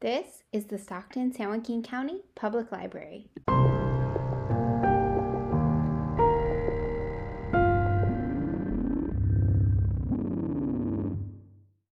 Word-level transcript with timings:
This 0.00 0.42
is 0.52 0.66
the 0.66 0.76
Stockton 0.76 1.32
San 1.32 1.48
Joaquin 1.48 1.82
County 1.82 2.22
Public 2.34 2.70
Library. 2.70 3.30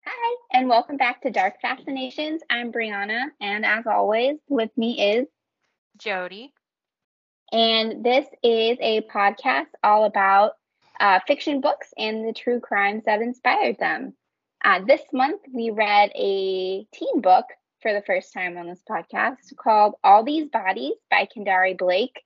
Hi, 0.04 0.36
and 0.52 0.68
welcome 0.68 0.98
back 0.98 1.22
to 1.22 1.30
Dark 1.30 1.54
Fascinations. 1.62 2.42
I'm 2.50 2.72
Brianna, 2.72 3.26
and 3.40 3.64
as 3.64 3.86
always, 3.86 4.36
with 4.48 4.70
me 4.76 5.12
is 5.12 5.26
Jodi. 5.96 6.52
And 7.52 8.04
this 8.04 8.26
is 8.42 8.76
a 8.80 9.02
podcast 9.02 9.68
all 9.82 10.04
about 10.04 10.52
uh, 11.00 11.20
fiction 11.26 11.62
books 11.62 11.94
and 11.96 12.28
the 12.28 12.34
true 12.34 12.60
crimes 12.60 13.04
that 13.06 13.22
inspired 13.22 13.78
them. 13.78 14.14
Uh, 14.62 14.80
this 14.86 15.02
month, 15.12 15.40
we 15.54 15.70
read 15.70 16.10
a 16.14 16.84
teen 16.92 17.20
book 17.22 17.46
for 17.84 17.92
the 17.92 18.02
first 18.06 18.32
time 18.32 18.56
on 18.56 18.66
this 18.66 18.82
podcast 18.88 19.54
called 19.58 19.94
All 20.02 20.24
These 20.24 20.48
Bodies 20.48 20.94
by 21.10 21.28
Kendare 21.36 21.76
Blake. 21.76 22.22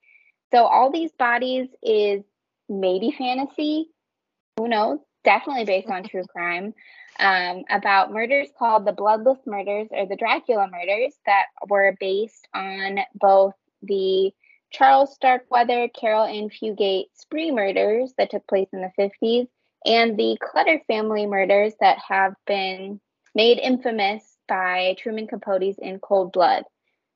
So, 0.53 0.65
All 0.65 0.93
These 0.93 1.11
Bodies 1.19 1.67
is 1.83 2.23
maybe 2.69 3.13
fantasy, 3.19 3.91
who 4.57 4.69
knows? 4.69 5.01
Definitely 5.25 5.65
based 5.65 5.91
on 5.91 6.05
true 6.05 6.23
crime. 6.31 6.75
Um, 7.19 7.65
about 7.69 8.13
murders 8.13 8.47
called 8.57 8.87
the 8.87 8.93
Bloodless 8.93 9.41
Murders 9.47 9.89
or 9.91 10.07
the 10.07 10.15
Dracula 10.15 10.69
Murders 10.71 11.15
that 11.27 11.47
were 11.69 11.97
based 11.99 12.47
on 12.55 13.01
both 13.17 13.55
the 13.83 14.33
Charles 14.71 15.13
Starkweather, 15.13 15.89
Caril 15.89 16.23
Ann 16.23 16.51
Fugate 16.51 17.07
spree 17.15 17.51
murders 17.51 18.15
that 18.17 18.31
took 18.31 18.47
place 18.47 18.69
in 18.73 18.81
the 18.81 18.93
50s, 18.97 19.49
and 19.85 20.17
the 20.17 20.39
Clutter 20.41 20.81
family 20.87 21.27
murders 21.27 21.73
that 21.81 21.99
have 22.09 22.35
been 22.47 23.01
made 23.35 23.59
infamous 23.59 24.38
by 24.49 24.97
Truman 24.99 25.27
Capote's 25.27 25.79
In 25.79 25.99
Cold 26.01 26.33
Blood. 26.33 26.65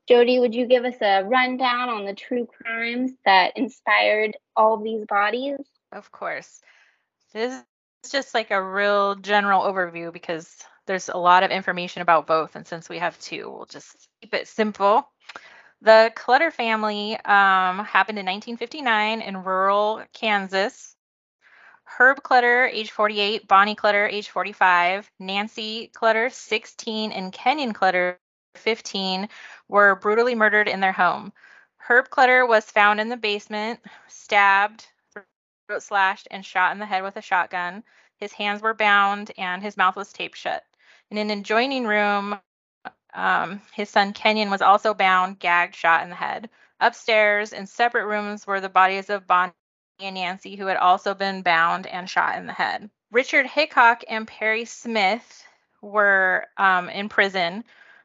Jodi, 0.09 0.39
would 0.39 0.55
you 0.55 0.67
give 0.67 0.85
us 0.85 0.97
a 1.01 1.23
rundown 1.23 1.89
on 1.89 2.05
the 2.05 2.15
true 2.15 2.47
crimes 2.47 3.13
that 3.25 3.57
inspired 3.57 4.37
all 4.57 4.79
these 4.79 5.07
bodies? 5.07 5.57
Of 5.93 6.11
course. 6.11 6.61
This 7.33 7.63
is 8.05 8.11
just 8.11 8.35
like 8.35 8.51
a 8.51 8.63
real 8.63 9.15
general 9.15 9.63
overview 9.63 10.13
because 10.13 10.57
there's 10.87 11.09
a 11.09 11.17
lot 11.17 11.45
of 11.45 11.51
information 11.51 12.03
about 12.03 12.27
both. 12.27 12.57
And 12.57 12.67
since 12.67 12.89
we 12.89 12.99
have 12.99 13.19
two, 13.21 13.51
we'll 13.51 13.67
just 13.67 14.09
keep 14.21 14.35
it 14.35 14.49
simple. 14.49 15.09
The 15.81 16.13
Clutter 16.15 16.51
family 16.51 17.15
um, 17.15 17.85
happened 17.85 18.19
in 18.19 18.27
1959 18.27 19.21
in 19.21 19.37
rural 19.43 20.03
Kansas. 20.13 20.97
Herb 21.99 22.23
Clutter, 22.23 22.67
age 22.67 22.91
48, 22.91 23.47
Bonnie 23.49 23.75
Clutter, 23.75 24.07
age 24.07 24.31
45, 24.31 25.11
Nancy 25.19 25.89
Clutter, 25.89 26.31
16, 26.31 27.13
and 27.13 27.33
Kenyon 27.33 27.75
Clutter, 27.75 28.19
15, 28.57 29.29
were 29.69 29.97
brutally 29.97 30.35
murdered 30.35 30.69
in 30.69 30.81
their 30.81 30.93
home. 30.93 31.35
Herb 31.77 32.09
Clutter 32.09 32.47
was 32.47 32.65
found 32.71 32.99
in 33.01 33.11
the 33.11 33.17
basement, 33.19 33.81
stabbed, 34.09 34.87
throat 35.13 35.83
slashed, 35.83 36.29
and 36.31 36.47
shot 36.47 36.73
in 36.73 36.79
the 36.79 36.87
head 36.87 37.03
with 37.03 37.17
a 37.17 37.23
shotgun. 37.23 37.85
His 38.17 38.33
hands 38.33 38.63
were 38.63 38.75
bound 38.75 39.31
and 39.37 39.63
his 39.63 39.77
mouth 39.77 39.97
was 39.97 40.13
taped 40.15 40.39
shut. 40.39 40.65
In 41.11 41.19
an 41.19 41.31
adjoining 41.31 41.87
room, 41.87 42.41
um, 43.13 43.61
his 43.75 43.91
son 43.91 44.15
Kenyon 44.15 44.51
was 44.51 44.63
also 44.63 44.95
bound, 44.95 45.39
gagged, 45.41 45.75
shot 45.77 46.05
in 46.05 46.11
the 46.11 46.17
head. 46.17 46.49
Upstairs, 46.81 47.53
in 47.53 47.67
separate 47.67 48.07
rooms, 48.07 48.47
were 48.47 48.61
the 48.61 48.71
bodies 48.71 49.11
of 49.11 49.27
Bonnie 49.27 49.53
and 50.05 50.15
Nancy, 50.15 50.57
who 50.57 50.67
had 50.67 50.77
also 50.77 51.15
been 51.15 51.43
bound 51.43 51.87
and 51.87 52.09
shot 52.09 52.37
in 52.39 52.47
the 52.47 52.53
head. 52.53 52.91
Richard 53.11 53.47
Hickock 53.47 54.05
and 54.09 54.27
Perry 54.27 54.65
Smith 54.65 55.45
were 55.81 56.47
um, 56.57 56.89
in 56.89 57.09
prison, 57.09 57.65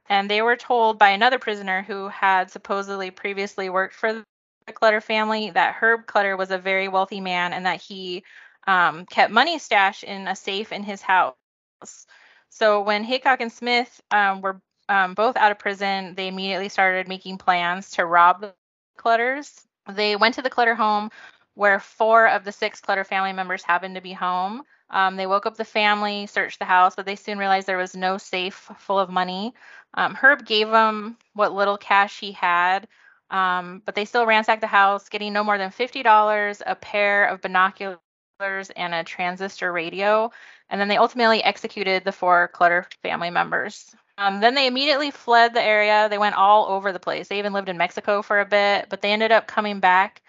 and 0.09 0.29
they 0.29 0.41
were 0.41 0.55
told 0.55 0.99
by 0.99 1.09
another 1.09 1.39
prisoner 1.39 1.83
who 1.83 2.07
had 2.09 2.51
supposedly 2.51 3.11
previously 3.11 3.69
worked 3.69 3.93
for 3.93 4.13
the 4.13 4.23
Clutter 4.73 5.01
family 5.01 5.49
that 5.51 5.75
Herb 5.75 6.05
Clutter 6.07 6.35
was 6.35 6.51
a 6.51 6.57
very 6.57 6.87
wealthy 6.87 7.21
man 7.21 7.53
and 7.53 7.65
that 7.65 7.81
he 7.81 8.23
um, 8.67 9.05
kept 9.05 9.31
money 9.31 9.59
stashed 9.59 10.03
in 10.03 10.27
a 10.27 10.35
safe 10.35 10.71
in 10.71 10.83
his 10.83 11.01
house. 11.01 11.35
So 12.49 12.81
when 12.81 13.05
Hickock 13.05 13.39
and 13.39 13.51
Smith 13.51 14.01
um, 14.11 14.41
were 14.41 14.61
um, 14.89 15.13
both 15.13 15.37
out 15.37 15.51
of 15.51 15.59
prison, 15.59 16.15
they 16.15 16.27
immediately 16.27 16.69
started 16.69 17.07
making 17.07 17.37
plans 17.37 17.91
to 17.91 18.05
rob 18.05 18.41
the 18.41 18.53
Clutters. 18.97 19.61
They 19.89 20.15
went 20.15 20.35
to 20.35 20.41
the 20.41 20.49
Clutter 20.49 20.75
home 20.75 21.11
where 21.57 21.79
four 21.79 22.27
of 22.27 22.43
the 22.43 22.51
six 22.51 22.79
Clutter 22.79 23.03
family 23.03 23.33
members 23.33 23.63
happened 23.63 23.95
to 23.95 24.01
be 24.01 24.13
home. 24.13 24.61
Um, 24.91 25.15
they 25.15 25.25
woke 25.25 25.47
up 25.47 25.57
the 25.57 25.65
family, 25.65 26.27
searched 26.27 26.59
the 26.59 26.65
house, 26.65 26.95
but 26.95 27.07
they 27.07 27.15
soon 27.15 27.39
realized 27.39 27.65
there 27.67 27.77
was 27.77 27.95
no 27.95 28.19
safe 28.19 28.69
full 28.77 28.99
of 28.99 29.09
money. 29.09 29.55
Um, 29.95 30.13
Herb 30.13 30.45
gave 30.45 30.69
them 30.69 31.17
what 31.33 31.53
little 31.53 31.75
cash 31.75 32.19
he 32.19 32.31
had, 32.31 32.87
um, 33.31 33.81
but 33.85 33.95
they 33.95 34.05
still 34.05 34.27
ransacked 34.27 34.61
the 34.61 34.67
house, 34.67 35.09
getting 35.09 35.33
no 35.33 35.43
more 35.43 35.57
than 35.57 35.71
$50, 35.71 36.61
a 36.63 36.75
pair 36.75 37.25
of 37.25 37.41
binoculars, 37.41 37.99
and 38.39 38.93
a 38.93 39.03
transistor 39.03 39.73
radio. 39.73 40.31
And 40.69 40.79
then 40.79 40.89
they 40.89 40.97
ultimately 40.97 41.43
executed 41.43 42.03
the 42.03 42.11
four 42.11 42.49
Clutter 42.49 42.87
family 43.01 43.31
members. 43.31 43.95
Um, 44.19 44.41
then 44.41 44.53
they 44.53 44.67
immediately 44.67 45.09
fled 45.09 45.55
the 45.55 45.63
area. 45.63 46.07
They 46.07 46.19
went 46.19 46.35
all 46.35 46.67
over 46.67 46.91
the 46.91 46.99
place. 46.99 47.29
They 47.29 47.39
even 47.39 47.53
lived 47.53 47.67
in 47.67 47.77
Mexico 47.79 48.21
for 48.21 48.39
a 48.39 48.45
bit, 48.45 48.89
but 48.89 49.01
they 49.01 49.11
ended 49.11 49.31
up 49.31 49.47
coming 49.47 49.79
back 49.79 50.21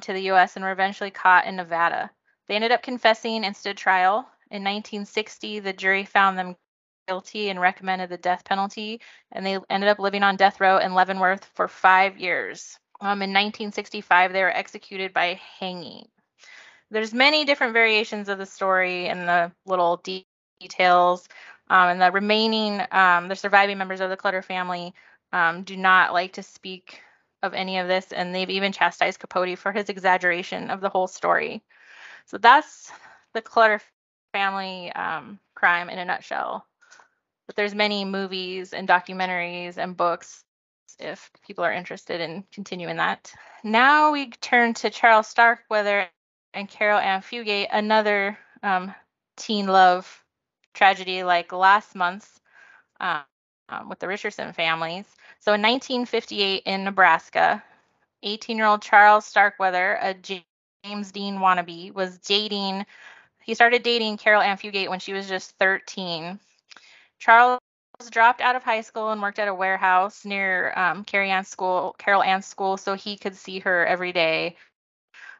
to 0.00 0.12
the 0.12 0.30
US 0.30 0.56
and 0.56 0.64
were 0.64 0.72
eventually 0.72 1.10
caught 1.10 1.46
in 1.46 1.56
Nevada. 1.56 2.10
They 2.48 2.54
ended 2.54 2.72
up 2.72 2.82
confessing 2.82 3.44
and 3.44 3.56
stood 3.56 3.76
trial. 3.76 4.28
In 4.50 4.62
1960, 4.62 5.60
the 5.60 5.72
jury 5.72 6.04
found 6.04 6.38
them 6.38 6.56
guilty 7.08 7.50
and 7.50 7.60
recommended 7.60 8.08
the 8.08 8.16
death 8.16 8.44
penalty, 8.44 9.00
and 9.32 9.44
they 9.44 9.58
ended 9.70 9.88
up 9.88 9.98
living 9.98 10.22
on 10.22 10.36
death 10.36 10.60
row 10.60 10.78
in 10.78 10.94
Leavenworth 10.94 11.44
for 11.54 11.68
five 11.68 12.18
years. 12.18 12.78
Um, 13.00 13.22
in 13.22 13.30
1965, 13.30 14.32
they 14.32 14.42
were 14.42 14.56
executed 14.56 15.12
by 15.12 15.40
hanging. 15.58 16.08
There's 16.90 17.12
many 17.12 17.44
different 17.44 17.72
variations 17.72 18.28
of 18.28 18.38
the 18.38 18.46
story 18.46 19.08
and 19.08 19.28
the 19.28 19.52
little 19.66 19.98
de- 19.98 20.26
details. 20.60 21.28
Um, 21.68 21.88
and 21.88 22.00
the 22.00 22.12
remaining, 22.12 22.80
um, 22.92 23.28
the 23.28 23.36
surviving 23.36 23.76
members 23.76 24.00
of 24.00 24.08
the 24.08 24.16
Clutter 24.16 24.42
family 24.42 24.94
um, 25.32 25.64
do 25.64 25.76
not 25.76 26.12
like 26.12 26.34
to 26.34 26.42
speak 26.42 27.00
of 27.42 27.54
any 27.54 27.78
of 27.78 27.88
this, 27.88 28.12
and 28.12 28.34
they've 28.34 28.50
even 28.50 28.72
chastised 28.72 29.20
Capote 29.20 29.58
for 29.58 29.72
his 29.72 29.88
exaggeration 29.88 30.70
of 30.70 30.80
the 30.80 30.88
whole 30.88 31.06
story. 31.06 31.62
So 32.26 32.38
that's 32.38 32.90
the 33.34 33.42
Clutter 33.42 33.80
family 34.32 34.92
um, 34.92 35.38
crime 35.54 35.90
in 35.90 35.98
a 35.98 36.04
nutshell. 36.04 36.66
But 37.46 37.56
there's 37.56 37.74
many 37.74 38.04
movies 38.04 38.72
and 38.72 38.88
documentaries 38.88 39.78
and 39.78 39.96
books 39.96 40.44
if 40.98 41.30
people 41.46 41.64
are 41.64 41.72
interested 41.72 42.20
in 42.20 42.44
continuing 42.52 42.96
that. 42.96 43.32
Now 43.62 44.12
we 44.12 44.30
turn 44.30 44.74
to 44.74 44.90
Charles 44.90 45.28
Starkweather 45.28 46.08
and 46.54 46.68
Caril 46.68 46.98
Ann 46.98 47.20
Fugate, 47.22 47.68
another 47.72 48.38
um, 48.62 48.94
teen 49.36 49.66
love 49.66 50.24
tragedy 50.74 51.22
like 51.22 51.52
last 51.52 51.94
month's 51.94 52.40
um, 53.00 53.20
um, 53.68 53.88
with 53.88 53.98
the 53.98 54.08
Richardson 54.08 54.52
families. 54.52 55.06
So 55.40 55.52
in 55.52 55.62
1958 55.62 56.62
in 56.66 56.84
Nebraska, 56.84 57.62
18 58.22 58.56
year 58.56 58.66
old 58.66 58.82
Charles 58.82 59.24
Starkweather, 59.24 59.98
a 60.00 60.14
James 60.14 61.12
Dean 61.12 61.36
wannabe, 61.36 61.92
was 61.92 62.18
dating, 62.18 62.84
he 63.44 63.54
started 63.54 63.82
dating 63.82 64.16
Caril 64.16 64.42
Ann 64.42 64.56
Fugate 64.56 64.88
when 64.88 64.98
she 64.98 65.12
was 65.12 65.28
just 65.28 65.52
13. 65.58 66.40
Charles 67.18 67.60
dropped 68.10 68.40
out 68.40 68.56
of 68.56 68.62
high 68.62 68.80
school 68.80 69.10
and 69.10 69.22
worked 69.22 69.38
at 69.38 69.48
a 69.48 69.54
warehouse 69.54 70.24
near 70.24 70.72
um, 70.76 71.04
Caril 71.04 71.30
Ann's 71.30 71.48
school, 71.48 71.94
Caril 71.98 72.22
Ann's 72.22 72.46
school, 72.46 72.76
so 72.76 72.94
he 72.94 73.16
could 73.16 73.36
see 73.36 73.60
her 73.60 73.86
every 73.86 74.12
day. 74.12 74.56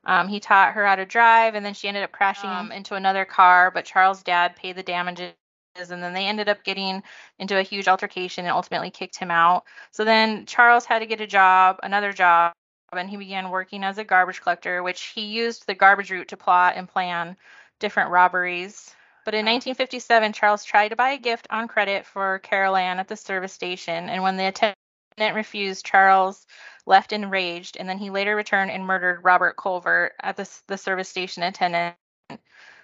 Um, 0.04 0.28
he 0.28 0.38
taught 0.38 0.74
her 0.74 0.86
how 0.86 0.94
to 0.94 1.04
drive, 1.04 1.56
and 1.56 1.66
then 1.66 1.74
she 1.74 1.88
ended 1.88 2.04
up 2.04 2.12
crashing 2.12 2.48
um, 2.48 2.70
into 2.70 2.94
another 2.94 3.24
car. 3.24 3.72
But 3.72 3.84
Charles' 3.84 4.22
dad 4.22 4.54
paid 4.54 4.76
the 4.76 4.82
damages 4.84 5.34
and 5.78 6.02
then 6.02 6.12
they 6.12 6.26
ended 6.26 6.48
up 6.48 6.64
getting 6.64 7.02
into 7.38 7.58
a 7.58 7.62
huge 7.62 7.88
altercation 7.88 8.44
and 8.44 8.52
ultimately 8.52 8.90
kicked 8.90 9.18
him 9.18 9.30
out. 9.30 9.64
So 9.90 10.04
then 10.04 10.46
Charles 10.46 10.84
had 10.84 11.00
to 11.00 11.06
get 11.06 11.20
a 11.20 11.26
job, 11.26 11.78
another 11.82 12.12
job, 12.12 12.52
and 12.92 13.10
he 13.10 13.16
began 13.16 13.50
working 13.50 13.84
as 13.84 13.98
a 13.98 14.04
garbage 14.04 14.40
collector, 14.40 14.82
which 14.82 15.02
he 15.14 15.22
used 15.22 15.66
the 15.66 15.74
garbage 15.74 16.10
route 16.10 16.28
to 16.28 16.36
plot 16.36 16.74
and 16.76 16.88
plan 16.88 17.36
different 17.78 18.10
robberies. 18.10 18.94
But 19.24 19.34
in 19.34 19.44
1957, 19.44 20.32
Charles 20.32 20.64
tried 20.64 20.88
to 20.88 20.96
buy 20.96 21.10
a 21.10 21.18
gift 21.18 21.48
on 21.50 21.66
credit 21.66 22.06
for 22.06 22.38
Caril 22.40 22.76
Ann 22.76 23.00
at 23.00 23.08
the 23.08 23.16
service 23.16 23.52
station, 23.52 24.08
and 24.08 24.22
when 24.22 24.36
the 24.36 24.46
attendant 24.46 25.34
refused, 25.34 25.84
Charles 25.84 26.46
left 26.86 27.12
enraged, 27.12 27.76
and 27.76 27.88
then 27.88 27.98
he 27.98 28.10
later 28.10 28.36
returned 28.36 28.70
and 28.70 28.86
murdered 28.86 29.24
Robert 29.24 29.56
Colvert 29.56 30.12
at 30.22 30.36
the, 30.36 30.48
the 30.68 30.78
service 30.78 31.08
station 31.08 31.42
attendant. 31.42 31.96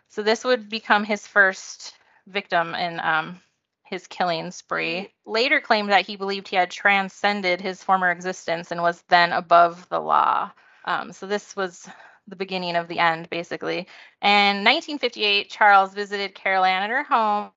So 0.08 0.22
this 0.22 0.44
would 0.44 0.68
become 0.68 1.04
his 1.04 1.26
first 1.26 1.94
victim 2.26 2.74
in 2.74 3.00
um, 3.00 3.40
his 3.84 4.06
killing 4.06 4.50
spree, 4.50 5.12
later 5.26 5.60
claimed 5.60 5.90
that 5.90 6.06
he 6.06 6.16
believed 6.16 6.48
he 6.48 6.56
had 6.56 6.70
transcended 6.70 7.60
his 7.60 7.82
former 7.82 8.10
existence 8.10 8.70
and 8.70 8.82
was 8.82 9.02
then 9.08 9.32
above 9.32 9.88
the 9.88 10.00
law. 10.00 10.50
Um, 10.84 11.12
so 11.12 11.26
this 11.26 11.54
was 11.54 11.88
the 12.26 12.36
beginning 12.36 12.76
of 12.76 12.88
the 12.88 12.98
end, 12.98 13.28
basically. 13.30 13.86
In 14.22 14.64
1958, 14.64 15.50
Charles 15.50 15.92
visited 15.94 16.34
Caril 16.34 16.64
Ann 16.64 16.82
at 16.82 16.90
her 16.90 17.04
home, 17.04 17.50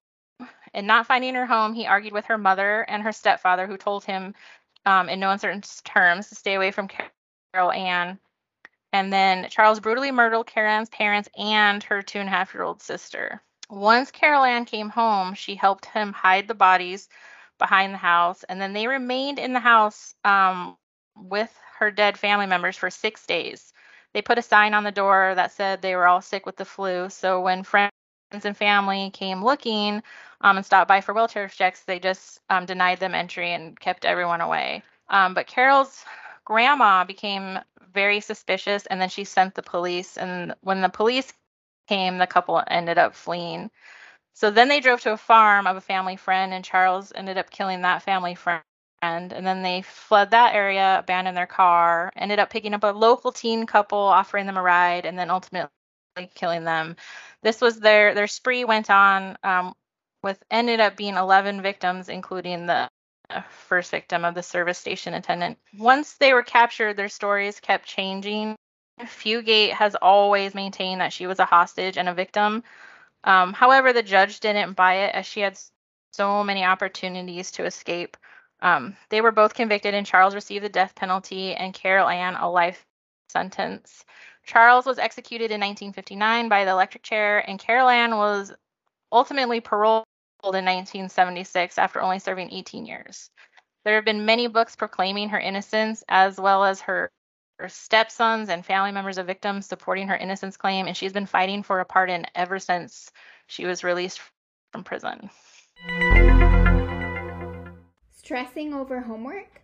And 0.73 0.87
not 0.87 1.07
finding 1.07 1.35
her 1.35 1.45
home, 1.45 1.73
he 1.73 1.85
argued 1.85 2.13
with 2.13 2.25
her 2.25 2.37
mother 2.37 2.81
and 2.81 3.03
her 3.03 3.13
stepfather, 3.13 3.67
who 3.67 3.77
told 3.77 4.03
him 4.03 4.35
um, 4.85 5.07
in 5.07 5.19
no 5.19 5.31
uncertain 5.31 5.61
terms 5.83 6.27
to 6.29 6.35
stay 6.35 6.55
away 6.55 6.71
from 6.71 6.89
Caril 7.53 7.71
Ann. 7.71 8.19
And 8.91 9.11
then 9.11 9.47
Charles 9.49 9.79
brutally 9.79 10.11
murdered 10.11 10.45
Caril 10.47 10.71
Ann's 10.71 10.89
parents 10.89 11.29
and 11.37 11.81
her 11.83 12.01
two 12.01 12.19
and 12.19 12.27
a 12.27 12.31
half 12.31 12.53
year 12.53 12.63
old 12.63 12.81
sister. 12.81 13.41
Once 13.69 14.11
Caril 14.11 14.43
Ann 14.43 14.65
came 14.65 14.89
home, 14.89 15.33
she 15.33 15.55
helped 15.55 15.85
him 15.85 16.13
hide 16.13 16.47
the 16.47 16.53
bodies 16.53 17.09
behind 17.57 17.93
the 17.93 17.97
house, 17.97 18.43
and 18.43 18.61
then 18.61 18.73
they 18.73 18.87
remained 18.87 19.39
in 19.39 19.53
the 19.53 19.59
house 19.59 20.13
um, 20.23 20.77
with 21.15 21.51
her 21.79 21.91
dead 21.91 22.17
family 22.17 22.45
members 22.45 22.77
for 22.77 22.89
six 22.89 23.25
days. 23.25 23.73
They 24.13 24.21
put 24.21 24.37
a 24.37 24.43
sign 24.43 24.73
on 24.73 24.83
the 24.83 24.91
door 24.91 25.33
that 25.35 25.51
said 25.51 25.81
they 25.81 25.95
were 25.95 26.07
all 26.07 26.21
sick 26.21 26.45
with 26.45 26.55
the 26.55 26.65
flu. 26.65 27.09
So 27.09 27.41
when 27.41 27.63
friends 27.63 27.91
and 28.31 28.55
family 28.55 29.09
came 29.11 29.43
looking 29.43 30.01
um, 30.41 30.57
and 30.57 30.65
stopped 30.65 30.87
by 30.87 31.01
for 31.01 31.13
wheelchair 31.13 31.47
checks, 31.47 31.81
they 31.81 31.99
just 31.99 32.39
um, 32.49 32.65
denied 32.65 32.99
them 32.99 33.15
entry 33.15 33.51
and 33.51 33.77
kept 33.79 34.05
everyone 34.05 34.41
away. 34.41 34.83
Um, 35.09 35.33
but 35.33 35.47
Caril's 35.47 36.05
grandma 36.45 37.03
became 37.03 37.59
very 37.93 38.19
suspicious, 38.19 38.85
and 38.85 39.01
then 39.01 39.09
she 39.09 39.23
sent 39.23 39.55
the 39.55 39.63
police. 39.63 40.17
And 40.17 40.53
when 40.61 40.81
the 40.81 40.89
police 40.89 41.33
came, 41.87 42.17
the 42.17 42.27
couple 42.27 42.61
ended 42.67 42.97
up 42.97 43.15
fleeing. 43.15 43.71
So 44.33 44.51
then 44.51 44.67
they 44.67 44.81
drove 44.81 45.01
to 45.01 45.13
a 45.13 45.17
farm 45.17 45.65
of 45.67 45.77
a 45.77 45.81
family 45.81 46.17
friend, 46.17 46.53
and 46.53 46.63
Charles 46.63 47.11
ended 47.15 47.37
up 47.37 47.49
killing 47.49 47.81
that 47.81 48.03
family 48.03 48.35
friend. 48.35 48.61
And 49.01 49.31
then 49.31 49.61
they 49.61 49.81
fled 49.83 50.31
that 50.31 50.55
area, 50.55 50.99
abandoned 50.99 51.37
their 51.37 51.47
car, 51.47 52.11
ended 52.15 52.39
up 52.39 52.49
picking 52.49 52.73
up 52.73 52.83
a 52.83 52.87
local 52.87 53.31
teen 53.31 53.65
couple, 53.65 53.99
offering 53.99 54.45
them 54.45 54.57
a 54.57 54.61
ride, 54.61 55.05
and 55.05 55.17
then 55.17 55.29
ultimately 55.29 55.69
killing 56.33 56.63
them. 56.63 56.95
This 57.43 57.61
was 57.61 57.79
their 57.79 58.13
their 58.15 58.27
spree 58.27 58.65
went 58.65 58.89
on 58.89 59.37
um, 59.43 59.73
with 60.23 60.41
ended 60.49 60.79
up 60.79 60.97
being 60.97 61.15
11 61.15 61.61
victims, 61.61 62.09
including 62.09 62.65
the 62.65 62.89
first 63.49 63.91
victim 63.91 64.25
of 64.25 64.35
the 64.35 64.43
service 64.43 64.77
station 64.77 65.13
attendant. 65.13 65.57
Once 65.77 66.13
they 66.17 66.33
were 66.33 66.43
captured, 66.43 66.95
their 66.95 67.09
stories 67.09 67.59
kept 67.59 67.85
changing. 67.85 68.55
Fugate 69.01 69.73
has 69.73 69.95
always 69.95 70.55
maintained 70.55 71.01
that 71.01 71.13
she 71.13 71.27
was 71.27 71.39
a 71.39 71.45
hostage 71.45 71.97
and 71.97 72.07
a 72.07 72.13
victim. 72.13 72.63
Um, 73.23 73.53
however, 73.53 73.91
the 73.91 74.03
judge 74.03 74.39
didn't 74.39 74.73
buy 74.73 74.95
it 75.05 75.15
as 75.15 75.25
she 75.25 75.41
had 75.41 75.59
so 76.11 76.43
many 76.43 76.63
opportunities 76.63 77.51
to 77.51 77.65
escape. 77.65 78.17
Um, 78.61 78.95
they 79.09 79.21
were 79.21 79.31
both 79.31 79.53
convicted, 79.53 79.93
and 79.93 80.05
Charles 80.05 80.35
received 80.35 80.63
the 80.63 80.69
death 80.69 80.95
penalty, 80.95 81.53
and 81.55 81.73
Caril 81.73 82.07
Ann 82.07 82.35
a 82.35 82.49
life 82.49 82.85
sentence. 83.29 84.05
Charles 84.45 84.85
was 84.85 84.99
executed 84.99 85.51
in 85.51 85.59
1959 85.59 86.49
by 86.49 86.65
the 86.65 86.71
electric 86.71 87.03
chair, 87.03 87.39
and 87.49 87.59
Caril 87.59 87.89
Ann 87.89 88.15
was 88.15 88.53
ultimately 89.11 89.59
paroled 89.59 90.05
in 90.43 90.65
1976 90.65 91.77
after 91.77 92.01
only 92.01 92.19
serving 92.19 92.51
18 92.51 92.85
years. 92.85 93.29
There 93.83 93.95
have 93.95 94.05
been 94.05 94.25
many 94.25 94.47
books 94.47 94.75
proclaiming 94.75 95.29
her 95.29 95.39
innocence, 95.39 96.03
as 96.07 96.39
well 96.39 96.63
as 96.63 96.81
her, 96.81 97.11
her 97.57 97.69
stepsons 97.69 98.49
and 98.49 98.65
family 98.65 98.91
members 98.91 99.17
of 99.17 99.27
victims 99.27 99.65
supporting 99.65 100.07
her 100.07 100.15
innocence 100.15 100.57
claim, 100.57 100.87
and 100.87 100.95
she's 100.95 101.13
been 101.13 101.25
fighting 101.25 101.63
for 101.63 101.79
a 101.79 101.85
pardon 101.85 102.25
ever 102.35 102.59
since 102.59 103.11
she 103.47 103.65
was 103.65 103.83
released 103.83 104.21
from 104.71 104.83
prison. 104.83 105.29
Stressing 108.11 108.73
over 108.73 109.01
homework? 109.01 109.61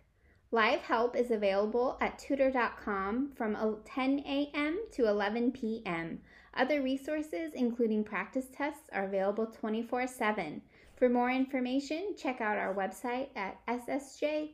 Live 0.50 0.80
help 0.80 1.16
is 1.16 1.30
available 1.30 1.96
at 2.00 2.18
tutor.com 2.18 3.32
from 3.34 3.76
10 3.84 4.18
a.m. 4.20 4.80
to 4.92 5.08
11 5.08 5.52
p.m. 5.52 6.20
Other 6.54 6.82
resources, 6.82 7.52
including 7.54 8.04
practice 8.04 8.46
tests, 8.54 8.90
are 8.92 9.04
available 9.04 9.46
24 9.46 10.06
7. 10.06 10.60
For 10.96 11.08
more 11.08 11.30
information, 11.30 12.14
check 12.16 12.42
out 12.42 12.58
our 12.58 12.74
website 12.74 13.28
at 13.34 13.58
ssjcpl.org. 13.66 14.52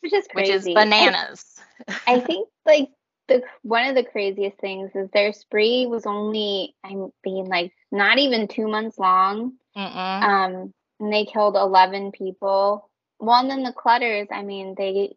Which 0.00 0.12
is 0.12 0.26
crazy. 0.28 0.52
Which 0.52 0.60
is 0.60 0.74
bananas. 0.74 1.60
I, 1.88 2.14
I 2.14 2.20
think 2.26 2.48
like 2.66 2.90
the 3.28 3.42
one 3.62 3.88
of 3.88 3.94
the 3.94 4.04
craziest 4.04 4.58
things 4.58 4.90
is 4.94 5.08
their 5.12 5.32
spree 5.32 5.86
was 5.86 6.06
only 6.06 6.74
I 6.84 6.94
mean 6.94 7.46
like 7.46 7.72
not 7.90 8.18
even 8.18 8.48
two 8.48 8.68
months 8.68 8.98
long. 8.98 9.54
Mm-mm. 9.76 10.22
Um, 10.22 10.74
and 10.98 11.12
they 11.12 11.24
killed 11.24 11.56
eleven 11.56 12.12
people. 12.12 12.90
Well, 13.18 13.40
and 13.40 13.50
then 13.50 13.62
the 13.62 13.72
Clutters, 13.72 14.28
I 14.32 14.42
mean, 14.42 14.74
they 14.76 15.14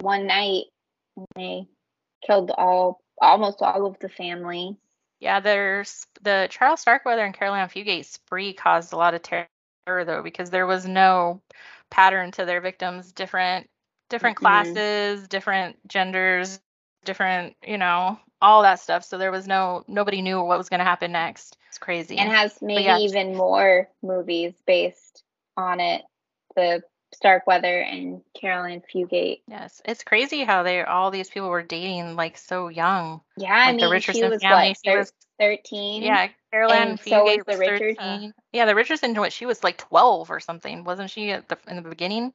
one 0.00 0.26
night 0.26 0.64
they 1.34 1.66
killed 2.24 2.50
all 2.56 3.00
almost 3.20 3.62
all 3.62 3.86
of 3.86 3.98
the 3.98 4.08
family. 4.08 4.76
Yeah, 5.20 5.40
there's 5.40 6.06
the 6.22 6.48
Charles 6.50 6.80
Starkweather 6.80 7.24
and 7.24 7.34
Caril 7.34 7.54
Ann 7.54 7.68
Fugate 7.68 8.04
spree 8.04 8.52
caused 8.52 8.92
a 8.92 8.96
lot 8.96 9.14
of 9.14 9.22
terror 9.22 9.48
though 9.86 10.22
because 10.22 10.50
there 10.50 10.66
was 10.66 10.86
no 10.86 11.42
pattern 11.90 12.30
to 12.32 12.44
their 12.44 12.60
victims, 12.60 13.12
different 13.12 13.68
different 14.08 14.36
mm-hmm. 14.36 14.46
classes, 14.46 15.28
different 15.28 15.76
genders, 15.88 16.60
different, 17.04 17.56
you 17.66 17.78
know, 17.78 18.18
all 18.40 18.62
that 18.62 18.80
stuff. 18.80 19.04
So 19.04 19.18
there 19.18 19.32
was 19.32 19.46
no 19.46 19.84
nobody 19.88 20.22
knew 20.22 20.40
what 20.40 20.58
was 20.58 20.68
going 20.68 20.78
to 20.78 20.84
happen 20.84 21.12
next. 21.12 21.56
It's 21.68 21.78
crazy. 21.78 22.16
And 22.18 22.30
has 22.30 22.58
maybe 22.62 22.84
yeah. 22.84 22.98
even 22.98 23.36
more 23.36 23.88
movies 24.02 24.54
based 24.66 25.22
on 25.56 25.80
it. 25.80 26.02
The 26.56 26.82
Starkweather 27.14 27.80
and 27.80 28.20
Caril 28.38 28.64
Ann 28.64 28.82
Fugate. 28.94 29.40
Yes, 29.48 29.80
it's 29.84 30.04
crazy 30.04 30.44
how 30.44 30.62
they 30.62 30.82
all 30.82 31.10
these 31.10 31.30
people 31.30 31.48
were 31.48 31.62
dating 31.62 32.16
like 32.16 32.36
so 32.36 32.68
young. 32.68 33.22
Yeah, 33.36 33.50
like 33.50 33.68
I 33.68 33.72
mean, 33.72 33.80
the 33.80 33.90
Richardson 33.90 34.24
she 34.24 34.28
was 34.28 34.42
family. 34.42 34.68
What, 34.68 34.78
she 34.84 34.96
was 34.96 35.12
thirteen. 35.38 36.02
Yeah, 36.02 36.28
Caril 36.52 36.70
Ann 36.70 36.98
Fugate 36.98 37.08
so 37.08 37.24
was, 37.24 37.44
the 37.46 37.58
Richardson. 37.58 37.96
thirteen. 37.96 38.34
Yeah, 38.52 38.66
the 38.66 38.74
Richardson. 38.74 39.14
What 39.14 39.32
she 39.32 39.46
was 39.46 39.64
like 39.64 39.78
twelve 39.78 40.30
or 40.30 40.40
something, 40.40 40.84
wasn't 40.84 41.10
she? 41.10 41.30
At 41.30 41.48
the 41.48 41.58
in 41.66 41.76
the 41.76 41.88
beginning, 41.88 42.34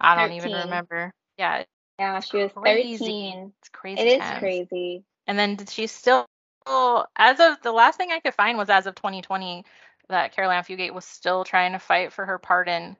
I 0.00 0.14
don't 0.14 0.30
13. 0.30 0.50
even 0.50 0.62
remember. 0.64 1.12
Yeah. 1.38 1.64
Yeah, 1.98 2.20
she 2.20 2.38
was 2.38 2.52
crazy. 2.52 2.98
thirteen. 2.98 3.52
It's 3.60 3.68
crazy. 3.68 4.02
It 4.02 4.20
is 4.20 4.38
crazy. 4.38 5.04
And 5.26 5.38
then 5.38 5.58
she's 5.66 5.92
still, 5.92 6.26
as 6.66 7.38
of 7.38 7.62
the 7.62 7.72
last 7.72 7.96
thing 7.96 8.10
I 8.10 8.20
could 8.20 8.34
find 8.34 8.58
was 8.58 8.70
as 8.70 8.86
of 8.86 8.94
2020 8.94 9.64
that 10.08 10.34
Caril 10.34 10.50
Ann 10.50 10.64
Fugate 10.64 10.94
was 10.94 11.04
still 11.04 11.44
trying 11.44 11.72
to 11.72 11.78
fight 11.78 12.12
for 12.12 12.26
her 12.26 12.38
pardon 12.38 12.96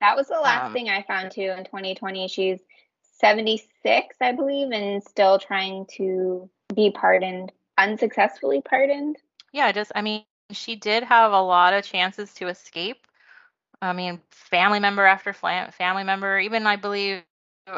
that 0.00 0.16
was 0.16 0.28
the 0.28 0.40
last 0.40 0.66
um, 0.66 0.72
thing 0.72 0.88
I 0.88 1.02
found 1.02 1.30
too 1.30 1.52
in 1.56 1.64
2020. 1.64 2.28
She's 2.28 2.58
76, 3.18 4.16
I 4.20 4.32
believe, 4.32 4.70
and 4.72 5.02
still 5.02 5.38
trying 5.38 5.86
to 5.96 6.48
be 6.74 6.90
pardoned, 6.90 7.52
unsuccessfully 7.76 8.62
pardoned. 8.62 9.16
Yeah, 9.52 9.72
just, 9.72 9.92
I 9.94 10.00
mean, 10.00 10.24
she 10.52 10.76
did 10.76 11.04
have 11.04 11.32
a 11.32 11.40
lot 11.40 11.74
of 11.74 11.84
chances 11.84 12.32
to 12.34 12.48
escape. 12.48 13.06
I 13.82 13.92
mean, 13.92 14.20
family 14.30 14.80
member 14.80 15.04
after 15.04 15.32
family 15.32 16.04
member, 16.04 16.38
even 16.38 16.66
I 16.66 16.76
believe, 16.76 17.22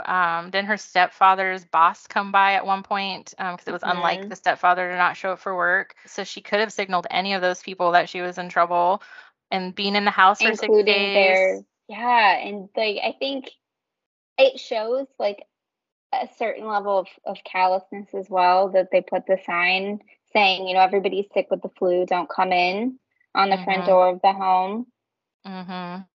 um, 0.05 0.51
didn't 0.51 0.69
her 0.69 0.77
stepfather's 0.77 1.65
boss 1.65 2.07
come 2.07 2.33
by 2.33 2.55
at 2.55 2.67
one 2.67 2.83
point 2.83 3.35
because 3.37 3.53
um, 3.53 3.59
it 3.67 3.73
was 3.73 3.83
mm-hmm. 3.83 3.99
unlike 3.99 4.29
the 4.29 4.37
stepfather 4.37 4.91
to 4.91 4.97
not 4.97 5.17
show 5.17 5.33
up 5.33 5.39
for 5.39 5.55
work. 5.55 5.95
So 6.07 6.25
she 6.25 6.41
could 6.41 6.61
have 6.61 6.73
signaled 6.73 7.07
any 7.11 7.35
of 7.35 7.43
those 7.43 7.63
people 7.63 7.93
that 7.93 8.09
she 8.09 8.21
was 8.21 8.39
in 8.39 8.49
trouble 8.49 9.03
and 9.51 9.75
being 9.75 9.95
in 9.95 10.05
the 10.05 10.11
house 10.11 10.41
for 10.41 10.49
Including 10.49 10.87
six 10.87 10.87
days. 10.87 11.15
Their 11.15 11.63
yeah, 11.89 12.39
and 12.39 12.69
like 12.77 12.99
I 13.05 13.15
think 13.19 13.51
it 14.39 14.59
shows 14.59 15.07
like 15.19 15.45
a 16.13 16.29
certain 16.39 16.67
level 16.67 16.99
of, 16.99 17.09
of 17.25 17.39
callousness 17.45 18.09
as 18.15 18.29
well 18.29 18.71
that 18.71 18.89
they 18.91 19.01
put 19.01 19.27
the 19.27 19.39
sign 19.45 20.01
saying, 20.33 20.67
you 20.67 20.75
know, 20.75 20.81
everybody's 20.81 21.27
sick 21.33 21.49
with 21.51 21.63
the 21.63 21.71
flu, 21.79 22.07
don't 22.07 22.29
come 22.29 22.53
in 22.53 22.99
on 23.35 23.51
the 23.51 23.57
mm-hmm. 23.57 23.65
front 23.65 23.87
door 23.87 24.09
of 24.09 24.21
the 24.23 24.33
home. 24.33 24.87
Mhm. 25.47 26.07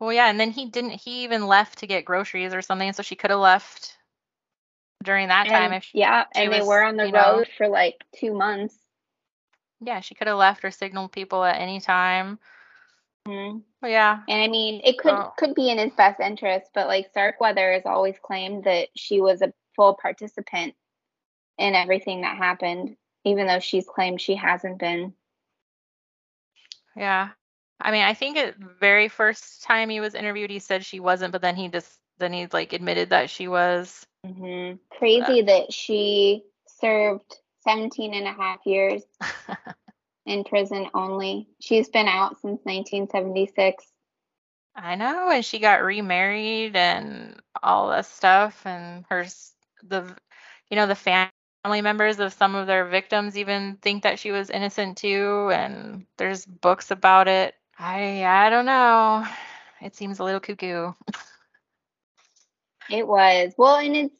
Well, 0.00 0.12
yeah, 0.12 0.28
and 0.28 0.38
then 0.38 0.50
he 0.50 0.66
didn't 0.66 0.90
he 0.90 1.24
even 1.24 1.46
left 1.46 1.78
to 1.78 1.86
get 1.86 2.04
groceries 2.04 2.54
or 2.54 2.62
something, 2.62 2.92
so 2.92 3.02
she 3.02 3.16
could 3.16 3.30
have 3.30 3.40
left 3.40 3.98
during 5.02 5.28
that 5.28 5.48
time 5.48 5.64
and, 5.64 5.74
if 5.74 5.84
she, 5.84 5.98
Yeah, 5.98 6.24
she 6.34 6.42
and 6.42 6.50
was, 6.50 6.58
they 6.58 6.66
were 6.66 6.82
on 6.82 6.96
the 6.96 7.04
road 7.04 7.12
know, 7.12 7.44
for 7.56 7.68
like 7.68 8.04
2 8.16 8.32
months. 8.34 8.76
Yeah, 9.80 10.00
she 10.00 10.14
could 10.14 10.26
have 10.26 10.36
left 10.36 10.64
or 10.64 10.70
signaled 10.70 11.12
people 11.12 11.44
at 11.44 11.60
any 11.60 11.80
time. 11.80 12.38
Mm-hmm. 13.26 13.58
Yeah. 13.86 14.20
And 14.28 14.42
I 14.42 14.48
mean, 14.48 14.80
it 14.84 14.98
could 14.98 15.12
oh. 15.12 15.32
could 15.36 15.54
be 15.54 15.70
in 15.70 15.78
his 15.78 15.92
best 15.92 16.20
interest, 16.20 16.70
but 16.74 16.86
like 16.86 17.08
Starkweather 17.10 17.72
has 17.72 17.86
always 17.86 18.16
claimed 18.22 18.64
that 18.64 18.88
she 18.96 19.20
was 19.20 19.42
a 19.42 19.52
full 19.76 19.94
participant 19.94 20.74
in 21.58 21.74
everything 21.74 22.22
that 22.22 22.36
happened, 22.36 22.96
even 23.24 23.46
though 23.46 23.60
she's 23.60 23.86
claimed 23.86 24.20
she 24.20 24.34
hasn't 24.34 24.78
been. 24.78 25.12
Yeah. 26.96 27.30
I 27.80 27.92
mean, 27.92 28.02
I 28.02 28.14
think 28.14 28.36
it 28.36 28.56
very 28.58 29.08
first 29.08 29.62
time 29.62 29.88
he 29.88 30.00
was 30.00 30.14
interviewed, 30.14 30.50
he 30.50 30.58
said 30.58 30.84
she 30.84 31.00
wasn't, 31.00 31.32
but 31.32 31.42
then 31.42 31.56
he 31.56 31.68
just 31.68 31.92
then 32.18 32.32
he 32.32 32.48
like 32.52 32.72
admitted 32.72 33.10
that 33.10 33.30
she 33.30 33.48
was. 33.48 34.04
Mm-hmm. 34.26 34.76
Crazy 34.98 35.42
that 35.42 35.72
she 35.72 36.42
served 36.80 37.38
17 37.60 38.14
and 38.14 38.26
a 38.26 38.32
half 38.32 38.58
years 38.66 39.02
in 40.26 40.44
prison 40.44 40.88
only. 40.94 41.48
She's 41.60 41.88
been 41.88 42.08
out 42.08 42.40
since 42.40 42.60
1976. 42.64 43.84
I 44.74 44.94
know, 44.94 45.30
and 45.30 45.44
she 45.44 45.58
got 45.58 45.82
remarried 45.82 46.76
and 46.76 47.40
all 47.62 47.88
that 47.90 48.06
stuff, 48.06 48.64
and 48.64 49.04
her 49.08 49.26
the, 49.82 50.14
you 50.70 50.76
know, 50.76 50.86
the 50.86 50.94
family 50.94 51.30
family 51.64 51.82
members 51.82 52.20
of 52.20 52.32
some 52.32 52.54
of 52.54 52.66
their 52.66 52.86
victims 52.86 53.36
even 53.36 53.76
think 53.82 54.02
that 54.04 54.18
she 54.18 54.30
was 54.30 54.50
innocent 54.50 54.96
too, 54.96 55.50
and 55.52 56.06
there's 56.16 56.46
books 56.46 56.90
about 56.90 57.28
it. 57.28 57.54
I 57.78 58.24
I 58.24 58.50
don't 58.50 58.66
know. 58.66 59.26
It 59.80 59.94
seems 59.96 60.18
a 60.18 60.24
little 60.24 60.40
cuckoo. 60.40 60.92
It 62.88 63.06
was. 63.06 63.54
Well, 63.58 63.76
and 63.76 63.96
it's 63.96 64.16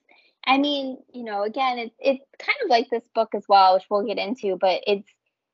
I 0.47 0.59
mean, 0.59 0.99
you 1.12 1.25
know, 1.25 1.43
again, 1.43 1.79
it's 1.79 1.95
it's 1.99 2.25
kind 2.38 2.59
of 2.65 2.71
like 2.71 2.88
this 2.91 3.07
book 3.15 3.35
as 3.35 3.45
well, 3.49 3.75
which 3.75 3.85
we'll 3.91 4.07
get 4.07 4.19
into, 4.19 4.57
but 4.57 4.83
it's 4.87 5.09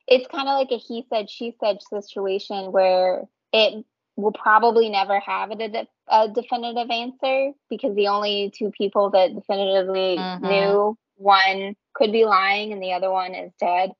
it's 0.06 0.26
kind 0.28 0.49
of 0.49 0.58
like 0.58 0.70
a 0.73 0.76
he 0.76 1.04
said 1.08 1.30
she 1.30 1.54
said 1.61 1.78
situation 1.82 2.73
where 2.73 3.25
it 3.52 3.84
will 4.16 4.32
probably 4.32 4.88
never 4.90 5.18
have 5.20 5.50
a, 5.50 5.56
de- 5.56 5.88
a 6.08 6.28
definitive 6.28 6.90
answer 6.90 7.52
because 7.70 7.94
the 7.96 8.08
only 8.08 8.52
two 8.56 8.70
people 8.70 9.11
that 9.11 9.34
definitively 9.34 10.30
Mhm. 10.38 10.40
knew 10.40 10.96
one 11.16 11.75
could 11.94 12.12
be 12.12 12.25
lying 12.25 12.73
and 12.73 12.82
the 12.82 12.92
other 12.92 13.11
one 13.11 13.34
is 13.34 13.52
dead. 13.58 13.90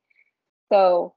So 0.71 1.15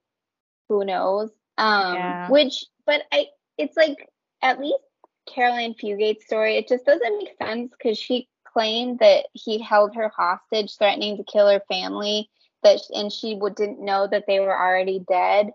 who 0.69 0.85
knows? 0.85 1.31
Um 1.57 1.95
Yeah. 1.95 2.29
which 2.29 2.65
but 2.85 3.03
I 3.11 3.27
it's 3.57 3.77
like 3.77 3.97
at 4.41 4.59
least 4.59 4.79
Caroline 5.27 5.73
Fugate's 5.73 6.25
story, 6.25 6.57
it 6.57 6.67
just 6.67 6.85
doesn't 6.85 7.17
make 7.17 7.35
sense 7.37 7.71
because 7.77 7.97
she 7.97 8.29
claimed 8.45 8.99
that 8.99 9.25
he 9.33 9.59
held 9.61 9.95
her 9.95 10.09
hostage, 10.09 10.77
threatening 10.77 11.17
to 11.17 11.23
kill 11.23 11.49
her 11.49 11.61
family, 11.67 12.29
that 12.63 12.79
and 12.93 13.11
she 13.11 13.35
would, 13.35 13.55
didn't 13.55 13.83
know 13.83 14.07
that 14.07 14.25
they 14.27 14.39
were 14.39 14.57
already 14.57 14.99
dead. 15.07 15.51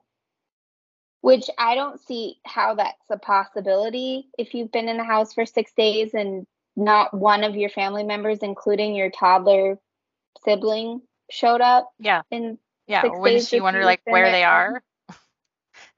Which 1.21 1.49
I 1.56 1.75
don't 1.76 2.00
see 2.00 2.37
how 2.44 2.75
that's 2.75 3.11
a 3.11 3.16
possibility 3.16 4.28
if 4.38 4.54
you've 4.54 4.73
been 4.73 4.88
in 4.88 4.97
the 4.97 5.04
house 5.04 5.32
for 5.32 5.47
six 5.47 5.73
days 5.73 6.14
and 6.14 6.47
not 6.76 7.14
one 7.14 7.44
of 7.44 7.56
your 7.56 7.71
family 7.71 8.02
members, 8.02 8.38
including 8.38 8.94
your 8.94 9.11
toddler 9.11 9.78
sibling, 10.44 11.00
showed 11.30 11.61
up 11.61 11.90
Yeah, 11.99 12.23
in 12.30 12.59
yeah. 12.87 13.02
Days 13.25 13.49
she 13.49 13.61
wonder 13.61 13.85
like 13.85 14.02
where 14.04 14.30
they 14.30 14.44
are? 14.44 14.82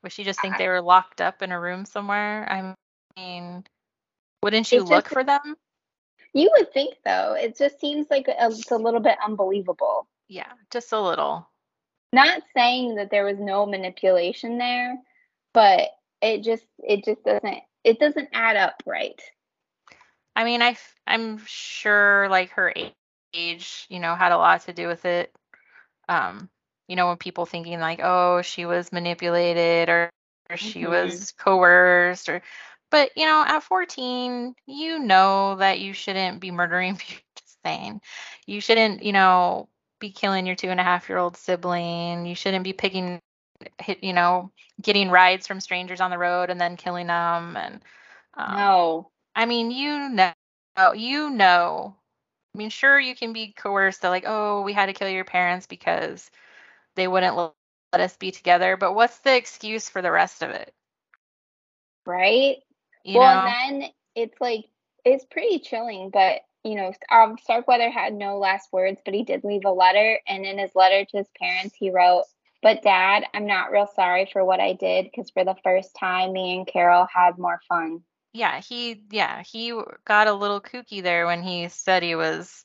Would 0.04 0.12
she 0.12 0.22
just 0.22 0.40
think 0.40 0.54
I- 0.54 0.58
they 0.58 0.68
were 0.68 0.82
locked 0.82 1.22
up 1.22 1.40
in 1.42 1.50
a 1.50 1.58
room 1.58 1.86
somewhere? 1.86 2.46
I 2.48 2.74
mean, 3.16 3.64
wouldn't 4.42 4.70
you 4.70 4.82
look 4.84 5.06
just- 5.06 5.14
for 5.14 5.24
them? 5.24 5.56
You 6.34 6.50
would 6.56 6.72
think 6.72 6.98
though. 7.04 7.34
It 7.34 7.56
just 7.56 7.80
seems 7.80 8.08
like 8.10 8.28
a, 8.28 8.34
it's 8.46 8.70
a 8.70 8.76
little 8.76 9.00
bit 9.00 9.16
unbelievable. 9.24 10.06
Yeah, 10.28 10.52
just 10.70 10.92
a 10.92 11.00
little. 11.00 11.48
Not 12.12 12.42
saying 12.54 12.96
that 12.96 13.10
there 13.10 13.24
was 13.24 13.38
no 13.38 13.64
manipulation 13.66 14.58
there, 14.58 14.98
but 15.54 15.90
it 16.20 16.42
just 16.42 16.66
it 16.78 17.04
just 17.04 17.24
doesn't 17.24 17.58
it 17.84 17.98
doesn't 17.98 18.28
add 18.32 18.56
up 18.56 18.82
right. 18.84 19.20
I 20.36 20.44
mean, 20.44 20.60
I 20.60 20.70
f- 20.70 21.00
I'm 21.06 21.38
sure 21.46 22.28
like 22.28 22.50
her 22.50 22.74
age, 23.32 23.86
you 23.88 24.00
know, 24.00 24.14
had 24.14 24.32
a 24.32 24.36
lot 24.36 24.62
to 24.62 24.72
do 24.72 24.86
with 24.88 25.04
it. 25.06 25.32
Um, 26.08 26.50
you 26.88 26.96
know, 26.96 27.08
when 27.08 27.16
people 27.16 27.46
thinking 27.46 27.80
like, 27.80 28.00
oh, 28.02 28.42
she 28.42 28.66
was 28.66 28.92
manipulated 28.92 29.88
or, 29.88 30.10
or 30.50 30.56
she 30.56 30.86
Mhm. 30.86 30.90
was 30.90 31.32
coerced 31.38 32.28
or 32.28 32.42
but 32.90 33.10
you 33.16 33.26
know, 33.26 33.44
at 33.46 33.62
14, 33.62 34.54
you 34.66 34.98
know 35.00 35.56
that 35.56 35.80
you 35.80 35.92
shouldn't 35.92 36.40
be 36.40 36.50
murdering 36.50 36.96
people. 36.98 37.24
Just 37.36 37.58
saying. 37.64 38.00
You 38.46 38.60
shouldn't, 38.60 39.02
you 39.02 39.12
know, 39.12 39.68
be 40.00 40.10
killing 40.10 40.46
your 40.46 40.56
two 40.56 40.68
and 40.70 40.80
a 40.80 40.84
half 40.84 41.08
year 41.08 41.18
old 41.18 41.36
sibling. 41.36 42.26
You 42.26 42.34
shouldn't 42.34 42.64
be 42.64 42.72
picking 42.72 43.20
hit, 43.80 44.02
you 44.04 44.12
know, 44.12 44.50
getting 44.82 45.10
rides 45.10 45.46
from 45.46 45.60
strangers 45.60 46.00
on 46.00 46.10
the 46.10 46.18
road 46.18 46.50
and 46.50 46.60
then 46.60 46.76
killing 46.76 47.06
them 47.08 47.56
and 47.56 47.80
um, 48.34 48.54
no. 48.54 49.10
I 49.34 49.46
mean, 49.46 49.70
you 49.70 50.08
know, 50.10 50.32
you 50.94 51.30
know. 51.30 51.96
I 52.54 52.58
mean, 52.58 52.70
sure, 52.70 52.98
you 53.00 53.14
can 53.16 53.32
be 53.32 53.52
coerced 53.56 54.02
to 54.02 54.10
like, 54.10 54.24
oh, 54.26 54.62
we 54.62 54.72
had 54.72 54.86
to 54.86 54.92
kill 54.92 55.08
your 55.08 55.24
parents 55.24 55.66
because 55.66 56.30
they 56.96 57.08
wouldn't 57.08 57.36
let 57.36 58.00
us 58.00 58.16
be 58.16 58.30
together. 58.30 58.76
But 58.76 58.94
what's 58.94 59.18
the 59.18 59.36
excuse 59.36 59.88
for 59.88 60.02
the 60.02 60.10
rest 60.10 60.42
of 60.42 60.50
it? 60.50 60.72
Right? 62.06 62.58
You 63.04 63.18
well, 63.18 63.42
know? 63.42 63.50
and 63.50 63.82
then 63.82 63.90
it's 64.14 64.40
like 64.40 64.66
it's 65.04 65.24
pretty 65.24 65.58
chilling, 65.58 66.10
but 66.10 66.40
you 66.62 66.76
know, 66.76 66.92
um, 67.10 67.36
Starkweather 67.42 67.90
had 67.90 68.14
no 68.14 68.38
last 68.38 68.72
words, 68.72 68.98
but 69.04 69.12
he 69.12 69.22
did 69.22 69.44
leave 69.44 69.66
a 69.66 69.70
letter, 69.70 70.18
and 70.26 70.46
in 70.46 70.58
his 70.58 70.74
letter 70.74 71.04
to 71.04 71.16
his 71.18 71.28
parents, 71.38 71.74
he 71.78 71.90
wrote, 71.90 72.24
"But 72.62 72.82
Dad, 72.82 73.24
I'm 73.34 73.46
not 73.46 73.70
real 73.70 73.86
sorry 73.94 74.28
for 74.32 74.44
what 74.44 74.60
I 74.60 74.72
did, 74.72 75.04
because 75.04 75.30
for 75.30 75.44
the 75.44 75.56
first 75.62 75.94
time, 75.94 76.32
me 76.32 76.56
and 76.56 76.66
Caril 76.66 77.06
had 77.12 77.38
more 77.38 77.60
fun." 77.68 78.02
yeah, 78.34 78.60
he, 78.60 79.04
yeah, 79.10 79.42
he 79.44 79.72
got 80.04 80.26
a 80.26 80.34
little 80.34 80.60
kooky 80.60 81.02
there 81.02 81.24
when 81.24 81.42
he 81.42 81.68
said 81.68 82.02
he 82.02 82.16
was 82.16 82.64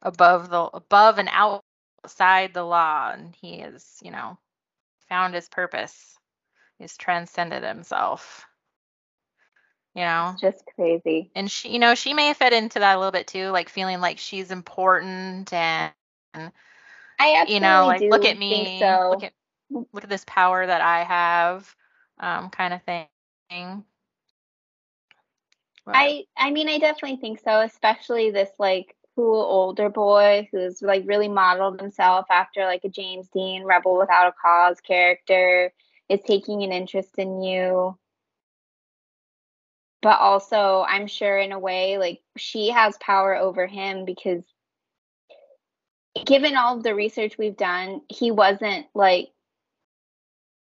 above 0.00 0.48
the 0.48 0.62
above 0.62 1.18
and 1.18 1.28
outside 2.04 2.54
the 2.54 2.64
law, 2.64 3.12
and 3.12 3.34
he 3.40 3.56
is, 3.56 3.98
you 4.02 4.10
know, 4.10 4.38
found 5.08 5.34
his 5.34 5.48
purpose. 5.48 6.16
He's 6.78 6.96
transcended 6.96 7.64
himself. 7.64 8.46
You 9.94 10.02
know. 10.04 10.30
It's 10.34 10.40
just 10.40 10.64
crazy. 10.76 11.30
and 11.34 11.50
she 11.50 11.70
you 11.70 11.78
know 11.78 11.94
she 11.94 12.14
may 12.14 12.32
fed 12.34 12.52
into 12.52 12.78
that 12.78 12.94
a 12.94 12.98
little 12.98 13.12
bit 13.12 13.26
too 13.26 13.48
like 13.48 13.68
feeling 13.68 14.00
like 14.00 14.18
she's 14.18 14.50
important 14.50 15.52
and 15.52 15.92
I 17.18 17.44
you 17.48 17.60
know 17.60 17.84
like 17.86 18.00
look 18.02 18.24
at 18.24 18.38
me 18.38 18.78
so. 18.80 19.10
look 19.10 19.24
at 19.24 19.32
look 19.70 20.04
at 20.04 20.08
this 20.10 20.24
power 20.26 20.64
that 20.66 20.80
i 20.80 21.04
have 21.04 21.74
um 22.20 22.50
kind 22.50 22.74
of 22.74 22.82
thing 22.82 23.84
But- 25.84 25.94
I 25.96 26.24
I 26.36 26.50
mean 26.50 26.68
I 26.68 26.78
definitely 26.78 27.16
think 27.16 27.40
so, 27.40 27.60
especially 27.60 28.30
this 28.30 28.50
like 28.58 28.94
cool 29.18 29.42
older 29.42 29.88
boy 29.88 30.48
who's 30.52 30.80
like 30.80 31.02
really 31.04 31.26
modeled 31.26 31.80
himself 31.80 32.26
after 32.30 32.64
like 32.64 32.84
a 32.84 32.88
James 32.88 33.28
Dean 33.34 33.64
rebel 33.64 33.98
without 33.98 34.28
a 34.28 34.34
cause 34.40 34.80
character 34.80 35.72
is 36.08 36.20
taking 36.24 36.62
an 36.62 36.70
interest 36.70 37.18
in 37.18 37.42
you. 37.42 37.98
But 40.02 40.20
also 40.20 40.84
I'm 40.88 41.08
sure 41.08 41.36
in 41.36 41.50
a 41.50 41.58
way 41.58 41.98
like 41.98 42.20
she 42.36 42.70
has 42.70 42.96
power 42.98 43.34
over 43.34 43.66
him 43.66 44.04
because 44.04 44.44
given 46.24 46.54
all 46.54 46.76
of 46.76 46.84
the 46.84 46.94
research 46.94 47.36
we've 47.36 47.56
done, 47.56 48.02
he 48.08 48.30
wasn't 48.30 48.86
like 48.94 49.30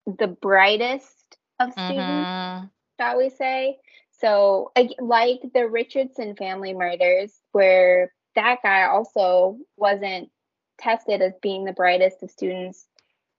the 0.07 0.27
brightest 0.27 1.37
of 1.59 1.73
students 1.73 2.31
Mhm. 2.31 2.71
shall 2.99 3.17
we 3.17 3.29
say. 3.29 3.77
So, 4.13 4.71
like 4.99 5.41
the 5.53 5.67
Richardson 5.67 6.35
family 6.35 6.73
murders, 6.73 7.39
where 7.51 8.11
that 8.37 8.59
guy 8.63 8.83
also 8.83 9.57
wasn't 9.75 10.29
tested 10.77 11.21
as 11.21 11.33
being 11.41 11.65
the 11.65 11.73
brightest 11.73 12.21
of 12.23 12.29
students 12.31 12.87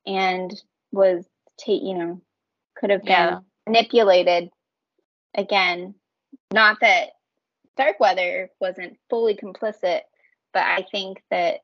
and 0.04 0.52
was, 0.92 1.24
ta- 1.64 1.72
you 1.72 1.94
know, 1.94 2.20
could 2.76 2.90
have 2.90 3.02
been 3.02 3.10
Yeah. 3.12 3.38
manipulated. 3.66 4.50
Again, 5.34 5.94
not 6.52 6.80
that 6.80 7.10
Starkweather 7.74 8.50
wasn't 8.60 8.98
fully 9.08 9.36
complicit, 9.36 10.00
but 10.52 10.64
I 10.64 10.82
think 10.90 11.22
that 11.30 11.60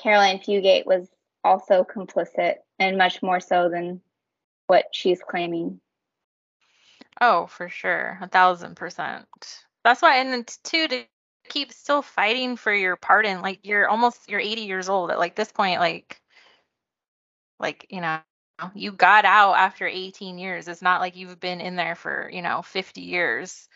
Caroline 0.00 0.38
Fugate 0.38 0.86
was 0.86 1.08
also 1.42 1.82
complicit 1.84 2.56
and 2.78 2.96
much 2.96 3.22
more 3.22 3.40
so 3.40 3.68
than 3.68 4.00
what 4.68 4.86
she's 4.92 5.20
claiming. 5.20 5.80
oh 7.20 7.46
for 7.46 7.68
sure 7.68 8.18
a 8.22 8.28
thousand 8.28 8.74
percent 8.76 9.26
that's 9.84 10.00
why 10.00 10.16
and 10.18 10.32
then 10.32 10.44
two 10.64 10.88
to 10.88 11.04
keep 11.52 11.72
still 11.72 12.02
fighting 12.02 12.56
for 12.56 12.74
your 12.74 12.96
pardon 12.96 13.42
like 13.42 13.60
you're 13.64 13.88
almost 13.88 14.30
you're 14.30 14.40
80 14.40 14.62
years 14.62 14.88
old 14.88 15.10
at 15.10 15.18
like 15.18 15.36
this 15.36 15.52
point 15.52 15.80
like 15.80 16.20
like 17.60 17.86
you 17.90 18.00
know 18.00 18.20
you 18.74 18.92
got 18.92 19.24
out 19.24 19.54
after 19.54 19.86
18 19.86 20.38
years 20.38 20.68
it's 20.68 20.82
not 20.82 21.00
like 21.00 21.16
you've 21.16 21.40
been 21.40 21.60
in 21.60 21.76
there 21.76 21.96
for 21.96 22.30
you 22.32 22.42
know 22.42 22.62
50 22.62 23.02
years 23.02 23.68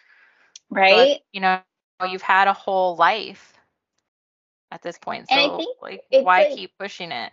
So 0.88 1.08
Right? 1.08 1.22
you 1.32 1.40
know 1.40 1.60
you've 2.06 2.22
had 2.22 2.48
a 2.48 2.52
whole 2.54 2.96
life 2.96 3.54
at 4.72 4.82
this 4.82 4.98
point. 4.98 4.98
point 4.98 5.28
And 5.30 5.40
I 5.40 5.48
so 5.48 5.56
think 5.56 5.76
like 5.82 6.02
why 6.20 6.44
like- 6.48 6.50
keep 6.50 6.72
pushing 6.78 7.12
it 7.12 7.32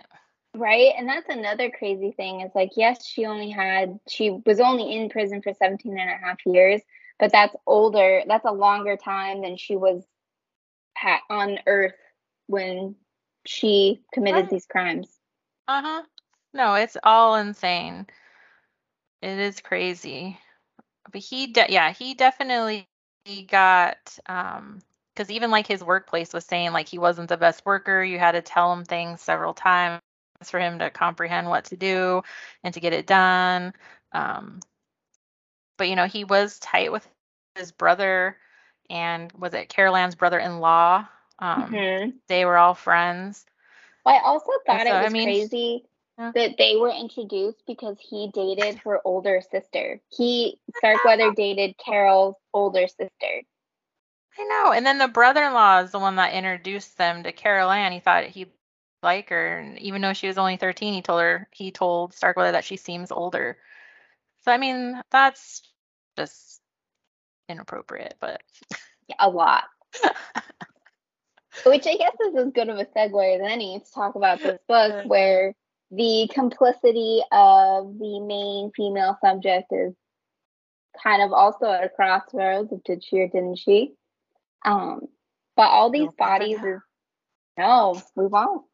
Right. 0.56 0.94
And 0.98 1.08
that's 1.10 1.30
another 1.30 1.72
crazy 1.72 2.12
thing 2.12 2.42
is 2.42 2.52
like, 2.56 2.72
yes, 2.78 3.06
she 3.06 3.26
only 3.26 3.50
had, 3.50 4.00
she 4.08 4.32
was 4.46 4.60
only 4.60 4.96
in 4.96 5.10
prison 5.10 5.42
for 5.42 5.54
17 5.54 5.98
and 6.00 6.10
a 6.10 6.18
half 6.26 6.40
years, 6.46 6.82
but 7.20 7.32
that's 7.32 7.56
older, 7.68 8.24
that's 8.28 8.46
a 8.46 8.52
longer 8.52 8.98
time 8.98 9.42
than 9.42 9.58
she 9.58 9.76
was 9.76 10.04
ha- 11.04 11.24
on 11.30 11.60
earth 11.68 11.96
when 12.48 12.96
she 13.46 14.04
committed 14.14 14.46
Right. 14.46 14.50
these 14.50 14.68
crimes. 14.68 15.20
uh-huh. 15.68 16.04
No 16.54 16.76
it's 16.76 16.98
all 17.04 17.36
insane. 17.36 18.08
It 19.22 19.40
is 19.40 19.62
crazy. 19.62 20.40
But 21.12 21.22
he 21.22 21.48
de- 21.48 21.72
yeah 21.72 21.92
he 21.94 22.14
definitely 22.16 22.88
got 23.50 24.18
um 24.28 24.82
because 25.16 25.32
even 25.32 25.52
like 25.52 25.68
his 25.68 25.84
workplace 25.84 26.34
was 26.34 26.46
saying 26.46 26.74
like 26.74 26.90
he 26.90 27.00
wasn't 27.00 27.30
the 27.30 27.38
best 27.38 27.66
worker. 27.66 28.04
You 28.04 28.20
had 28.20 28.34
to 28.34 28.42
tell 28.42 28.74
him 28.74 28.86
things 28.86 29.22
several 29.22 29.54
times 29.54 30.02
for 30.46 30.60
him 30.60 30.80
to 30.80 30.90
comprehend 30.92 31.50
what 31.50 31.66
to 31.66 31.78
do 31.78 32.24
and 32.64 32.74
to 32.74 32.82
get 32.82 32.94
it 32.94 33.08
done. 33.08 33.74
Um 34.14 34.62
but 35.78 35.90
you 35.90 35.96
know 35.96 36.08
he 36.08 36.26
was 36.26 36.60
tight 36.60 36.92
with 36.92 37.08
his 37.56 37.72
brother 37.72 38.38
and 38.90 39.32
was 39.34 39.54
it 39.54 39.70
caril 39.70 39.96
ann's 39.96 40.16
brother-in-law 40.16 41.08
um 41.40 41.72
Mhm. 41.72 42.14
they 42.28 42.46
were 42.46 42.58
all 42.58 42.74
friends 42.76 43.46
Well, 44.06 44.16
I 44.16 44.20
also 44.20 44.52
thought 44.66 44.80
Also, 44.82 44.90
it 44.90 44.94
I 44.94 45.04
was 45.04 45.14
mean- 45.14 45.28
crazy 45.28 45.86
Yeah. 46.18 46.32
that 46.36 46.58
they 46.60 46.76
were 46.76 46.92
introduced 46.92 47.66
because 47.66 47.98
he 48.00 48.30
dated 48.32 48.76
her 48.86 49.00
older 49.04 49.42
sister. 49.42 50.00
He 50.10 50.60
Starkweather 50.78 51.32
dated 51.34 51.76
Caril's 51.78 52.36
older 52.54 52.88
sister. 52.88 53.42
I 54.38 54.44
know. 54.44 54.74
And 54.74 54.86
then 54.86 55.00
the 55.00 55.08
brother-in-law 55.08 55.80
is 55.80 55.92
the 55.92 55.98
one 56.00 56.18
that 56.18 56.34
introduced 56.34 56.98
them 57.00 57.24
to 57.24 57.32
Caril 57.32 57.72
Ann. 57.72 57.92
He 57.94 58.00
thought 58.00 58.26
he'd 58.26 58.52
like 59.02 59.30
her, 59.30 59.58
and 59.58 59.80
even 59.80 60.02
though 60.02 60.14
she 60.14 60.28
was 60.28 60.38
only 60.38 60.58
13, 60.58 60.94
he 60.94 61.02
told 61.02 61.22
her 61.22 61.48
he 61.52 61.72
told 61.72 62.14
Starkweather 62.14 62.52
that 62.52 62.64
she 62.66 62.78
seems 62.78 63.12
older. 63.12 63.58
So 64.42 64.52
I 64.52 64.58
mean, 64.58 65.02
that's 65.10 65.64
just 66.16 66.62
inappropriate, 67.54 68.16
but 68.20 68.42
Yeah, 69.08 69.16
a 69.20 69.30
lot. 69.30 69.64
Which 71.66 71.86
I 71.86 71.96
guess 71.96 72.16
is 72.28 72.36
as 72.36 72.52
good 72.52 72.70
of 72.70 72.78
a 72.78 72.86
segue 72.86 73.36
as 73.36 73.42
any 73.44 73.80
to 73.80 73.86
talk 73.94 74.16
about 74.16 74.40
this 74.40 74.60
book, 74.68 75.06
where 75.06 75.54
the 75.92 76.30
complicity 76.34 77.22
of 77.32 77.98
the 78.00 78.20
main 78.20 78.72
female 78.76 79.18
subject 79.24 79.72
is 79.72 79.94
kind 81.02 81.22
of 81.22 81.32
also 81.32 81.72
at 81.72 81.84
a 81.84 81.90
crossroads 81.90 82.72
of 82.72 82.84
did 82.84 83.04
she 83.04 83.20
or 83.20 83.28
didn't 83.28 83.58
she? 83.58 83.94
Um, 84.66 85.02
but 85.56 85.68
all 85.68 85.92
these 85.92 86.10
bodies 86.18 86.58
is 86.58 86.82
no, 87.58 88.02
we 88.16 88.26
won't. 88.26 88.66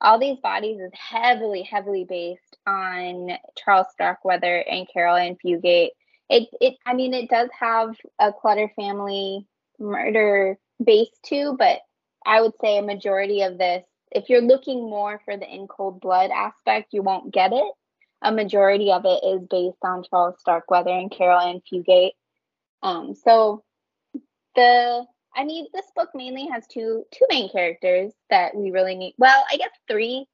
All 0.00 0.18
these 0.18 0.38
bodies 0.40 0.78
is 0.80 0.92
heavily, 0.92 1.62
heavily 1.62 2.04
based 2.04 2.56
on 2.66 3.30
Charles 3.56 3.86
Starkweather 3.92 4.58
and 4.58 4.86
Caril 4.92 5.16
Ann 5.16 5.36
Fugate. 5.44 5.90
It, 6.28 6.48
it, 6.60 6.74
I 6.84 6.94
mean, 6.94 7.14
it 7.14 7.30
does 7.30 7.48
have 7.58 7.96
a 8.18 8.32
Clutter 8.32 8.70
family 8.76 9.46
murder 9.78 10.58
base 10.82 11.10
too, 11.24 11.56
but 11.58 11.80
I 12.26 12.40
would 12.40 12.52
say 12.60 12.78
a 12.78 12.82
majority 12.82 13.42
of 13.42 13.58
this, 13.58 13.84
if 14.10 14.28
you're 14.28 14.42
looking 14.42 14.88
more 14.88 15.20
for 15.24 15.36
the 15.36 15.48
in 15.48 15.66
cold 15.66 16.00
blood 16.00 16.30
aspect, 16.30 16.92
you 16.92 17.02
won't 17.02 17.32
get 17.32 17.52
it. 17.52 17.72
A 18.22 18.32
majority 18.32 18.90
of 18.90 19.04
it 19.04 19.22
is 19.24 19.46
based 19.48 19.78
on 19.82 20.02
Charles 20.02 20.40
Starkweather 20.40 20.90
and 20.90 21.10
Caril 21.10 21.38
Ann 21.38 21.60
Fugate. 21.70 22.12
Um, 22.82 23.14
so 23.14 23.62
the 24.54 25.06
I 25.34 25.44
mean, 25.44 25.66
this 25.72 25.86
book 25.94 26.10
mainly 26.14 26.48
has 26.48 26.66
two 26.66 27.04
two 27.12 27.26
main 27.30 27.50
characters 27.50 28.12
that 28.30 28.56
we 28.56 28.70
really 28.70 28.96
need. 28.96 29.14
Well, 29.18 29.44
I 29.50 29.56
guess 29.56 29.70
three. 29.88 30.26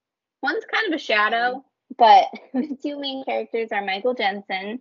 One's 0.43 0.65
kind 0.73 0.89
of 0.89 0.95
a 0.95 1.03
shadow, 1.03 1.65
but 1.99 2.27
the 2.55 2.77
two 2.83 2.99
main 2.99 3.25
characters 3.25 3.69
are 3.73 3.85
Michael 3.85 4.15
Jensen. 4.15 4.81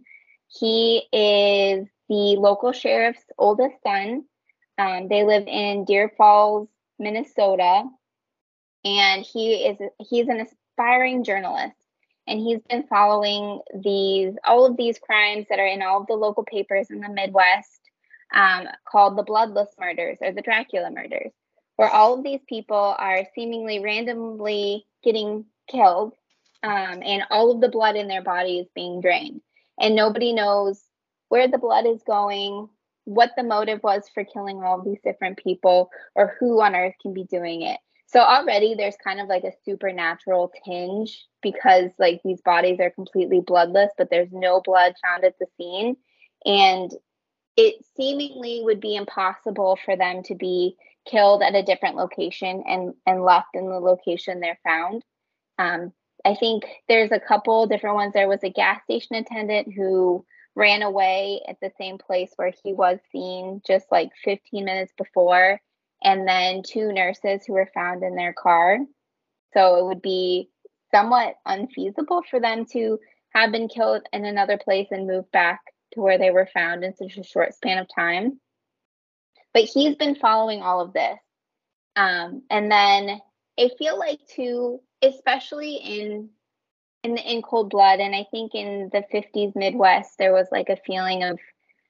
He 0.59 1.03
is 1.11 1.87
the 2.09 2.35
local 2.37 2.71
sheriff's 2.73 3.23
oldest 3.37 3.75
son. 3.83 4.25
Um, 4.77 5.07
they 5.07 5.23
live 5.23 5.47
in 5.47 5.85
Deer 5.85 6.11
Falls, 6.17 6.67
Minnesota, 6.99 7.85
and 8.85 9.23
he 9.23 9.65
is 9.65 9.77
he's 9.99 10.27
an 10.27 10.41
aspiring 10.41 11.23
journalist. 11.23 11.75
And 12.25 12.39
he's 12.39 12.61
been 12.69 12.83
following 12.87 13.59
these 13.83 14.33
all 14.45 14.65
of 14.65 14.77
these 14.77 14.97
crimes 14.97 15.45
that 15.49 15.59
are 15.59 15.67
in 15.67 15.81
all 15.81 16.01
of 16.01 16.07
the 16.07 16.13
local 16.13 16.43
papers 16.43 16.89
in 16.89 17.01
the 17.01 17.09
Midwest 17.09 17.81
um, 18.33 18.67
called 18.85 19.17
the 19.17 19.23
Bloodless 19.23 19.69
Murders 19.79 20.17
or 20.21 20.31
the 20.31 20.41
Dracula 20.41 20.89
Murders, 20.89 21.31
where 21.75 21.89
all 21.89 22.13
of 22.13 22.23
these 22.23 22.41
people 22.47 22.95
are 22.97 23.27
seemingly 23.35 23.79
randomly 23.79 24.85
getting 25.03 25.45
killed 25.67 26.13
um, 26.63 27.03
and 27.03 27.23
all 27.29 27.51
of 27.51 27.59
the 27.59 27.69
blood 27.69 27.95
in 27.95 28.07
their 28.07 28.23
body 28.23 28.59
is 28.59 28.67
being 28.73 29.01
drained. 29.01 29.41
And 29.79 29.95
nobody 29.95 30.33
knows 30.33 30.81
where 31.29 31.47
the 31.47 31.57
blood 31.57 31.85
is 31.85 32.01
going, 32.05 32.69
what 33.05 33.31
the 33.35 33.43
motive 33.43 33.81
was 33.83 34.03
for 34.13 34.23
killing 34.23 34.63
all 34.63 34.81
these 34.81 35.01
different 35.03 35.37
people, 35.37 35.89
or 36.15 36.35
who 36.39 36.61
on 36.61 36.75
earth 36.75 36.95
can 37.01 37.13
be 37.13 37.23
doing 37.23 37.63
it. 37.63 37.79
So 38.07 38.19
already 38.19 38.75
there's 38.75 38.95
kind 39.03 39.19
of 39.19 39.27
like 39.27 39.43
a 39.43 39.51
supernatural 39.65 40.53
tinge 40.63 41.25
because 41.41 41.89
like 41.97 42.21
these 42.23 42.41
bodies 42.41 42.79
are 42.79 42.91
completely 42.91 43.41
bloodless, 43.41 43.89
but 43.97 44.11
there's 44.11 44.31
no 44.31 44.61
blood 44.61 44.93
found 45.03 45.23
at 45.23 45.33
the 45.39 45.47
scene. 45.57 45.97
And 46.45 46.91
it 47.57 47.75
seemingly 47.97 48.61
would 48.63 48.79
be 48.79 48.95
impossible 48.95 49.79
for 49.83 49.95
them 49.95 50.21
to 50.23 50.35
be 50.35 50.75
killed 51.05 51.41
at 51.41 51.55
a 51.55 51.63
different 51.63 51.95
location 51.95 52.63
and 52.67 52.93
and 53.05 53.23
left 53.23 53.49
in 53.55 53.67
the 53.67 53.79
location 53.79 54.39
they're 54.39 54.59
found. 54.63 55.03
Um, 55.57 55.91
I 56.25 56.35
think 56.35 56.63
there's 56.87 57.11
a 57.11 57.19
couple 57.19 57.67
different 57.67 57.95
ones. 57.95 58.13
There 58.13 58.29
was 58.29 58.43
a 58.43 58.49
gas 58.49 58.81
station 58.83 59.15
attendant 59.15 59.73
who 59.73 60.25
ran 60.55 60.81
away 60.81 61.41
at 61.47 61.57
the 61.61 61.71
same 61.77 61.97
place 61.97 62.31
where 62.35 62.53
he 62.63 62.73
was 62.73 62.99
seen 63.11 63.61
just 63.65 63.91
like 63.91 64.09
15 64.23 64.63
minutes 64.63 64.93
before, 64.97 65.59
and 66.03 66.27
then 66.27 66.61
two 66.63 66.91
nurses 66.91 67.43
who 67.45 67.53
were 67.53 67.69
found 67.73 68.03
in 68.03 68.15
their 68.15 68.33
car. 68.33 68.77
So 69.53 69.75
it 69.77 69.85
would 69.85 70.01
be 70.01 70.49
somewhat 70.93 71.35
unfeasible 71.45 72.23
for 72.29 72.39
them 72.39 72.65
to 72.73 72.99
have 73.33 73.51
been 73.51 73.67
killed 73.67 74.03
in 74.13 74.25
another 74.25 74.57
place 74.57 74.87
and 74.91 75.07
moved 75.07 75.31
back 75.31 75.59
to 75.93 76.01
where 76.01 76.17
they 76.17 76.31
were 76.31 76.49
found 76.53 76.83
in 76.83 76.95
such 76.95 77.17
a 77.17 77.23
short 77.23 77.53
span 77.53 77.79
of 77.79 77.87
time. 77.93 78.39
But 79.53 79.63
he's 79.63 79.95
been 79.95 80.15
following 80.15 80.61
all 80.61 80.81
of 80.81 80.93
this. 80.93 81.19
Um, 81.95 82.43
and 82.49 82.71
then 82.71 83.19
I 83.59 83.69
feel 83.77 83.97
like 83.97 84.19
too, 84.35 84.79
especially 85.03 85.75
in 85.75 86.29
in 87.03 87.15
the 87.15 87.31
in 87.31 87.41
cold 87.41 87.69
blood, 87.69 87.99
and 87.99 88.15
I 88.15 88.25
think 88.31 88.55
in 88.55 88.89
the 88.93 89.03
50s 89.13 89.55
Midwest, 89.55 90.17
there 90.17 90.33
was 90.33 90.47
like 90.51 90.69
a 90.69 90.77
feeling 90.85 91.23
of 91.23 91.39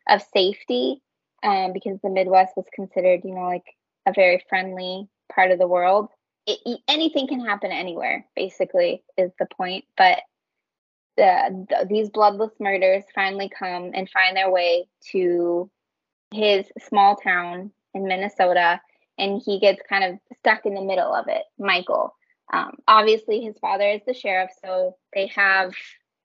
of 0.09 0.21
safety 0.33 1.01
um, 1.43 1.73
because 1.73 1.99
the 2.01 2.09
Midwest 2.09 2.53
was 2.55 2.65
considered, 2.73 3.21
you 3.23 3.35
know, 3.35 3.41
like 3.45 3.65
a 4.05 4.13
very 4.13 4.43
friendly 4.49 5.07
part 5.33 5.51
of 5.51 5.59
the 5.59 5.67
world. 5.67 6.09
It, 6.45 6.79
anything 6.87 7.27
can 7.27 7.45
happen 7.45 7.71
anywhere, 7.71 8.25
basically, 8.35 9.03
is 9.17 9.31
the 9.39 9.47
point. 9.57 9.85
But 9.95 10.19
the, 11.15 11.65
the, 11.69 11.85
these 11.87 12.09
bloodless 12.09 12.51
murders 12.59 13.03
finally 13.13 13.49
come 13.49 13.91
and 13.93 14.09
find 14.09 14.35
their 14.35 14.51
way 14.51 14.87
to 15.11 15.69
his 16.33 16.65
small 16.87 17.15
town 17.15 17.71
in 17.93 18.07
Minnesota, 18.07 18.81
and 19.17 19.41
he 19.45 19.59
gets 19.59 19.81
kind 19.87 20.03
of 20.03 20.19
stuck 20.39 20.65
in 20.65 20.73
the 20.73 20.81
middle 20.81 21.13
of 21.13 21.27
it. 21.27 21.43
Michael, 21.59 22.15
um, 22.53 22.77
obviously, 22.87 23.41
his 23.41 23.57
father 23.59 23.89
is 23.89 24.01
the 24.05 24.13
sheriff, 24.13 24.51
so 24.63 24.95
they 25.13 25.27
have 25.27 25.73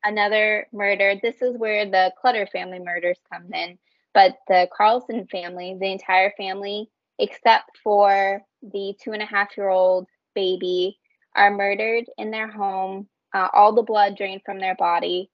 another 0.04 0.68
murder. 0.72 1.14
This 1.20 1.42
is 1.42 1.56
where 1.56 1.86
the 1.86 2.12
Clutter 2.20 2.46
family 2.46 2.78
murders 2.78 3.18
come 3.32 3.52
in, 3.52 3.78
but 4.14 4.36
the 4.46 4.68
Carlson 4.72 5.26
family, 5.26 5.76
the 5.80 5.90
entire 5.90 6.32
family, 6.36 6.90
except 7.18 7.78
for 7.82 8.42
the 8.62 8.94
two 9.02 9.12
and 9.12 9.22
a 9.22 9.26
half 9.26 9.56
year 9.56 9.68
old 9.68 10.06
baby, 10.34 10.98
are 11.34 11.50
murdered 11.50 12.04
in 12.16 12.30
their 12.30 12.50
home 12.50 13.08
uh, 13.34 13.48
all 13.52 13.74
the 13.74 13.82
blood 13.82 14.16
drained 14.16 14.42
from 14.44 14.58
their 14.58 14.74
body 14.74 15.30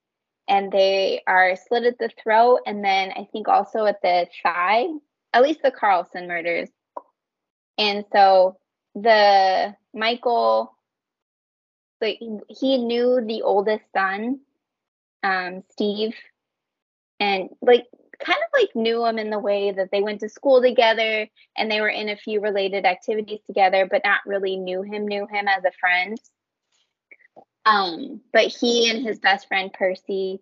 and 0.49 0.71
they 0.71 1.23
are 1.27 1.57
slit 1.57 1.85
at 1.85 1.99
the 1.99 2.11
throat 2.23 2.61
and 2.67 2.85
then 2.85 3.13
I 3.13 3.29
think 3.33 3.49
also 3.49 3.87
at 3.87 4.03
the 4.03 4.27
thigh, 4.43 4.87
at 5.33 5.43
least 5.43 5.61
the 5.63 5.71
Carlson 5.71 6.29
murders. 6.29 6.69
And 7.79 8.05
so 8.13 8.59
the 8.95 9.75
Michael, 9.95 10.74
like 12.05 12.21
he 12.49 12.79
knew 12.79 13.21
the 13.27 13.43
oldest 13.43 13.85
son, 13.93 14.41
um, 15.23 15.63
Steve, 15.71 16.15
and 17.19 17.49
like 17.63 17.87
kind 18.19 18.39
of 18.39 18.61
like 18.61 18.77
knew 18.77 19.05
him 19.05 19.19
in 19.19 19.31
the 19.31 19.39
way 19.39 19.73
that 19.73 19.91
they 19.91 20.03
went 20.03 20.21
to 20.21 20.29
school 20.29 20.61
together 20.61 21.27
and 21.57 21.71
they 21.71 21.81
were 21.81 21.89
in 21.89 22.09
a 22.09 22.17
few 22.17 22.41
related 22.41 22.85
activities 22.85 23.41
together, 23.47 23.87
but 23.91 24.03
not 24.05 24.21
really 24.27 24.57
knew 24.57 24.83
him, 24.83 25.07
knew 25.07 25.27
him 25.27 25.49
as 25.49 25.65
a 25.65 25.73
friend. 25.73 26.19
Um, 27.65 28.21
but 28.33 28.47
he 28.47 28.91
and 28.91 29.05
his 29.05 29.19
best 29.19 29.49
friend 29.49 29.73
Percy 29.73 30.41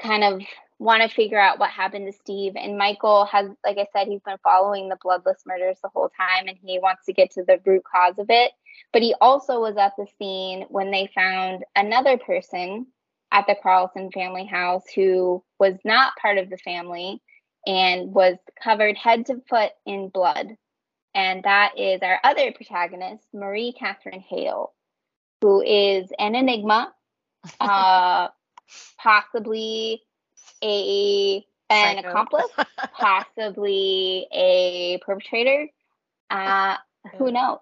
kind 0.00 0.24
of 0.24 0.42
want 0.82 1.02
to 1.02 1.14
figure 1.14 1.40
out 1.40 1.58
what 1.58 1.70
happened 1.70 2.06
to 2.06 2.12
Steve. 2.12 2.52
And 2.56 2.78
Michael 2.78 3.24
has, 3.26 3.48
like 3.64 3.78
I 3.78 3.86
said, 3.92 4.08
he's 4.08 4.22
been 4.22 4.38
following 4.42 4.88
the 4.88 4.98
bloodless 5.02 5.42
murders 5.46 5.78
the 5.82 5.88
whole 5.88 6.10
time 6.16 6.48
and 6.48 6.58
he 6.62 6.78
wants 6.78 7.06
to 7.06 7.12
get 7.12 7.30
to 7.32 7.44
the 7.44 7.60
root 7.64 7.82
cause 7.84 8.18
of 8.18 8.26
it. 8.28 8.52
But 8.92 9.02
he 9.02 9.14
also 9.20 9.60
was 9.60 9.76
at 9.76 9.92
the 9.96 10.06
scene 10.18 10.66
when 10.68 10.90
they 10.90 11.10
found 11.14 11.64
another 11.76 12.18
person 12.18 12.86
at 13.30 13.46
the 13.46 13.56
Carlson 13.62 14.10
family 14.12 14.44
house 14.44 14.84
who 14.94 15.42
was 15.58 15.74
not 15.84 16.16
part 16.20 16.38
of 16.38 16.50
the 16.50 16.58
family 16.58 17.22
and 17.66 18.12
was 18.12 18.36
covered 18.62 18.96
head 18.96 19.26
to 19.26 19.40
foot 19.48 19.70
in 19.86 20.08
blood. 20.08 20.56
And 21.14 21.42
that 21.44 21.78
is 21.78 22.00
our 22.02 22.18
other 22.24 22.52
protagonist, 22.52 23.24
Marie 23.32 23.72
Catherine 23.72 24.24
Hale 24.28 24.72
who 25.42 25.60
is 25.60 26.10
an 26.18 26.34
enigma, 26.34 26.94
uh, 27.60 28.28
possibly 28.98 30.00
a 30.62 31.44
an 31.70 31.96
Psycho. 31.96 32.08
accomplice, 32.08 32.50
possibly 32.98 34.26
a 34.32 35.00
perpetrator. 35.04 35.68
Uh, 36.30 36.76
who 37.16 37.32
knows? 37.32 37.58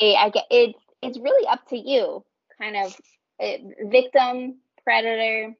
I, 0.00 0.14
I 0.14 0.30
get 0.30 0.46
it's 0.50 0.78
it's 1.02 1.18
really 1.18 1.46
up 1.46 1.68
to 1.68 1.76
you. 1.76 2.24
Kind 2.58 2.76
of 2.76 3.00
it, 3.38 3.90
victim, 3.90 4.56
predator. 4.84 5.54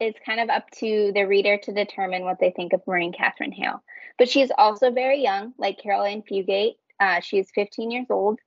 It's 0.00 0.18
kind 0.26 0.40
of 0.40 0.50
up 0.50 0.68
to 0.78 1.12
the 1.14 1.24
reader 1.24 1.58
to 1.58 1.72
determine 1.72 2.24
what 2.24 2.40
they 2.40 2.50
think 2.50 2.72
of 2.72 2.82
Maureen 2.86 3.12
Catherine 3.12 3.52
Hale. 3.52 3.82
But 4.18 4.28
she's 4.28 4.50
also 4.56 4.90
very 4.90 5.22
young, 5.22 5.54
like 5.58 5.78
Caroline 5.80 6.22
Fugate. 6.28 6.74
Uh, 6.98 7.20
she's 7.20 7.50
15 7.54 7.90
years 7.90 8.06
old 8.10 8.40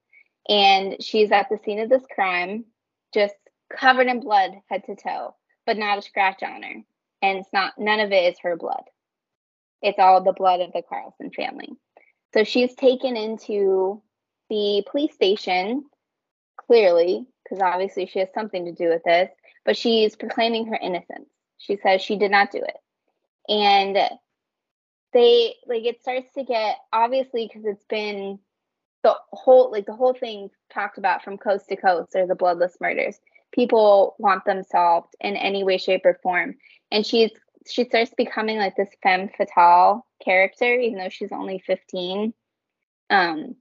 and 0.48 1.02
she's 1.04 1.32
at 1.32 1.50
the 1.50 1.60
scene 1.64 1.80
of 1.80 1.90
this 1.90 2.04
crime, 2.14 2.66
just 3.14 3.36
covered 3.70 4.08
in 4.08 4.20
blood 4.20 4.52
head 4.70 4.84
to 4.86 4.96
toe, 4.96 5.36
but 5.66 5.78
not 5.78 5.98
a 5.98 6.02
scratch 6.02 6.44
on 6.44 6.62
her. 6.62 6.84
And 7.26 7.40
it's 7.40 7.54
not 7.54 7.74
none 7.80 8.00
of 8.00 8.12
it 8.12 8.34
is 8.34 8.40
her 8.44 8.56
blood. 8.56 8.84
It's 9.82 9.98
all 9.98 10.24
the 10.24 10.32
blood 10.32 10.62
of 10.62 10.72
the 10.74 10.84
Carlson 10.88 11.32
family. 11.32 11.70
So 12.34 12.44
she's 12.44 12.76
taken 12.76 13.18
into 13.18 14.02
the 14.50 14.86
police 14.90 15.14
station, 15.14 15.86
clearly, 16.58 17.26
because 17.44 17.62
obviously 17.62 18.06
she 18.06 18.20
has 18.20 18.30
something 18.34 18.66
to 18.66 18.74
do 18.74 18.90
with 18.90 19.04
this, 19.04 19.30
but 19.64 19.76
she's 19.76 20.16
proclaiming 20.16 20.68
her 20.68 20.80
innocence. 20.80 21.30
She 21.58 21.78
says 21.78 22.02
she 22.02 22.18
did 22.18 22.32
not 22.32 22.52
do 22.52 22.60
it. 22.60 22.78
And 23.50 23.98
they 25.14 25.56
like 25.66 25.86
it 25.86 26.02
starts 26.02 26.32
to 26.34 26.44
get 26.44 26.76
obviously 26.94 27.48
because 27.48 27.66
it's 27.66 27.86
been 27.86 28.38
the 29.04 29.16
whole 29.32 29.72
like 29.72 29.86
the 29.86 29.96
whole 29.96 30.14
thing 30.14 30.50
talked 30.72 30.98
about 30.98 31.24
from 31.24 31.38
coast 31.38 31.70
to 31.70 31.76
coast 31.76 32.16
are 32.16 32.28
the 32.28 32.36
bloodless 32.36 32.76
murders 32.82 33.18
people 33.54 34.16
want 34.20 34.44
them 34.46 34.64
solved 34.64 35.16
in 35.22 35.38
any 35.38 35.64
way 35.64 35.78
shape 35.78 36.02
or 36.06 36.20
form 36.22 36.56
and 36.92 37.06
she's 37.06 37.32
she 37.68 37.84
starts 37.86 38.12
becoming 38.16 38.58
like 38.58 38.76
this 38.76 38.90
femme 39.02 39.30
fatale 39.36 40.06
character 40.24 40.74
even 40.74 41.00
though 41.00 41.10
she's 41.10 41.32
only 41.32 41.60
15 41.66 42.34
um 43.10 43.56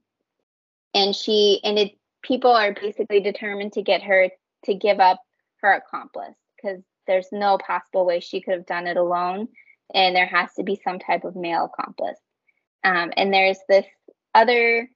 and 0.93 1.15
she 1.15 1.59
and 1.63 1.77
it 1.77 1.97
people 2.23 2.51
are 2.51 2.73
basically 2.73 3.19
determined 3.19 3.73
to 3.73 3.81
get 3.81 4.03
her 4.03 4.29
to 4.65 4.73
give 4.73 4.99
up 4.99 5.21
her 5.61 5.73
accomplice 5.73 6.35
because 6.55 6.81
there's 7.07 7.27
no 7.31 7.57
possible 7.57 8.05
way 8.05 8.19
she 8.19 8.41
could 8.41 8.53
have 8.53 8.65
done 8.65 8.87
it 8.87 8.97
alone 8.97 9.47
and 9.93 10.15
there 10.15 10.25
has 10.25 10.53
to 10.55 10.63
be 10.63 10.79
some 10.83 10.99
type 10.99 11.23
of 11.23 11.35
male 11.35 11.65
accomplice. 11.65 12.19
Um, 12.83 13.11
and 13.15 13.33
there's 13.33 13.59
this 13.69 13.85
other 14.33 14.89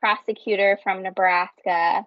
prosecutor 0.00 0.78
from 0.82 1.02
nebraska 1.02 2.04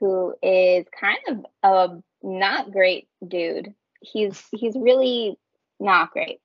who 0.00 0.34
is 0.42 0.86
kind 0.98 1.18
of 1.28 1.46
a 1.62 2.02
not 2.22 2.72
great 2.72 3.08
dude 3.26 3.74
he's 4.04 4.42
he's 4.52 4.76
really 4.76 5.38
not 5.80 6.10
great 6.12 6.40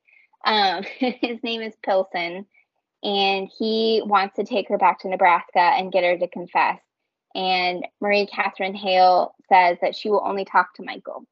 um, 0.45 0.83
his 0.99 1.41
name 1.43 1.61
is 1.61 1.73
pilson 1.83 2.45
and 3.01 3.49
he 3.57 4.01
wants 4.05 4.35
to 4.35 4.43
take 4.43 4.67
her 4.69 4.77
back 4.77 4.99
to 4.99 5.09
nebraska 5.09 5.59
and 5.59 5.91
get 5.91 6.03
her 6.03 6.17
to 6.17 6.27
confess 6.27 6.79
and 7.35 7.85
marie 8.01 8.25
catherine 8.25 8.75
hale 8.75 9.35
says 9.47 9.77
that 9.81 9.95
she 9.95 10.09
will 10.09 10.23
only 10.25 10.45
talk 10.45 10.73
to 10.73 10.83
michael 10.83 11.25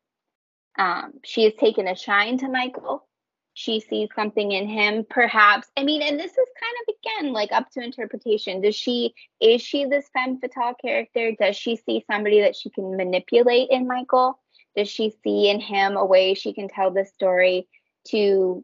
um, 0.77 1.13
she 1.23 1.43
has 1.43 1.53
taken 1.55 1.87
a 1.87 1.95
shine 1.95 2.37
to 2.39 2.49
Michael. 2.49 3.05
She 3.53 3.79
sees 3.79 4.09
something 4.15 4.51
in 4.51 4.67
him, 4.67 5.05
perhaps. 5.09 5.67
I 5.75 5.83
mean, 5.83 6.03
and 6.03 6.19
this 6.19 6.31
is 6.31 6.37
kind 6.37 6.75
of 6.81 6.95
again 6.95 7.33
like 7.33 7.51
up 7.51 7.71
to 7.71 7.83
interpretation. 7.83 8.61
Does 8.61 8.75
she 8.75 9.15
is 9.41 9.61
she 9.61 9.85
this 9.85 10.07
femme 10.13 10.39
fatale 10.39 10.75
character? 10.75 11.31
Does 11.39 11.55
she 11.55 11.75
see 11.75 12.05
somebody 12.09 12.41
that 12.41 12.55
she 12.55 12.69
can 12.69 12.95
manipulate 12.95 13.69
in 13.71 13.87
Michael? 13.87 14.39
Does 14.77 14.89
she 14.89 15.11
see 15.23 15.49
in 15.49 15.61
him 15.61 15.97
a 15.97 16.05
way 16.05 16.35
she 16.35 16.53
can 16.53 16.69
tell 16.69 16.91
the 16.91 17.05
story 17.05 17.67
to 18.09 18.63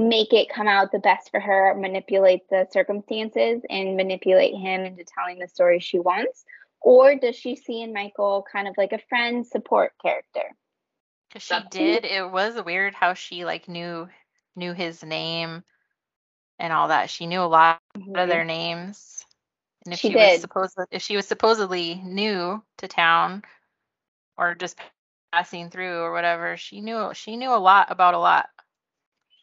make 0.00 0.32
it 0.34 0.50
come 0.50 0.68
out 0.68 0.92
the 0.92 1.00
best 1.00 1.30
for 1.30 1.40
her, 1.40 1.74
manipulate 1.74 2.48
the 2.50 2.68
circumstances, 2.72 3.62
and 3.70 3.96
manipulate 3.96 4.54
him 4.56 4.82
into 4.82 5.04
telling 5.04 5.40
the 5.40 5.48
story 5.48 5.80
she 5.80 6.00
wants? 6.00 6.44
Or 6.82 7.16
does 7.16 7.36
she 7.36 7.56
see 7.56 7.82
in 7.82 7.94
Michael 7.94 8.44
kind 8.52 8.68
of 8.68 8.76
like 8.78 8.92
a 8.92 9.00
friend 9.10 9.46
support 9.46 9.92
character? 10.02 10.56
Cause 11.32 11.42
she 11.42 11.62
did. 11.62 12.04
It 12.06 12.30
was 12.30 12.62
weird 12.64 12.94
how 12.94 13.14
she 13.14 13.44
like 13.44 13.68
knew 13.68 14.08
knew 14.56 14.74
his 14.74 15.04
name 15.04 15.64
and 16.58 16.72
all 16.72 16.88
that. 16.88 17.10
She 17.10 17.26
knew 17.26 17.42
a 17.42 17.44
lot 17.46 17.80
Mm-hmm. 17.98 18.16
of 18.16 18.28
their 18.28 18.44
names. 18.44 19.26
And 19.84 19.94
if 19.94 20.00
She 20.00 20.10
she, 20.10 20.16
was 20.16 20.34
did. 20.34 20.40
supposed 20.40 20.78
if 20.90 21.02
she 21.02 21.16
was 21.16 21.26
supposedly 21.28 21.96
new 22.04 22.62
to 22.78 22.88
town 22.88 23.42
or 24.38 24.54
just 24.54 24.78
passing 25.32 25.70
through 25.70 26.00
or 26.00 26.12
whatever, 26.12 26.56
she 26.56 26.80
knew 26.80 27.10
she 27.14 27.36
knew 27.36 27.54
a 27.54 27.56
lot 27.58 27.90
about 27.90 28.14
a 28.14 28.18
lot. 28.18 28.48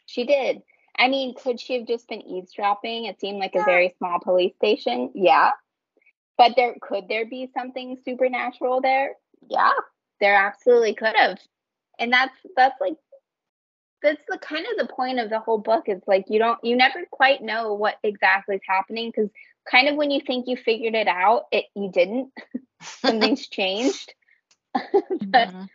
She 0.06 0.26
did. 0.26 0.62
I 0.98 1.08
mean, 1.08 1.34
could 1.36 1.60
she 1.60 1.76
have 1.78 1.88
just 1.88 2.08
been 2.08 2.22
eavesdropping? 2.22 3.06
It 3.06 3.20
seemed 3.20 3.40
like 3.40 3.56
a 3.56 3.64
very 3.64 3.94
small 3.98 4.20
police 4.20 4.56
station. 4.56 5.12
Yeah. 5.16 5.52
But 6.38 6.54
there 6.56 6.76
could 6.82 7.08
there 7.08 7.26
be 7.26 7.50
something 7.54 7.98
supernatural 8.06 8.82
there? 8.82 9.16
Yeah. 9.50 9.72
There 10.20 10.36
absolutely 10.36 10.96
could 10.96 11.16
have. 11.16 11.40
And 12.00 12.12
that's 12.12 12.36
that's 12.56 12.80
like 12.82 12.96
that's 14.02 14.22
the 14.28 14.38
kind 14.38 14.66
of 14.72 14.78
the 14.88 14.94
point 14.94 15.20
of 15.20 15.30
the 15.30 15.40
whole 15.40 15.58
book 15.58 15.86
is 15.88 16.02
like 16.08 16.26
you 16.30 16.40
don't 16.40 16.60
you 16.64 16.76
never 16.76 17.06
quite 17.12 17.42
know 17.42 17.74
what 17.74 17.98
exactly 18.04 18.56
is 18.56 18.62
happening 18.68 19.12
because 19.14 19.30
kind 19.70 19.88
of 19.88 19.96
when 19.96 20.12
you 20.12 20.22
think 20.26 20.48
you 20.48 20.58
figured 20.58 20.96
it 20.96 21.08
out, 21.08 21.46
it 21.52 21.66
you 21.76 21.92
didn't. 21.92 22.32
Something's 23.06 23.48
changed. 23.50 24.14
but 25.32 25.50
Mhm. 25.52 25.70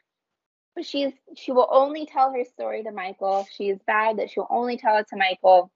But 0.74 0.84
she's 0.84 1.12
she 1.36 1.52
will 1.52 1.68
only 1.70 2.06
tell 2.06 2.32
her 2.32 2.44
story 2.44 2.82
to 2.82 2.90
Michael. 2.90 3.46
She's 3.50 3.78
vowed 3.86 4.18
that 4.18 4.30
she'll 4.30 4.46
only 4.50 4.76
tell 4.76 4.96
it 4.98 5.08
to 5.08 5.16
Michael. 5.16 5.70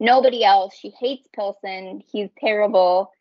Nobody 0.00 0.44
else. 0.44 0.74
She 0.74 0.90
hates 0.90 1.26
Pilson. 1.34 2.02
He's 2.10 2.28
terrible. 2.38 3.12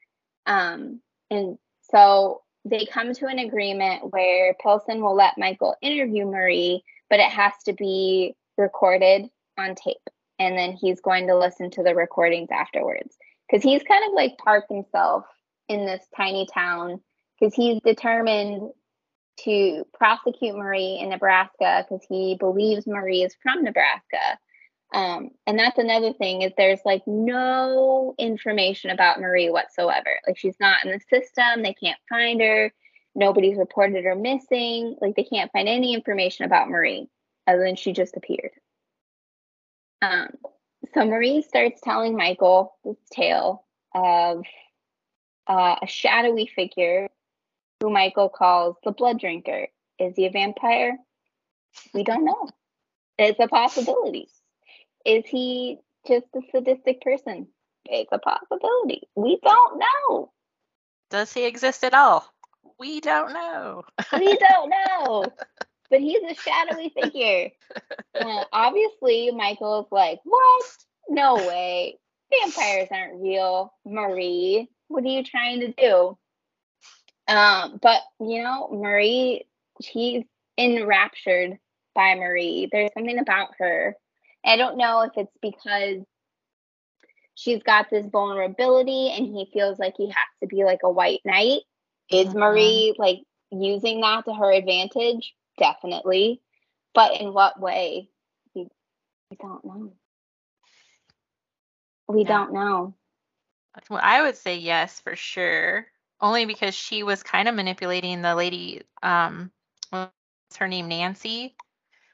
Um, 0.45 1.01
and 1.30 1.58
so 1.84 2.41
they 2.65 2.86
come 2.86 3.13
to 3.13 3.27
an 3.27 3.39
agreement 3.39 4.12
where 4.12 4.56
Pilson 4.62 5.01
will 5.01 5.15
let 5.15 5.38
Michael 5.38 5.75
interview 5.82 6.25
Marie, 6.25 6.84
but 7.10 7.19
it 7.19 7.30
has 7.30 7.54
to 7.65 7.73
be 7.73 8.36
recorded 8.58 9.30
on 9.58 9.75
tape. 9.75 9.97
And 10.39 10.58
then 10.58 10.73
he's 10.73 11.01
going 11.01 11.27
to 11.27 11.38
listen 11.38 11.69
to 11.71 11.84
the 11.84 11.93
recordings 11.93 12.49
afterwards. 12.51 13.15
Because 13.49 13.63
he's 13.63 13.84
kind 13.84 14.04
of 14.08 14.13
like 14.13 14.38
parked 14.38 14.71
himself 14.71 15.25
in 15.67 15.86
this 15.86 16.04
tiny 16.15 16.47
town 16.54 17.01
because 17.39 17.54
he's 17.54 17.82
determined 17.82 18.71
to 19.45 19.86
prosecute 19.93 20.56
Marie 20.56 20.99
in 21.01 21.10
Nebraska 21.10 21.86
because 21.88 22.06
he 22.08 22.36
believes 22.39 22.88
Marie 22.88 23.23
is 23.23 23.36
from 23.41 23.63
Nebraska. 23.63 24.39
Um, 24.93 25.30
and 25.47 25.58
that's 25.58 25.77
another 25.77 26.12
thing 26.13 26.41
is 26.41 26.51
there's 26.58 26.82
like 26.84 27.04
no 27.08 28.13
information 28.17 28.89
about 28.89 29.21
Marie 29.21 29.49
whatsoever. 29.49 30.19
Like 30.27 30.38
she's 30.38 30.60
not 30.60 30.84
in 30.86 30.91
the 30.91 30.99
system. 30.99 31.63
They 31.63 31.73
can't 31.73 31.99
find 32.10 32.41
her. 32.41 32.73
Nobody's 33.15 33.58
reported 33.58 34.04
her 34.04 34.15
missing. 34.15 34.97
Like 35.01 35.15
they 35.15 35.23
can't 35.23 35.51
find 35.51 35.69
any 35.69 35.93
information 35.93 36.45
about 36.45 36.69
Marie 36.69 37.08
other 37.47 37.63
than 37.63 37.75
she 37.75 37.93
just 37.93 38.17
appeared. 38.17 38.51
Um, 40.01 40.30
so 40.93 41.06
Marie 41.06 41.41
starts 41.41 41.80
telling 41.82 42.17
Michael 42.17 42.73
this 42.84 42.97
tale 43.12 43.63
of 43.93 44.43
uh, 45.47 45.75
a 45.82 45.88
shadowy 45.88 46.47
figure 46.47 47.10
who 47.82 47.89
Michael 47.89 48.30
calls 48.30 48.78
the 48.84 48.91
blood 48.91 49.20
drinker. 49.20 49.67
Is 50.00 50.15
he 50.15 50.26
a 50.28 50.32
vampire? 50.32 50.98
We 51.94 52.04
don't 52.04 52.26
know. 52.26 52.48
It's 53.17 53.39
a 53.39 53.48
possibility. 53.48 54.30
Is 55.06 55.26
he 55.26 55.80
just 56.08 56.28
a 56.36 56.41
sadistic 56.52 57.02
person? 57.02 57.48
It's 57.86 58.12
a 58.12 58.20
possibility. 58.20 59.10
We 59.15 59.39
don't 59.44 59.80
know. 59.80 60.32
Does 61.10 61.34
he 61.34 61.46
exist 61.46 61.84
at 61.84 61.94
all? 61.94 62.26
We 62.80 63.02
don't 63.02 63.34
know. 63.34 63.84
We 64.13 64.38
don't 64.38 64.70
know. 65.06 65.26
But 65.89 66.00
he's 66.00 66.22
a 66.24 66.36
shadowy 66.36 66.89
figure. 66.89 67.50
Uh, 68.15 68.46
obviously, 68.54 69.32
Michael's 69.32 69.88
like, 69.91 70.20
What? 70.24 70.65
No 71.10 71.36
way. 71.36 72.00
Vampires 72.32 72.88
aren't 72.91 73.22
real. 73.22 73.74
Marie, 73.86 74.70
what 74.88 75.04
are 75.04 75.08
you 75.08 75.24
trying 75.24 75.60
to 75.62 75.74
do? 75.74 76.17
Um, 77.27 77.79
but 77.81 78.01
you 78.19 78.43
know, 78.43 78.69
Marie, 78.71 79.45
she's 79.81 80.23
enraptured 80.57 81.57
by 81.95 82.15
Marie. 82.15 82.69
There's 82.71 82.91
something 82.93 83.19
about 83.19 83.49
her. 83.60 83.95
I 84.45 84.57
don't 84.57 84.77
know 84.77 85.01
if 85.01 85.12
it's 85.17 85.38
because 85.41 86.03
she's 87.36 87.63
got 87.63 87.89
this 87.89 88.05
vulnerability 88.07 89.10
and 89.10 89.25
he 89.25 89.49
feels 89.53 89.79
like 89.79 89.95
he 89.97 90.07
has 90.07 90.15
to 90.41 90.47
be 90.47 90.63
like 90.63 90.79
a 90.84 90.89
white 90.89 91.21
knight. 91.25 91.62
Is 92.12 92.34
Mhm. 92.34 92.36
Marie 92.36 92.95
like 92.97 93.19
using 93.51 94.01
that 94.01 94.25
to 94.25 94.34
her 94.34 94.51
advantage? 94.51 95.36
Definitely. 95.57 96.41
But 96.93 97.19
in 97.21 97.34
what 97.34 97.60
way? 97.60 98.10
We, 98.55 98.67
we 99.31 99.38
don't 99.38 99.63
know. 99.65 99.93
We 102.07 102.23
Yeah. 102.23 102.25
don't 102.25 102.53
know. 102.53 102.95
Well, 103.89 104.01
I 104.03 104.21
would 104.21 104.38
say 104.38 104.57
yes 104.57 104.99
for 104.99 105.15
sure. 105.15 105.90
Only 106.21 106.45
because 106.45 106.75
she 106.75 107.03
was 107.03 107.23
kind 107.23 107.47
of 107.49 107.55
manipulating 107.55 108.21
the 108.21 108.36
lady, 108.36 108.84
um, 109.03 109.51
what's 109.91 110.13
her 110.57 110.67
name, 110.67 110.89
Nancy, 110.89 111.55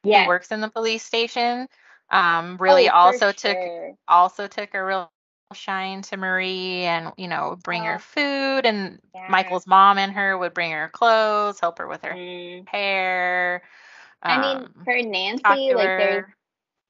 Yeah. 0.03 0.19
who 0.19 0.23
works 0.25 0.51
in 0.51 0.61
the 0.61 0.69
police 0.69 1.03
station. 1.03 1.67
Um, 2.11 2.57
really 2.59 2.89
Oh, 3.03 3.19
also 3.19 3.31
took 3.33 3.59
sure. 3.59 3.95
also 4.07 4.47
took 4.47 4.73
a 4.73 4.83
real 4.85 5.11
shine 5.53 6.01
to 6.03 6.17
Marie 6.17 6.83
and 6.83 7.13
you 7.17 7.27
know 7.27 7.57
bring 7.63 7.83
Oh. 7.83 7.85
her 7.85 7.99
food 7.99 8.65
and 8.65 8.99
Yeah. 9.13 9.21
Michael's 9.27 9.67
mom 9.67 9.97
and 9.99 10.13
her 10.13 10.37
would 10.37 10.53
bring 10.53 10.71
her 10.71 10.89
clothes, 10.89 11.59
help 11.59 11.79
her 11.79 11.87
with 11.87 12.03
her 12.03 12.17
Mm. 12.17 12.67
hair. 12.67 13.63
I 14.27 14.37
mean, 14.37 14.67
um, 14.67 14.85
for 14.85 14.95
Nancy, 15.01 15.73
like 15.75 15.95
there's 15.97 16.25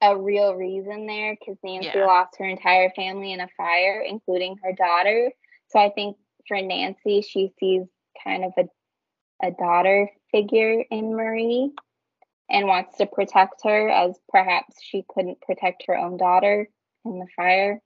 a 0.01 0.17
real 0.17 0.55
reason 0.55 1.07
there 1.07 1.35
because 1.39 1.57
Nancy 1.63 1.99
Yeah. 1.99 2.03
lost 2.03 2.35
her 2.39 2.45
entire 2.45 2.91
family 2.95 3.33
in 3.33 3.41
a 3.41 3.47
fire, 3.57 4.01
including 4.07 4.57
her 4.63 4.73
daughter. 4.73 5.31
So 5.69 5.79
I 5.79 5.89
think 5.91 6.17
for 6.47 6.61
Nancy, 6.61 7.21
she 7.21 7.51
sees 7.59 7.83
kind 8.23 8.45
of 8.45 8.53
a 8.57 8.65
a 9.43 9.51
daughter 9.51 10.09
figure 10.31 10.83
in 10.91 11.15
Marie 11.15 11.71
and 12.49 12.67
wants 12.67 12.97
to 12.97 13.05
protect 13.05 13.63
her 13.63 13.89
as 13.89 14.17
perhaps 14.29 14.75
she 14.81 15.03
couldn't 15.09 15.41
protect 15.41 15.85
her 15.87 15.97
own 15.97 16.17
daughter 16.17 16.69
in 17.05 17.19
the 17.19 17.27
fire. 17.35 17.81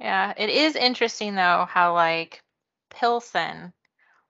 Yeah, 0.00 0.34
it 0.36 0.50
is 0.50 0.76
interesting 0.76 1.34
though 1.36 1.66
how 1.68 1.94
like 1.94 2.42
Pilsen 2.90 3.72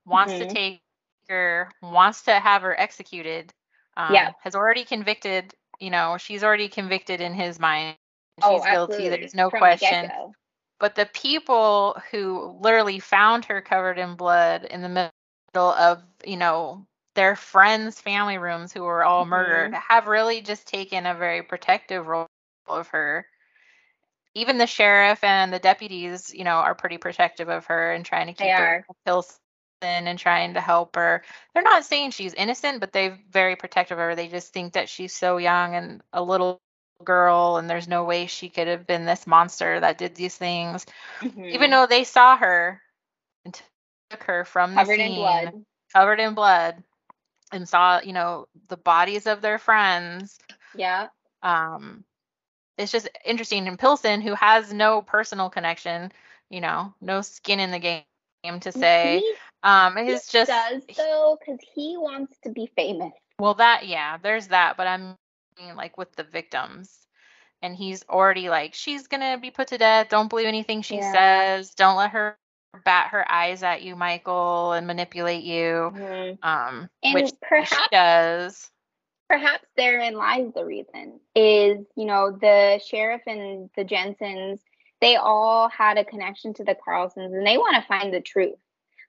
wants 0.07 0.35
Mhm. 0.35 0.39
to 0.39 0.47
take 0.47 0.83
her, 1.29 1.71
wants 1.83 2.23
to 2.25 2.33
have 2.41 2.63
her 2.63 2.79
executed. 2.79 3.53
Um, 3.97 4.15
Yeah. 4.15 4.33
Has 4.43 4.55
already 4.55 4.85
convicted. 4.85 5.55
You 5.81 5.91
know, 5.91 6.17
she's 6.19 6.45
already 6.45 6.69
convicted 6.69 7.21
in 7.21 7.35
his 7.35 7.59
mind. 7.59 7.97
She's 8.41 8.45
oh, 8.45 8.71
guilty. 8.71 9.09
There's 9.09 9.35
no 9.35 9.51
From 9.51 9.61
question. 9.61 10.11
But 10.83 10.97
the 10.97 11.07
people 11.07 11.97
who 12.11 12.59
literally 12.61 12.99
found 12.99 13.45
her 13.45 13.61
covered 13.63 13.99
in 13.99 14.17
blood 14.17 14.65
in 14.65 14.83
the 14.83 14.89
middle 14.89 15.71
of, 15.71 16.03
you 16.27 16.37
know, 16.37 16.85
their 17.15 17.37
friends' 17.37 18.01
family 18.01 18.37
rooms 18.37 18.73
who 18.73 18.83
were 18.83 19.05
all 19.05 19.25
murdered 19.25 19.75
Mhm. 19.75 19.81
have 19.81 20.09
really 20.09 20.41
just 20.41 20.67
taken 20.67 21.07
a 21.07 21.15
very 21.15 21.41
protective 21.45 22.09
role 22.09 22.27
of 22.67 22.89
her. 22.89 23.29
Even 24.35 24.59
the 24.59 24.67
sheriff 24.67 25.23
and 25.23 25.53
the 25.53 25.61
deputies, 25.61 26.35
you 26.35 26.43
know, 26.43 26.57
are 26.57 26.75
pretty 26.75 26.99
protective 26.99 27.49
of 27.49 27.67
her 27.67 27.93
and 27.93 28.05
trying 28.05 28.27
to 28.27 28.33
keep 28.33 28.39
They 28.39 28.51
her 28.51 28.85
Pilsen 29.07 29.39
and 29.83 30.19
trying 30.19 30.55
to 30.55 30.61
help 30.61 30.97
her. 30.97 31.23
They're 31.55 31.63
not 31.63 31.85
saying 31.85 32.11
she's 32.11 32.35
innocent, 32.35 32.81
but 32.81 32.93
they're 32.93 33.21
very 33.31 33.55
protective 33.55 33.99
of 33.99 34.03
her. 34.03 34.15
They 34.17 34.27
just 34.27 34.53
think 34.53 34.73
that 34.73 34.89
she's 34.89 35.15
so 35.15 35.37
young 35.37 35.77
and 35.77 36.03
a 36.13 36.23
little 36.25 36.61
girl 37.03 37.57
and 37.59 37.69
there's 37.71 37.89
no 37.89 38.05
way 38.05 38.27
she 38.27 38.49
could 38.49 38.69
have 38.69 38.87
been 38.87 39.05
this 39.07 39.27
monster 39.27 39.81
that 39.81 39.99
did 39.99 40.15
these 40.15 40.37
things 40.37 40.87
Mhm. 41.23 41.55
even 41.55 41.71
though 41.71 41.87
they 41.87 42.05
saw 42.05 42.37
her 42.37 42.81
and 43.45 43.63
took 44.11 44.23
her 44.25 44.45
from 44.45 44.75
covered 44.75 44.99
the 44.99 45.05
in 45.05 45.15
blood. 45.15 45.65
covered 45.93 46.21
in 46.21 46.35
blood, 46.35 46.83
and 47.53 47.69
saw 47.69 48.01
you 48.01 48.13
know 48.13 48.47
the 48.69 48.77
bodies 48.77 49.27
of 49.27 49.43
their 49.43 49.59
friends. 49.59 50.39
Yeah. 50.75 51.09
Um, 51.43 52.05
it's 52.79 52.93
just 52.93 53.09
interesting. 53.25 53.69
And 53.69 53.79
Pilsen, 53.79 54.21
who 54.23 54.35
has 54.35 54.73
no 54.73 55.03
personal 55.03 55.51
connection, 55.51 56.13
you 56.51 56.61
know, 56.61 56.95
no 57.01 57.21
skin 57.23 57.61
in 57.61 57.71
the 57.71 57.79
game 57.79 58.61
to 58.61 58.73
say, 58.73 59.19
He, 59.19 59.35
um, 59.63 59.99
is 59.99 60.27
just 60.27 60.49
does 60.49 60.83
though, 60.97 61.39
because 61.41 61.61
he 61.75 61.97
wants 61.97 62.39
to 62.45 62.51
be 62.51 62.71
famous. 62.77 63.13
well 63.39 63.55
that 63.55 63.87
yeah, 63.87 64.19
there's 64.19 64.49
that, 64.49 64.77
but 64.77 64.87
I'm 64.87 65.17
like 65.77 65.99
with 65.99 66.15
the 66.17 66.25
victims. 66.25 67.07
And 67.63 67.77
he's 67.77 68.05
already 68.09 68.49
like, 68.51 68.75
she's 68.75 69.09
gonna 69.09 69.39
be 69.39 69.51
put 69.51 69.69
to 69.69 69.79
death. 69.79 70.09
Don't 70.11 70.29
believe 70.29 70.47
anything 70.49 70.83
she 70.83 70.97
Yeah. 70.97 71.03
says. 71.03 71.75
Don't 71.75 71.97
let 71.97 72.11
her 72.13 72.39
bat 72.85 73.09
her 73.11 73.31
eyes 73.31 73.63
at 73.63 73.83
you, 73.83 73.97
Michael, 73.97 74.73
and 74.73 74.87
manipulate 74.87 75.45
you. 75.45 75.93
Mhm. 75.95 76.39
Um, 76.43 76.91
And 77.03 77.15
which 77.15 77.33
she 77.65 77.87
perhaps 77.87 77.89
does. 77.91 78.71
perhaps 79.29 79.67
therein 79.77 80.15
lies 80.15 80.53
the 80.55 80.65
reason 80.65 81.21
is 81.35 81.79
you 81.97 82.07
know 82.07 82.33
the 82.41 82.81
sheriff 82.87 83.23
and 83.27 83.71
the 83.77 83.85
jensens 83.85 84.61
they 85.01 85.17
all 85.17 85.69
had 85.69 85.99
a 85.99 86.05
connection 86.05 86.55
to 86.55 86.65
the 86.65 86.77
carlsons 86.77 87.35
and 87.35 87.47
they 87.47 87.59
want 87.59 87.77
to 87.77 87.89
find 87.89 88.15
the 88.15 88.21
truth 88.21 88.59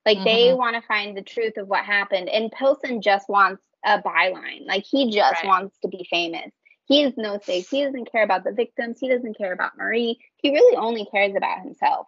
like 0.06 0.23
they 0.23 0.53
Mhm. 0.53 0.56
want 0.56 0.75
to 0.75 0.82
find 0.88 1.17
the 1.17 1.21
truth 1.23 1.58
of 1.58 1.67
what 1.67 1.86
happened 1.86 2.29
and 2.29 2.51
pilsen 2.51 3.01
just 3.01 3.29
wants 3.29 3.63
a 3.86 4.02
byline 4.02 4.65
like 4.67 4.84
he 4.86 5.12
just 5.12 5.43
Right. 5.43 5.43
wants 5.43 5.78
to 5.80 5.88
be 5.88 6.08
famous 6.10 6.52
he 6.86 7.02
has 7.04 7.13
no 7.17 7.38
stakes 7.39 7.69
he 7.69 7.84
doesn't 7.84 8.12
care 8.12 8.24
about 8.24 8.43
the 8.43 8.52
victims 8.52 9.00
he 9.00 9.10
doesn't 9.10 9.38
care 9.38 9.54
about 9.54 9.78
marie 9.78 10.17
he 10.38 10.52
really 10.52 10.76
only 10.78 11.06
cares 11.06 11.36
about 11.36 11.62
himself 11.62 12.08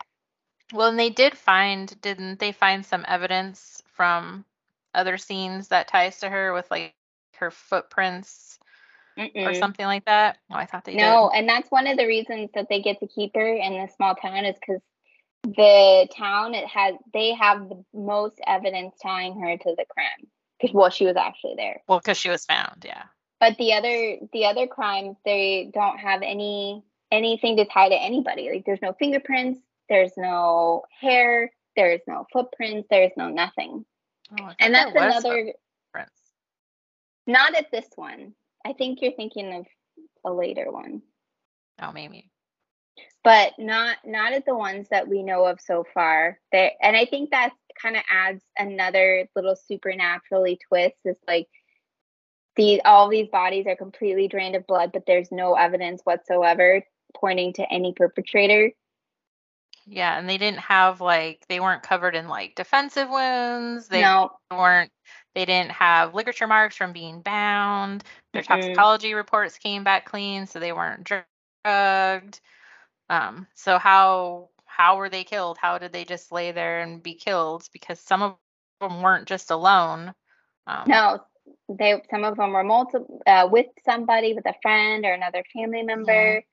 Well, 0.73 0.89
and 0.89 0.99
they 0.99 1.09
did 1.09 1.37
find, 1.37 1.99
didn't 2.01 2.39
they 2.39 2.51
find 2.51 2.85
some 2.85 3.05
evidence 3.07 3.83
from 3.87 4.45
other 4.93 5.17
scenes 5.17 5.69
that 5.69 5.87
ties 5.87 6.19
to 6.21 6.29
her 6.29 6.53
with 6.53 6.69
like 6.71 6.95
her 6.95 7.51
footprints 7.51 8.59
or 9.05 9.15
Mm-mm. 9.17 9.53
something 9.53 9.85
like 9.85 10.05
that? 10.05 10.39
Oh, 10.51 10.55
I 10.55 10.65
thought 10.65 10.85
they 10.85 10.95
No, 10.95 11.29
did. 11.29 11.31
and 11.33 11.47
that's 11.49 11.71
one 11.71 11.87
of 11.87 11.97
the 11.97 12.07
reasons 12.07 12.51
that 12.53 12.67
they 12.69 12.81
get 12.81 12.99
to 12.99 13.07
keep 13.07 13.35
her 13.35 13.53
in 13.55 13.73
the 13.73 13.87
small 13.87 14.15
town 14.15 14.45
is 14.45 14.55
because 14.59 14.81
the 15.43 16.07
town 16.15 16.53
it 16.55 16.67
has 16.67 16.95
they 17.13 17.33
have 17.33 17.69
the 17.69 17.83
most 17.93 18.39
evidence 18.45 18.97
tying 19.01 19.39
her 19.39 19.57
to 19.57 19.75
the 19.77 19.85
crime 19.89 20.27
well 20.73 20.89
she 20.89 21.05
was 21.05 21.15
actually 21.15 21.55
there 21.57 21.81
Well, 21.87 21.99
because 21.99 22.17
she 22.17 22.29
was 22.29 22.45
found, 22.45 22.83
yeah. 22.85 23.03
but 23.39 23.57
the 23.57 23.73
other 23.73 24.17
the 24.33 24.45
other 24.45 24.67
crimes 24.67 25.17
they 25.25 25.69
don't 25.73 25.97
have 25.99 26.21
any 26.21 26.83
anything 27.11 27.57
to 27.57 27.65
tie 27.65 27.89
to 27.89 27.95
anybody 27.95 28.49
like 28.51 28.63
there's 28.65 28.81
no 28.81 28.93
fingerprints 28.93 29.59
there's 29.89 30.11
no 30.17 30.83
hair 30.99 31.51
there's 31.75 32.01
no 32.07 32.25
footprints 32.33 32.87
there's 32.89 33.11
no 33.17 33.29
nothing 33.29 33.85
Oh, 34.41 34.49
and 34.59 34.73
that's 34.73 34.91
another 34.95 35.53
footprints. 35.93 36.21
not 37.27 37.53
at 37.55 37.69
this 37.71 37.85
one 37.95 38.33
i 38.65 38.73
think 38.73 39.01
you're 39.01 39.11
thinking 39.13 39.53
of 39.53 39.65
a 40.25 40.33
later 40.33 40.71
one 40.71 41.01
Oh, 41.81 41.91
maybe. 41.91 42.31
But 43.23 43.53
not 43.57 43.97
not 44.05 44.33
at 44.33 44.45
the 44.45 44.55
ones 44.55 44.87
that 44.89 45.07
we 45.07 45.23
know 45.23 45.45
of 45.45 45.59
so 45.59 45.85
far. 45.93 46.39
There, 46.51 46.71
and 46.81 46.95
I 46.95 47.05
think 47.05 47.31
that 47.31 47.53
kind 47.81 47.95
of 47.97 48.03
adds 48.09 48.43
another 48.57 49.27
little 49.35 49.55
supernaturally 49.55 50.59
twist. 50.69 50.95
Is 51.05 51.17
like 51.27 51.47
the 52.55 52.81
all 52.83 53.09
these 53.09 53.29
bodies 53.29 53.65
are 53.67 53.75
completely 53.75 54.27
drained 54.27 54.55
of 54.55 54.67
blood, 54.67 54.91
but 54.93 55.05
there's 55.05 55.31
no 55.31 55.55
evidence 55.55 56.01
whatsoever 56.03 56.83
pointing 57.15 57.53
to 57.53 57.73
any 57.73 57.93
perpetrator. 57.93 58.71
Yeah, 59.87 60.17
and 60.17 60.27
they 60.27 60.37
didn't 60.37 60.59
have 60.59 60.99
like 61.01 61.45
they 61.47 61.59
weren't 61.59 61.83
covered 61.83 62.15
in 62.15 62.27
like 62.27 62.55
defensive 62.55 63.09
wounds. 63.09 63.87
They 63.87 64.01
no, 64.01 64.31
weren't 64.51 64.91
they 65.35 65.45
didn't 65.45 65.71
have 65.71 66.15
ligature 66.15 66.47
marks 66.47 66.75
from 66.75 66.93
being 66.93 67.21
bound. 67.21 68.03
Their 68.33 68.41
Mm-mm. 68.41 68.47
toxicology 68.47 69.13
reports 69.13 69.57
came 69.57 69.83
back 69.83 70.05
clean, 70.05 70.47
so 70.47 70.59
they 70.59 70.71
weren't 70.71 71.03
drugged. 71.03 72.41
Um, 73.09 73.47
so 73.55 73.77
how 73.77 74.49
how 74.65 74.97
were 74.97 75.09
they 75.09 75.23
killed? 75.23 75.57
How 75.59 75.77
did 75.77 75.93
they 75.93 76.03
just 76.03 76.31
lay 76.31 76.51
there 76.51 76.81
and 76.81 77.01
be 77.01 77.13
killed? 77.13 77.67
Because 77.71 77.99
some 77.99 78.21
of 78.21 78.35
them 78.81 79.01
weren't 79.01 79.27
just 79.27 79.51
alone. 79.51 80.13
Um, 80.67 80.83
no. 80.87 81.19
They 81.69 82.01
some 82.09 82.23
of 82.23 82.37
them 82.37 82.53
were 82.53 82.63
multiple 82.63 83.21
uh, 83.27 83.47
with 83.51 83.67
somebody, 83.85 84.33
with 84.33 84.45
a 84.47 84.55
friend 84.61 85.05
or 85.05 85.13
another 85.13 85.43
family 85.53 85.83
member. 85.83 86.43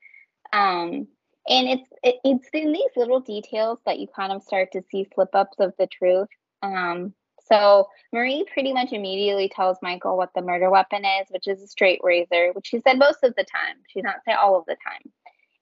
Um, 0.53 1.09
and 1.49 1.69
it's 1.69 1.89
it, 2.03 2.17
it's 2.25 2.49
in 2.53 2.73
these 2.73 2.91
little 2.97 3.21
details 3.21 3.79
that 3.87 3.99
you 3.99 4.07
kind 4.15 4.33
of 4.33 4.43
start 4.43 4.73
to 4.73 4.83
see 4.91 5.09
slip 5.15 5.35
ups 5.35 5.59
of 5.61 5.73
the 5.79 5.87
truth. 5.87 6.29
Um, 6.63 7.15
so 7.45 7.89
Marie 8.13 8.45
pretty 8.53 8.73
much 8.73 8.93
immediately 8.93 9.49
tells 9.49 9.79
Michael 9.83 10.17
what 10.17 10.31
the 10.35 10.43
murder 10.43 10.71
weapon 10.71 11.05
is, 11.05 11.27
which 11.31 11.49
is 11.49 11.63
a 11.63 11.67
straight 11.67 12.01
razor, 12.03 12.53
which 12.53 12.67
she 12.67 12.81
said 12.81 12.99
most 12.99 13.25
of 13.25 13.35
the 13.35 13.45
time. 13.45 13.77
She 13.89 14.01
did 14.01 14.05
not 14.05 14.25
say 14.27 14.33
all 14.33 14.59
of 14.59 14.67
the 14.67 14.77
time. 14.87 15.11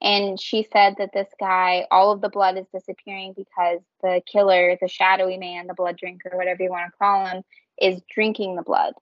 And 0.03 0.41
she 0.41 0.67
said 0.73 0.95
that 0.99 1.13
this 1.13 1.29
guy, 1.39 1.87
all 1.91 2.11
of 2.11 2.21
the 2.21 2.31
blood 2.31 2.57
is 2.57 2.67
disappearing 2.73 3.35
because 3.37 3.81
the 4.03 4.23
killer, 4.27 4.77
the 4.81 4.89
shadowy 4.89 5.37
man, 5.37 5.67
the 5.67 5.75
blood 5.75 5.99
drinker, 5.99 6.31
whatever 6.35 6.63
you 6.63 6.71
want 6.71 6.91
to 6.91 6.99
call 6.99 7.27
him, 7.27 7.43
is 7.81 8.01
drinking 8.13 8.57
the 8.57 8.63
blood. 8.63 8.95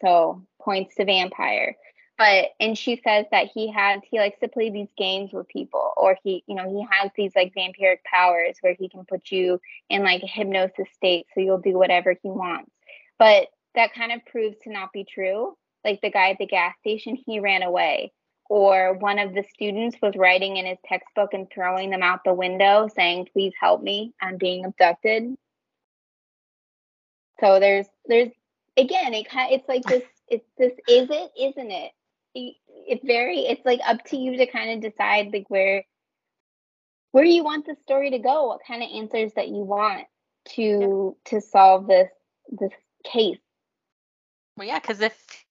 So 0.00 0.44
points 0.60 0.94
to 0.96 1.04
vampire. 1.04 1.76
But 2.16 2.50
and 2.60 2.78
she 2.78 3.00
says 3.04 3.26
that 3.32 3.48
he 3.52 3.72
has 3.72 4.00
he 4.08 4.18
likes 4.18 4.38
to 4.40 4.48
play 4.48 4.70
these 4.70 4.88
games 4.96 5.32
with 5.32 5.48
people, 5.48 5.92
or 5.96 6.16
he, 6.22 6.44
you 6.46 6.54
know, 6.54 6.70
he 6.70 6.86
has 6.88 7.10
these 7.16 7.32
like 7.34 7.52
vampiric 7.56 8.04
powers 8.04 8.56
where 8.60 8.76
he 8.78 8.88
can 8.88 9.04
put 9.04 9.32
you 9.32 9.60
in 9.90 10.04
like 10.04 10.22
a 10.22 10.28
hypnosis 10.28 10.88
state 10.94 11.26
so 11.34 11.40
you'll 11.40 11.58
do 11.58 11.76
whatever 11.76 12.14
he 12.22 12.28
wants. 12.28 12.70
But 13.18 13.48
that 13.74 13.94
kind 13.94 14.12
of 14.12 14.24
proves 14.26 14.56
to 14.62 14.70
not 14.70 14.92
be 14.92 15.04
true. 15.04 15.56
Like 15.84 16.00
the 16.00 16.10
guy 16.10 16.30
at 16.30 16.38
the 16.38 16.46
gas 16.46 16.74
station, 16.80 17.16
he 17.16 17.40
ran 17.40 17.62
away. 17.62 18.12
Or 18.54 18.92
one 18.92 19.18
of 19.18 19.34
the 19.34 19.42
students 19.52 19.96
was 20.00 20.14
writing 20.14 20.58
in 20.58 20.64
his 20.64 20.78
textbook 20.86 21.34
and 21.34 21.50
throwing 21.50 21.90
them 21.90 22.04
out 22.04 22.22
the 22.22 22.32
window 22.32 22.88
saying, 22.94 23.26
Please 23.32 23.52
help 23.60 23.82
me, 23.82 24.14
I'm 24.22 24.36
being 24.36 24.64
abducted. 24.64 25.36
So 27.40 27.58
there's 27.58 27.88
there's 28.06 28.30
again 28.76 29.12
it 29.12 29.28
kind 29.28 29.52
it's 29.52 29.68
like 29.68 29.82
this 29.82 30.04
it's 30.28 30.46
this 30.56 30.70
is 30.88 31.08
it 31.10 31.32
isn't 31.36 31.72
it? 31.72 31.90
It 32.36 33.00
very 33.02 33.40
it's 33.40 33.66
like 33.66 33.80
up 33.84 34.04
to 34.10 34.16
you 34.16 34.36
to 34.36 34.46
kind 34.46 34.70
of 34.70 34.88
decide 34.88 35.32
like 35.32 35.46
where 35.48 35.84
where 37.10 37.24
you 37.24 37.42
want 37.42 37.66
the 37.66 37.74
story 37.82 38.12
to 38.12 38.20
go 38.20 38.46
what 38.46 38.60
kind 38.64 38.84
of 38.84 38.88
answers 38.88 39.32
that 39.34 39.48
you 39.48 39.64
want 39.64 40.06
to 40.50 41.16
to 41.24 41.40
solve 41.40 41.88
this 41.88 42.10
this 42.52 42.70
case. 43.02 43.40
Well, 44.56 44.68
yeah, 44.68 44.78
because 44.78 45.00
if 45.00 45.44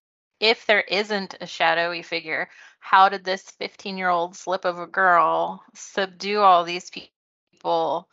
if 0.43 0.65
there 0.65 0.81
isn't 0.81 1.35
a 1.39 1.47
shadowy 1.47 2.01
figure, 2.01 2.49
how 2.83 3.07
did 3.09 3.23
this 3.23 3.43
15 3.43 3.97
year 3.97 4.09
old 4.09 4.35
slip 4.35 4.65
of 4.65 4.77
a 4.77 4.85
girl 4.85 5.63
subdue 5.73 6.41
all 6.41 6.65
these 6.65 6.89
pe- 6.91 7.07
people 7.51 8.09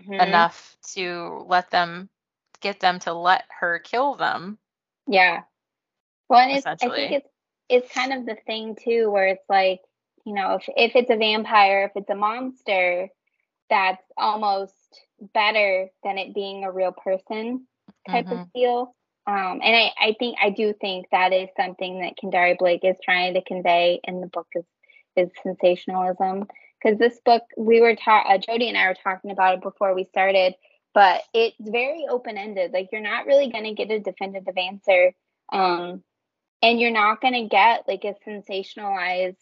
Mhm. 0.00 0.22
enough 0.22 0.76
to 0.94 1.44
let 1.48 1.70
them 1.70 2.08
get 2.60 2.78
them 2.80 3.00
to 3.00 3.12
let 3.12 3.44
her 3.60 3.80
kill 3.80 4.14
them? 4.14 4.58
Yeah. 5.08 5.42
Well, 6.28 6.40
and 6.40 6.52
it's, 6.58 6.66
I 6.66 6.88
think 6.88 7.12
it's 7.12 7.28
it's 7.68 7.92
kind 7.92 8.12
of 8.12 8.26
the 8.26 8.36
thing 8.46 8.76
too, 8.76 9.10
where 9.10 9.26
it's 9.26 9.48
like, 9.48 9.80
you 10.24 10.34
know, 10.34 10.54
if 10.54 10.68
if 10.76 10.96
it's 10.96 11.10
a 11.10 11.16
vampire, 11.16 11.84
if 11.86 11.92
it's 11.96 12.10
a 12.10 12.14
monster, 12.14 13.08
that's 13.68 14.04
almost 14.16 14.74
better 15.34 15.90
than 16.04 16.18
it 16.18 16.34
being 16.34 16.64
a 16.64 16.72
real 16.72 16.92
person 16.92 17.66
type 18.10 18.26
Mhm. 18.26 18.40
of 18.42 18.52
deal. 18.54 18.94
Um, 19.26 19.60
and 19.62 19.76
I, 19.76 19.92
I 20.00 20.16
think 20.18 20.36
I 20.42 20.50
do 20.50 20.74
think 20.80 21.06
that 21.12 21.32
is 21.32 21.48
something 21.56 22.00
that 22.00 22.14
Kendare 22.22 22.58
Blake 22.58 22.84
is 22.84 22.96
trying 23.04 23.34
to 23.34 23.44
convey 23.44 24.00
in 24.04 24.20
the 24.20 24.26
book 24.26 24.48
is 24.54 24.64
is 25.16 25.30
sensationalism. 25.42 26.46
Because 26.82 26.98
this 26.98 27.20
book, 27.24 27.42
we 27.56 27.80
were 27.80 27.94
ta- 27.94 28.24
uh, 28.28 28.38
Jodi 28.38 28.68
and 28.68 28.76
I 28.76 28.88
were 28.88 28.96
talking 29.00 29.30
about 29.30 29.54
it 29.54 29.62
before 29.62 29.94
we 29.94 30.04
started, 30.04 30.54
but 30.92 31.22
it's 31.32 31.56
very 31.60 32.06
open 32.10 32.36
ended. 32.36 32.72
Like 32.72 32.88
you're 32.90 33.00
not 33.00 33.26
really 33.26 33.50
going 33.52 33.64
to 33.64 33.74
get 33.74 33.92
a 33.92 34.00
definitive 34.00 34.56
answer, 34.56 35.12
um, 35.52 36.02
and 36.60 36.80
you're 36.80 36.90
not 36.90 37.20
going 37.20 37.34
to 37.34 37.48
get 37.48 37.84
like 37.86 38.04
a 38.04 38.16
sensationalized 38.28 39.36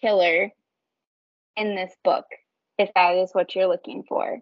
killer 0.00 0.52
in 1.56 1.74
this 1.74 1.92
book 2.04 2.26
if 2.78 2.90
that 2.94 3.16
is 3.16 3.30
what 3.32 3.54
you're 3.54 3.66
looking 3.66 4.04
for. 4.08 4.40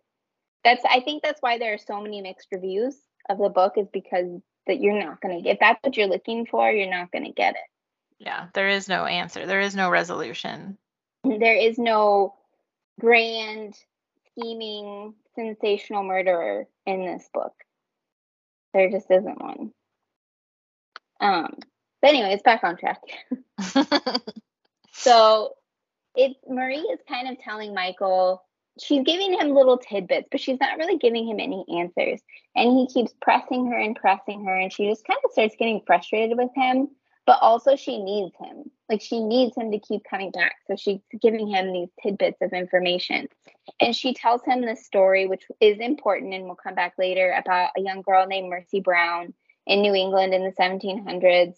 That's 0.65 0.85
I 0.85 1.01
think 1.01 1.23
that's 1.23 1.41
why 1.41 1.59
there 1.59 1.75
are 1.75 1.79
so 1.79 2.01
many 2.01 2.21
mixed 2.21 2.49
reviews 2.53 2.97
of 3.29 3.39
the 3.39 3.49
book 3.49 3.75
is 3.77 3.89
because 3.93 4.41
that 4.67 4.81
you're 4.81 4.99
not 4.99 5.21
going 5.21 5.37
to 5.37 5.43
get 5.43 5.55
if 5.55 5.61
that's 5.61 5.79
what 5.83 5.97
you're 5.97 6.07
looking 6.07 6.47
for, 6.47 6.71
you're 6.71 6.91
not 6.91 7.11
going 7.11 7.25
to 7.25 7.33
get 7.33 7.55
it. 7.55 7.61
Yeah, 8.19 8.47
there 8.55 8.69
is 8.69 8.89
no 8.89 9.05
answer. 9.05 9.47
There 9.47 9.61
is 9.61 9.75
no 9.75 9.91
resolution. 9.91 10.79
There 11.25 11.57
is 11.57 11.79
no 11.79 12.35
grand 13.01 13.77
scheming 14.31 15.15
sensational 15.35 16.05
murderer 16.05 16.67
in 16.87 17.05
this 17.05 17.29
book. 17.33 17.53
There 18.75 18.91
just 18.91 19.11
isn't 19.11 19.43
one. 19.43 19.73
Um 21.21 21.55
but 22.01 22.09
anyway, 22.09 22.33
it's 22.33 22.43
back 22.43 22.65
on 22.65 22.77
track. 22.77 23.01
So 24.93 25.55
it's 26.15 26.39
Marie 26.49 26.77
is 26.77 27.01
kind 27.09 27.29
of 27.29 27.39
telling 27.43 27.75
Michael, 27.75 28.45
she's 28.81 29.03
giving 29.05 29.39
him 29.39 29.55
little 29.55 29.79
tidbits, 29.79 30.29
but 30.31 30.41
she's 30.41 30.61
not 30.61 30.79
really 30.79 30.99
giving 30.99 31.27
him 31.27 31.41
any 31.41 31.65
answers. 31.81 32.21
And 32.55 32.77
he 32.77 32.87
keeps 32.89 33.15
pressing 33.21 33.67
her 33.67 33.79
and 33.79 33.97
pressing 33.97 34.45
her, 34.45 34.57
and 34.57 34.73
she 34.73 34.89
just 34.89 35.07
kind 35.07 35.19
of 35.25 35.33
starts 35.33 35.57
getting 35.59 35.83
frustrated 35.87 36.37
with 36.37 36.51
him. 36.55 36.89
But 37.25 37.39
also, 37.41 37.77
she 37.77 38.03
needs 38.03 38.35
him. 38.41 38.71
Like, 38.89 39.01
she 39.01 39.21
needs 39.21 39.57
him 39.57 39.71
to 39.71 39.79
keep 39.79 40.03
coming 40.03 40.33
back. 40.33 40.57
So 40.67 40.75
she's 40.75 40.99
giving 41.21 41.47
him 41.47 41.73
these 41.73 41.91
tidbits 42.03 42.43
of 42.43 42.53
information. 42.53 43.29
And 43.79 43.95
she 43.95 44.13
tells 44.13 44.43
him 44.45 44.61
this 44.61 44.85
story, 44.85 45.29
which 45.29 45.45
is 45.61 45.79
important, 45.79 46.35
and 46.35 46.45
we'll 46.47 46.57
come 46.57 46.75
back 46.75 46.95
later, 46.99 47.31
about 47.31 47.71
a 47.77 47.81
young 47.81 48.03
girl 48.03 48.27
named 48.27 48.51
Mercy 48.51 48.81
Brown 48.81 49.35
in 49.69 49.83
New 49.83 49.95
England 49.95 50.35
in 50.35 50.43
the 50.43 50.51
1700s 50.51 51.55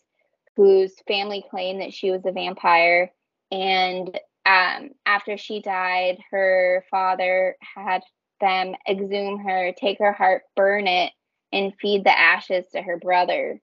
whose 0.56 0.94
family 1.06 1.44
claimed 1.50 1.80
that 1.80 1.92
she 1.92 2.10
was 2.10 2.22
a 2.24 2.32
vampire 2.32 3.10
and 3.50 4.18
um, 4.46 4.90
after 5.06 5.36
she 5.36 5.60
died, 5.60 6.18
her 6.30 6.84
father 6.90 7.56
had 7.60 8.02
them 8.40 8.74
exhume 8.88 9.38
her, 9.40 9.72
take 9.72 9.98
her 9.98 10.12
heart, 10.12 10.42
burn 10.54 10.86
it, 10.86 11.12
and 11.52 11.72
feed 11.80 12.04
the 12.04 12.18
ashes 12.18 12.66
to 12.72 12.82
her 12.82 12.98
brother. 12.98 13.60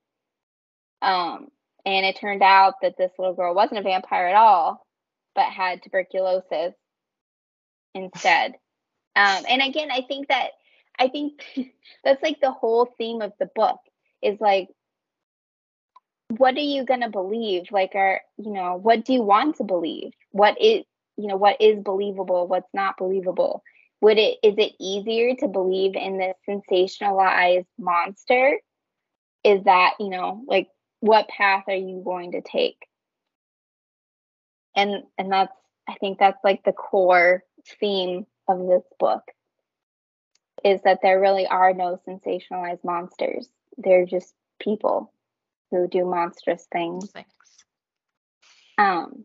Um, 1.01 1.47
and 1.85 2.05
it 2.05 2.17
turned 2.17 2.43
out 2.43 2.75
that 2.81 2.95
this 2.97 3.11
little 3.17 3.35
girl 3.35 3.53
wasn't 3.53 3.79
a 3.79 3.83
vampire 3.83 4.27
at 4.27 4.35
all, 4.35 4.85
but 5.35 5.45
had 5.45 5.83
tuberculosis 5.83 6.73
instead. 7.93 8.53
Um, 9.15 9.43
and 9.47 9.61
again, 9.61 9.89
I 9.91 10.01
think 10.07 10.29
that 10.29 10.51
I 10.97 11.09
think 11.09 11.43
that's 12.03 12.23
like 12.23 12.39
the 12.41 12.51
whole 12.51 12.87
theme 12.97 13.21
of 13.21 13.33
the 13.39 13.49
book 13.55 13.79
is 14.21 14.39
like 14.39 14.69
what 16.37 16.55
are 16.55 16.59
you 16.59 16.85
going 16.85 17.01
to 17.01 17.09
believe? 17.09 17.63
Like 17.71 17.91
are 17.95 18.21
you 18.37 18.51
know 18.51 18.75
what 18.75 19.05
do 19.05 19.13
you 19.13 19.21
want 19.21 19.57
to 19.57 19.63
believe? 19.63 20.13
What 20.31 20.59
is 20.61 20.83
you 21.17 21.27
know 21.27 21.37
what 21.37 21.59
is 21.59 21.79
believable 21.79 22.47
what's 22.47 22.73
not 22.73 22.97
believable? 22.97 23.63
Would 24.01 24.17
it 24.17 24.37
is 24.43 24.55
it 24.57 24.73
easier 24.79 25.35
to 25.35 25.47
believe 25.47 25.95
in 25.95 26.17
this 26.17 26.35
sensationalized 26.47 27.67
monster? 27.77 28.59
Is 29.43 29.63
that 29.63 29.93
you 29.99 30.09
know 30.09 30.43
like 30.47 30.69
what 30.99 31.27
path 31.27 31.65
are 31.67 31.75
you 31.75 32.01
going 32.03 32.33
to 32.33 32.41
take? 32.41 32.77
And 34.75 35.03
and 35.17 35.31
that's 35.31 35.55
i 35.87 35.95
think 35.95 36.19
that's 36.19 36.43
like 36.43 36.63
the 36.63 36.71
core 36.71 37.43
theme 37.79 38.25
of 38.47 38.67
this 38.67 38.83
book 38.99 39.23
is 40.63 40.81
that 40.83 40.99
there 41.01 41.19
really 41.19 41.47
are 41.47 41.73
no 41.73 41.99
sensationalized 42.07 42.83
monsters. 42.83 43.47
They're 43.77 44.05
just 44.05 44.33
people 44.59 45.11
who 45.71 45.87
do 45.87 46.05
monstrous 46.05 46.67
things. 46.71 47.09
Thanks. 47.11 47.29
um 48.77 49.23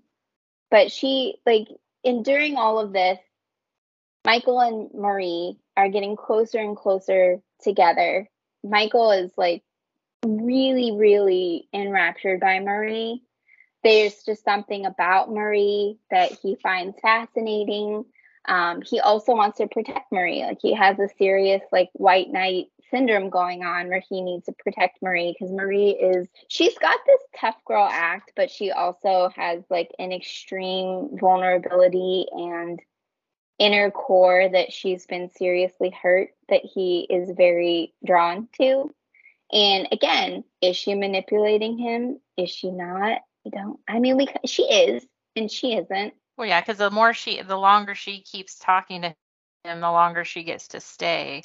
but 0.70 0.90
she 0.90 1.36
like 1.44 1.68
in 2.02 2.22
during 2.22 2.56
all 2.56 2.78
of 2.78 2.92
this 2.92 3.18
michael 4.24 4.60
and 4.60 4.90
marie 4.94 5.56
are 5.76 5.88
getting 5.88 6.16
closer 6.16 6.58
and 6.58 6.76
closer 6.76 7.40
together. 7.62 8.28
Michael 8.64 9.10
is 9.12 9.30
like 9.36 9.62
really 10.24 10.92
really 10.92 11.68
enraptured 11.72 12.40
by 12.40 12.58
marie. 12.60 13.22
There's 13.84 14.22
just 14.24 14.42
something 14.44 14.86
about 14.86 15.30
marie 15.30 15.98
that 16.10 16.32
he 16.42 16.56
finds 16.56 16.98
fascinating 17.00 18.04
um, 18.48 18.82
he 18.82 19.00
also 19.00 19.34
wants 19.34 19.58
to 19.58 19.66
protect 19.66 20.12
marie. 20.12 20.42
Like 20.42 20.58
he 20.60 20.74
has 20.74 20.98
a 20.98 21.08
serious 21.18 21.62
like 21.72 21.90
white 21.94 22.30
knight 22.30 22.66
syndrome 22.90 23.30
going 23.30 23.64
on 23.64 23.88
where 23.88 24.02
he 24.08 24.22
needs 24.22 24.46
to 24.46 24.52
protect 24.52 25.02
marie 25.02 25.34
because 25.36 25.52
marie 25.52 25.90
is 25.90 26.28
she's 26.48 26.78
got 26.78 26.98
this 27.04 27.20
tough 27.36 27.56
girl 27.64 27.88
act 27.90 28.30
but 28.36 28.48
she 28.48 28.70
also 28.70 29.28
has 29.34 29.64
like 29.70 29.90
an 29.98 30.12
extreme 30.12 31.08
vulnerability 31.18 32.26
and 32.30 32.80
inner 33.58 33.90
core 33.90 34.48
that 34.48 34.72
she's 34.72 35.04
been 35.06 35.28
seriously 35.30 35.90
hurt 35.90 36.28
that 36.48 36.60
he 36.62 37.06
is 37.10 37.30
very 37.36 37.92
drawn 38.04 38.48
to. 38.60 38.88
And 39.52 39.88
again 39.90 40.44
is 40.60 40.76
she 40.76 40.94
manipulating 40.94 41.78
him? 41.78 42.20
Is 42.36 42.50
she 42.50 42.70
not? 42.70 43.20
I 43.46 43.50
don't 43.50 43.80
i 43.88 43.98
mean 43.98 44.16
we 44.16 44.28
she 44.44 44.62
is 44.62 45.04
and 45.34 45.50
she 45.50 45.74
isn't 45.74 46.14
Well, 46.36 46.46
yeah, 46.48 46.60
because 46.60 46.78
the 46.78 46.90
more 46.90 47.14
she, 47.14 47.42
the 47.42 47.56
longer 47.56 47.94
she 47.94 48.20
keeps 48.22 48.58
talking 48.58 49.02
to 49.02 49.14
him, 49.64 49.80
the 49.80 49.90
longer 49.90 50.24
she 50.24 50.44
gets 50.44 50.68
to 50.68 50.80
stay 50.80 51.42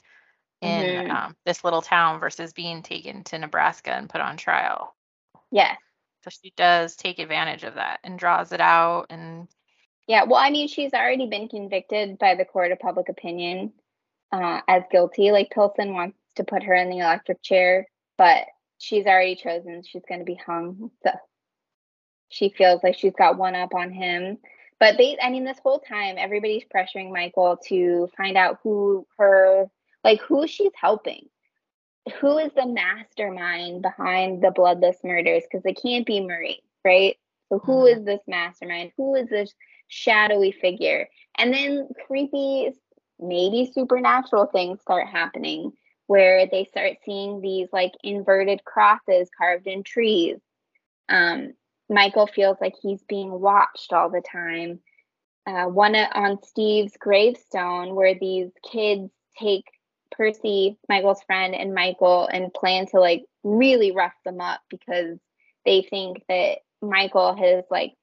in 0.62 0.98
Mhm. 0.98 1.10
um, 1.10 1.38
this 1.46 1.64
little 1.64 1.82
town 1.82 2.20
versus 2.20 2.54
being 2.54 2.84
taken 2.84 3.24
to 3.26 3.40
Nebraska 3.40 3.92
and 3.94 4.10
put 4.10 4.22
on 4.22 4.38
trial. 4.38 4.96
yes 5.52 5.78
So 6.24 6.30
she 6.30 6.54
does 6.56 6.96
take 6.96 7.20
advantage 7.20 7.64
of 7.64 7.76
that 7.76 8.00
and 8.04 8.18
draws 8.20 8.52
it 8.52 8.62
out. 8.62 9.08
And 9.10 9.48
Yeah, 10.08 10.24
well, 10.26 10.40
I 10.40 10.50
mean, 10.50 10.68
she's 10.68 10.94
already 10.94 11.28
been 11.28 11.48
convicted 11.48 12.18
by 12.20 12.36
the 12.36 12.46
court 12.46 12.72
of 12.72 12.80
public 12.80 13.10
opinion 13.10 13.74
uh, 14.32 14.62
as 14.68 14.84
guilty. 14.92 15.32
Like 15.32 15.52
Pilson 15.52 15.94
wants 15.94 16.18
to 16.36 16.44
put 16.44 16.64
her 16.64 16.74
in 16.76 16.90
the 16.90 17.00
electric 17.00 17.42
chair, 17.42 17.88
but 18.18 18.46
she's 18.78 19.06
already 19.06 19.36
chosen 19.36 19.84
she's 19.84 20.04
going 20.08 20.20
to 20.20 20.26
be 20.26 20.36
hung. 20.36 20.92
So 21.04 21.12
she 22.30 22.50
feels 22.50 22.84
like 22.84 22.96
she's 22.98 23.14
got 23.14 23.38
one 23.38 23.56
up 23.56 23.74
on 23.74 23.92
him. 23.92 24.38
But 24.82 24.98
they, 24.98 25.16
I 25.22 25.30
mean, 25.30 25.46
this 25.46 25.60
whole 25.60 25.80
time, 25.80 26.16
everybody's 26.18 26.66
pressuring 26.66 27.14
Michael 27.14 27.58
to 27.68 28.10
find 28.18 28.36
out 28.36 28.58
who 28.64 29.08
her, 29.20 29.70
like, 30.04 30.20
who 30.22 30.48
she's 30.48 30.74
helping. 30.76 31.30
Who 32.20 32.40
is 32.40 32.52
the 32.54 32.66
mastermind 32.66 33.84
behind 33.84 34.42
the 34.42 34.50
bloodless 34.50 34.98
murders? 35.04 35.44
Because 35.44 35.64
it 35.68 35.80
can't 35.80 36.06
be 36.06 36.20
Marie, 36.20 36.64
right? 36.84 37.16
So 37.50 37.60
who 37.60 37.84
Mhm. 37.84 37.92
this 38.06 38.22
mastermind? 38.28 38.92
Who 38.98 39.14
is 39.14 39.30
this 39.30 39.54
shadowy 39.88 40.52
figure? 40.52 41.08
And 41.38 41.54
then 41.54 41.88
creepy, 42.08 42.74
maybe 43.20 43.72
supernatural 43.72 44.48
things 44.48 44.82
start 44.82 45.08
happening 45.08 45.74
where 46.08 46.48
they 46.48 46.66
start 46.66 46.98
seeing 47.04 47.40
these 47.40 47.72
like 47.72 47.94
inverted 48.04 48.64
crosses 48.66 49.30
carved 49.38 49.68
in 49.68 49.84
trees. 49.84 50.42
Um, 51.08 51.54
Michael 51.92 52.26
feels 52.26 52.58
like 52.62 52.74
he's 52.82 53.04
being 53.04 53.30
watched 53.30 53.92
all 53.92 54.10
the 54.10 54.22
time. 54.22 54.80
Uh, 55.46 55.66
one 55.66 55.96
on 55.96 56.42
Steve's 56.42 56.96
gravestone, 56.98 57.96
where 57.96 58.16
these 58.18 58.50
kids 58.72 59.12
take 59.38 59.66
Percy, 60.12 60.78
Michael's 60.88 61.22
friend, 61.24 61.54
and 61.54 61.74
Michael 61.74 62.28
and 62.32 62.54
plan 62.54 62.88
to 62.88 63.00
like 63.00 63.26
really 63.44 63.92
rough 63.92 64.14
them 64.24 64.40
up 64.40 64.62
because 64.70 65.20
they 65.66 65.82
think 65.82 66.24
that 66.30 66.60
Michael 66.82 67.36
has 67.36 67.66
like 67.70 67.94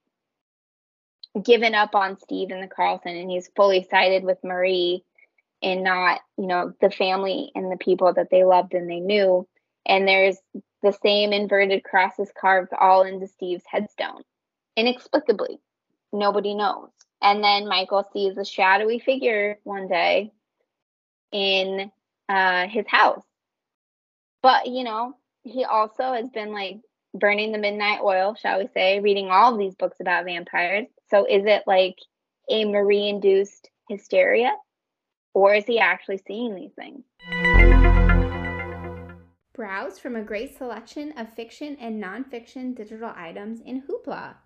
given 1.43 1.75
up 1.75 1.95
on 1.95 2.19
Steve 2.19 2.51
and 2.51 2.63
the 2.63 2.69
Carlson 2.69 3.17
and 3.17 3.31
he's 3.31 3.51
fully 3.57 3.87
sided 3.91 4.23
with 4.23 4.39
Marie 4.45 5.03
and 5.63 5.83
not, 5.83 6.21
you 6.37 6.47
know, 6.47 6.75
the 6.81 6.91
family 6.91 7.51
and 7.55 7.73
the 7.73 7.77
people 7.77 8.13
that 8.13 8.29
they 8.31 8.45
loved 8.45 8.75
and 8.75 8.91
they 8.91 9.01
knew. 9.01 9.49
And 9.87 10.07
there's 10.07 10.37
the 10.83 10.93
same 10.93 11.33
inverted 11.33 11.85
crosses 11.85 12.31
carved 12.39 12.73
all 12.73 13.03
into 13.03 13.27
Steve's 13.27 13.65
headstone 13.67 14.23
inexplicably. 14.77 15.59
Nobody 16.13 16.55
knows. 16.55 16.91
And 17.21 17.43
then 17.43 17.69
Michael 17.69 18.09
sees 18.13 18.37
a 18.37 18.45
shadowy 18.45 19.01
figure 19.01 19.59
one 19.65 19.89
day 19.89 20.33
in 21.33 21.91
uh, 22.29 22.69
his 22.69 22.87
house. 22.87 23.25
But, 24.43 24.69
you 24.69 24.85
know, 24.85 25.15
he 25.43 25.65
also 25.65 26.13
has 26.13 26.29
been 26.31 26.53
like 26.53 26.79
burning 27.13 27.53
the 27.53 27.59
midnight 27.59 28.01
oil, 28.03 28.37
shall 28.41 28.61
we 28.61 28.69
say, 28.73 29.01
reading 29.01 29.31
all 29.31 29.53
of 29.53 29.59
these 29.59 29.75
books 29.75 29.99
about 30.01 30.27
vampires. 30.27 30.87
So 31.11 31.25
is 31.25 31.45
it 31.45 31.65
like 31.67 31.97
a 32.49 32.65
Marie 32.65 33.09
induced 33.09 33.69
hysteria? 33.89 34.53
Or 35.35 35.55
is 35.55 35.67
he 35.67 35.79
actually 35.79 36.21
seeing 36.27 36.55
these 36.55 36.73
things? 36.73 37.05
Browse 39.59 39.99
from 39.99 40.15
a 40.15 40.23
great 40.23 40.57
selection 40.57 41.13
of 41.19 41.35
fiction 41.35 41.77
and 41.81 42.01
nonfiction 42.01 42.77
digital 42.77 43.13
items 43.17 43.61
in 43.61 43.83
Hoopla. 43.83 44.37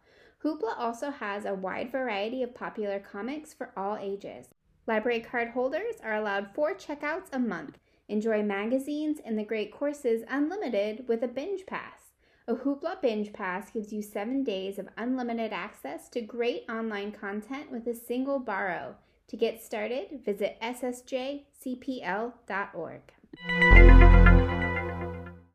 Hoopla 0.43 0.75
also 0.79 1.11
has 1.11 1.45
a 1.45 1.53
wide 1.53 1.93
variety 1.93 2.43
of 2.43 2.55
popular 2.55 2.99
comics 2.99 3.53
for 3.53 3.73
all 3.77 3.99
ages. 4.01 4.49
Library 4.87 5.21
card 5.21 5.51
holders 5.51 5.97
are 6.03 6.15
allowed 6.15 6.55
four 6.55 6.73
checkouts 6.73 7.29
a 7.31 7.39
month. 7.39 7.77
Enjoy 8.09 8.43
magazines 8.43 9.21
and 9.23 9.39
the 9.39 9.45
great 9.45 9.71
courses 9.71 10.23
unlimited 10.31 11.07
with 11.07 11.23
a 11.23 11.29
binge 11.29 11.67
pass. 11.67 12.13
A 12.49 12.55
Hoopla 12.55 13.03
binge 13.03 13.35
pass 13.35 13.71
gives 13.71 13.93
you 13.93 14.01
seven 14.01 14.43
days 14.43 14.79
of 14.79 14.89
unlimited 14.97 15.53
access 15.53 16.09
to 16.09 16.23
great 16.23 16.65
online 16.71 17.13
content 17.13 17.71
with 17.71 17.87
a 17.87 17.95
single 17.95 18.39
borrow. 18.39 18.97
To 19.29 19.37
get 19.37 19.63
started, 19.63 20.23
visit 20.25 20.57
ssjcpl.org. 20.63 21.43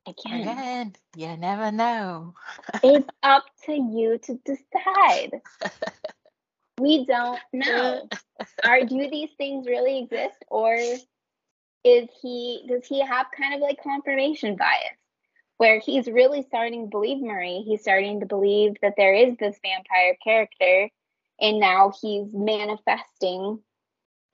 Again, 0.08 0.42
Again, 0.42 0.96
you 1.16 1.36
never 1.38 1.72
know. 1.72 2.34
it's 2.82 3.10
up 3.24 3.44
to 3.66 3.74
you 3.74 4.18
to 4.24 4.40
decide. 4.46 5.42
We 6.80 7.06
don't 7.06 7.40
know. 7.54 8.08
Are 8.64 8.82
do 8.86 9.10
these 9.10 9.32
things 9.36 9.66
really 9.66 9.98
exist, 9.98 10.46
or 10.48 10.76
is 10.76 12.08
he 12.22 12.64
does 12.70 12.86
he 12.86 13.02
have 13.04 13.26
kind 13.36 13.56
of 13.56 13.62
like 13.62 13.82
confirmation 13.82 14.56
bias, 14.58 14.98
where 15.58 15.80
he's 15.80 16.08
really 16.08 16.44
starting 16.44 16.84
to 16.86 16.90
believe 16.92 17.20
Marie? 17.20 17.64
He's 17.66 17.82
starting 17.82 18.20
to 18.20 18.28
believe 18.28 18.76
that 18.84 18.94
there 18.96 19.16
is 19.16 19.36
this 19.38 19.58
vampire 19.64 20.18
character, 20.24 20.90
and 21.42 21.60
now 21.60 21.94
he's 22.00 22.28
manifesting 22.32 23.60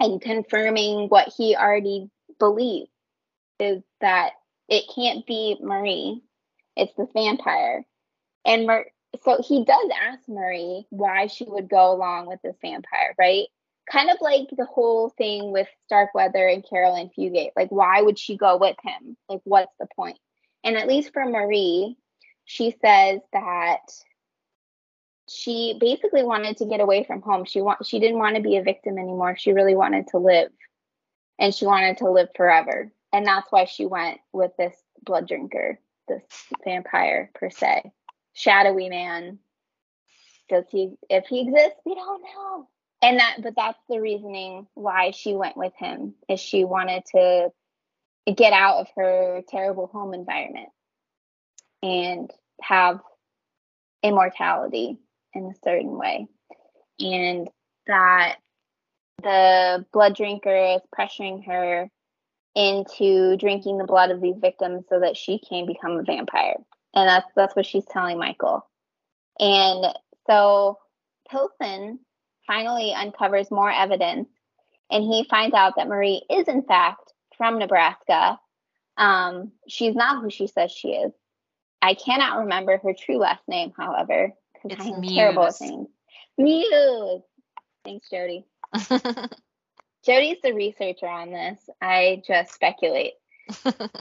and 0.01 0.21
confirming 0.21 1.07
what 1.07 1.31
he 1.37 1.55
already 1.55 2.09
believed 2.39 2.89
is 3.59 3.81
that 4.01 4.31
it 4.67 4.85
can't 4.93 5.25
be 5.25 5.57
Marie. 5.61 6.21
It's 6.75 6.93
this 6.97 7.09
vampire. 7.13 7.85
And 8.45 8.67
Mar- 8.67 8.87
so 9.23 9.41
he 9.41 9.63
does 9.63 9.89
ask 10.07 10.27
Marie 10.27 10.85
why 10.89 11.27
she 11.27 11.45
would 11.45 11.69
go 11.69 11.93
along 11.93 12.27
with 12.27 12.41
this 12.41 12.55
vampire, 12.61 13.13
right? 13.17 13.47
Kind 13.91 14.09
of 14.09 14.17
like 14.21 14.47
the 14.57 14.65
whole 14.65 15.09
thing 15.09 15.51
with 15.51 15.67
Starkweather 15.85 16.47
and 16.47 16.65
Caril 16.67 16.95
Ann 16.95 17.11
Fugate. 17.17 17.51
Like, 17.55 17.69
why 17.69 18.01
would 18.01 18.17
she 18.17 18.37
go 18.37 18.57
with 18.57 18.77
him? 18.81 19.17
Like, 19.29 19.41
what's 19.43 19.73
the 19.79 19.87
point? 19.95 20.17
And 20.63 20.77
at 20.77 20.87
least 20.87 21.11
for 21.13 21.25
Marie, 21.25 21.97
she 22.45 22.75
says 22.81 23.19
that 23.33 23.81
she 25.29 25.77
basically 25.79 26.23
wanted 26.23 26.57
to 26.57 26.65
get 26.65 26.79
away 26.79 27.03
from 27.03 27.21
home. 27.21 27.45
She 27.45 27.61
want 27.61 27.85
she 27.85 27.99
didn't 27.99 28.19
want 28.19 28.35
to 28.35 28.41
be 28.41 28.57
a 28.57 28.63
victim 28.63 28.97
anymore. 28.97 29.35
She 29.37 29.53
really 29.53 29.75
wanted 29.75 30.07
to 30.09 30.17
live. 30.17 30.51
And 31.39 31.53
she 31.53 31.65
wanted 31.65 31.97
to 31.97 32.09
live 32.09 32.29
forever 32.35 32.91
and 33.13 33.27
that's 33.27 33.51
why 33.51 33.65
she 33.65 33.85
went 33.85 34.19
with 34.33 34.51
this 34.57 34.75
blood 35.05 35.27
drinker, 35.27 35.79
this 36.07 36.23
vampire 36.65 37.29
per 37.35 37.51
se, 37.51 37.91
shadowy 38.33 38.89
man. 38.89 39.37
Does 40.49 40.65
he? 40.69 40.95
If 41.09 41.27
he 41.27 41.41
exists, 41.41 41.79
we 41.85 41.95
don't 41.95 42.23
know. 42.23 42.67
And 43.01 43.19
that, 43.19 43.37
but 43.41 43.53
that's 43.55 43.79
the 43.87 44.01
reasoning 44.01 44.67
why 44.73 45.11
she 45.11 45.35
went 45.35 45.55
with 45.55 45.73
him. 45.77 46.15
Is 46.27 46.39
she 46.39 46.63
wanted 46.63 47.03
to 47.15 47.51
get 48.33 48.51
out 48.51 48.79
of 48.79 48.87
her 48.95 49.41
terrible 49.47 49.87
home 49.87 50.13
environment 50.13 50.69
and 51.81 52.31
have 52.61 52.99
immortality 54.01 54.97
in 55.33 55.45
a 55.45 55.55
certain 55.63 55.97
way, 55.97 56.27
and 56.99 57.49
that 57.87 58.37
the 59.21 59.85
blood 59.93 60.15
drinker 60.15 60.75
is 60.75 60.81
pressuring 60.97 61.45
her 61.45 61.89
into 62.55 63.35
drinking 63.37 63.77
the 63.77 63.85
blood 63.85 64.11
of 64.11 64.21
these 64.21 64.37
victims 64.39 64.85
so 64.89 64.99
that 64.99 65.17
she 65.17 65.39
can 65.39 65.65
become 65.65 65.93
a 65.97 66.03
vampire. 66.03 66.57
And 66.93 67.09
that's 67.09 67.27
that's 67.35 67.55
what 67.55 67.65
she's 67.65 67.85
telling 67.85 68.19
Michael. 68.19 68.65
And 69.39 69.85
so 70.27 70.77
Pilsen 71.29 71.99
finally 72.45 72.93
uncovers 72.93 73.49
more 73.49 73.71
evidence 73.71 74.29
and 74.91 75.03
he 75.03 75.25
finds 75.29 75.55
out 75.55 75.73
that 75.77 75.87
Marie 75.87 76.21
is 76.29 76.47
in 76.47 76.61
fact 76.63 77.13
from 77.37 77.57
Nebraska. 77.57 78.39
Um, 78.97 79.51
she's 79.67 79.95
not 79.95 80.21
who 80.21 80.29
she 80.29 80.45
says 80.47 80.71
she 80.71 80.89
is. 80.89 81.11
I 81.81 81.95
cannot 81.95 82.39
remember 82.39 82.77
her 82.77 82.93
true 82.93 83.17
last 83.17 83.41
name, 83.47 83.73
however, 83.75 84.31
It's 84.63 84.79
I 84.79 84.89
am 84.89 85.01
Muse. 85.01 85.13
terrible 85.15 85.45
at 85.45 85.59
names. 85.59 85.87
Muse. 86.37 87.21
Thanks, 87.83 88.09
Jodi. 88.09 88.45
Jodi's 90.05 90.41
the 90.43 90.53
researcher 90.53 91.07
on 91.07 91.31
this. 91.31 91.59
I 91.81 92.21
just 92.27 92.53
speculate. 92.53 93.13
but 93.63 93.95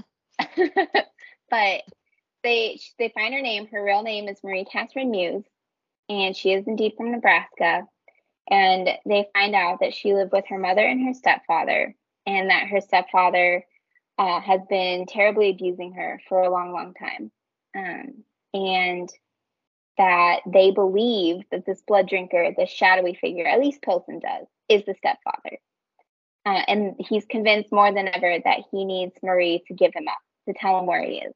they 2.43 2.81
they 2.99 3.13
find 3.15 3.35
her 3.35 3.43
name. 3.43 3.69
Her 3.69 3.85
real 3.85 4.03
name 4.03 4.29
is 4.29 4.43
Marie 4.43 4.65
Catherine 4.65 5.11
Muse, 5.11 5.45
and 6.09 6.37
she 6.37 6.53
is 6.53 6.67
indeed 6.67 6.95
from 6.97 7.13
Nebraska. 7.13 7.87
And 8.51 8.89
they 9.07 9.29
find 9.33 9.55
out 9.55 9.79
that 9.81 9.95
she 9.95 10.15
lived 10.15 10.33
with 10.33 10.47
her 10.49 10.59
mother 10.59 10.85
and 10.85 11.07
her 11.07 11.15
stepfather, 11.15 11.95
and 12.27 12.51
that 12.51 12.69
her 12.69 12.81
stepfather 12.81 13.65
uh, 14.19 14.41
has 14.41 14.61
been 14.69 15.07
terribly 15.07 15.51
abusing 15.51 15.93
her 15.93 16.21
for 16.29 16.43
a 16.43 16.51
long, 16.51 16.73
long 16.73 16.95
time. 16.95 17.31
Um, 17.77 18.25
and 18.53 19.09
that 19.99 20.41
they 20.47 20.71
believe 20.71 21.43
that 21.51 21.67
this 21.67 21.83
blood 21.87 22.09
drinker, 22.09 22.53
this 22.57 22.71
shadowy 22.71 23.15
figure, 23.15 23.47
at 23.47 23.61
least 23.61 23.83
Pilsen 23.83 24.19
does, 24.19 24.47
is 24.69 24.85
the 24.85 24.95
stepfather. 24.95 25.59
Uh, 26.45 26.63
and 26.67 26.95
he's 26.99 27.25
convinced 27.27 27.73
more 27.73 27.93
than 27.93 28.09
ever 28.09 28.39
that 28.45 28.61
he 28.71 28.85
needs 28.85 29.15
Marie 29.23 29.63
to 29.69 29.75
give 29.75 29.93
him 29.95 30.09
up, 30.09 30.19
to 30.49 30.55
tell 30.55 30.79
him 30.79 30.87
where 30.87 31.03
he 31.03 31.19
is. 31.19 31.33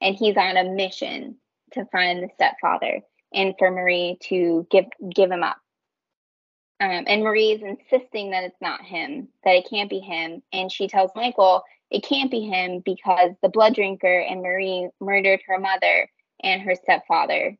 And 0.00 0.14
he's 0.14 0.36
on 0.36 0.56
a 0.56 0.64
mission 0.64 1.36
to 1.72 1.84
find 1.86 2.22
the 2.22 2.28
stepfather 2.34 3.00
and 3.34 3.54
for 3.58 3.70
Marie 3.70 4.16
to 4.22 4.66
give 4.70 4.86
give 5.14 5.30
him 5.30 5.42
up. 5.42 5.58
Um, 6.80 7.04
and 7.06 7.24
Marie 7.24 7.52
is 7.52 7.62
insisting 7.62 8.30
that 8.30 8.44
it's 8.44 8.60
not 8.60 8.82
him, 8.82 9.28
that 9.44 9.56
it 9.56 9.68
can't 9.68 9.90
be 9.90 9.98
him. 9.98 10.42
And 10.52 10.70
she 10.70 10.88
tells 10.88 11.10
Michael 11.14 11.64
it 11.90 12.04
can't 12.04 12.30
be 12.30 12.40
him 12.40 12.82
because 12.84 13.32
the 13.42 13.48
blood 13.48 13.74
drinker 13.74 14.20
and 14.20 14.42
Marie 14.42 14.88
murdered 15.00 15.40
her 15.46 15.58
mother 15.58 16.08
and 16.42 16.62
her 16.62 16.74
stepfather 16.74 17.56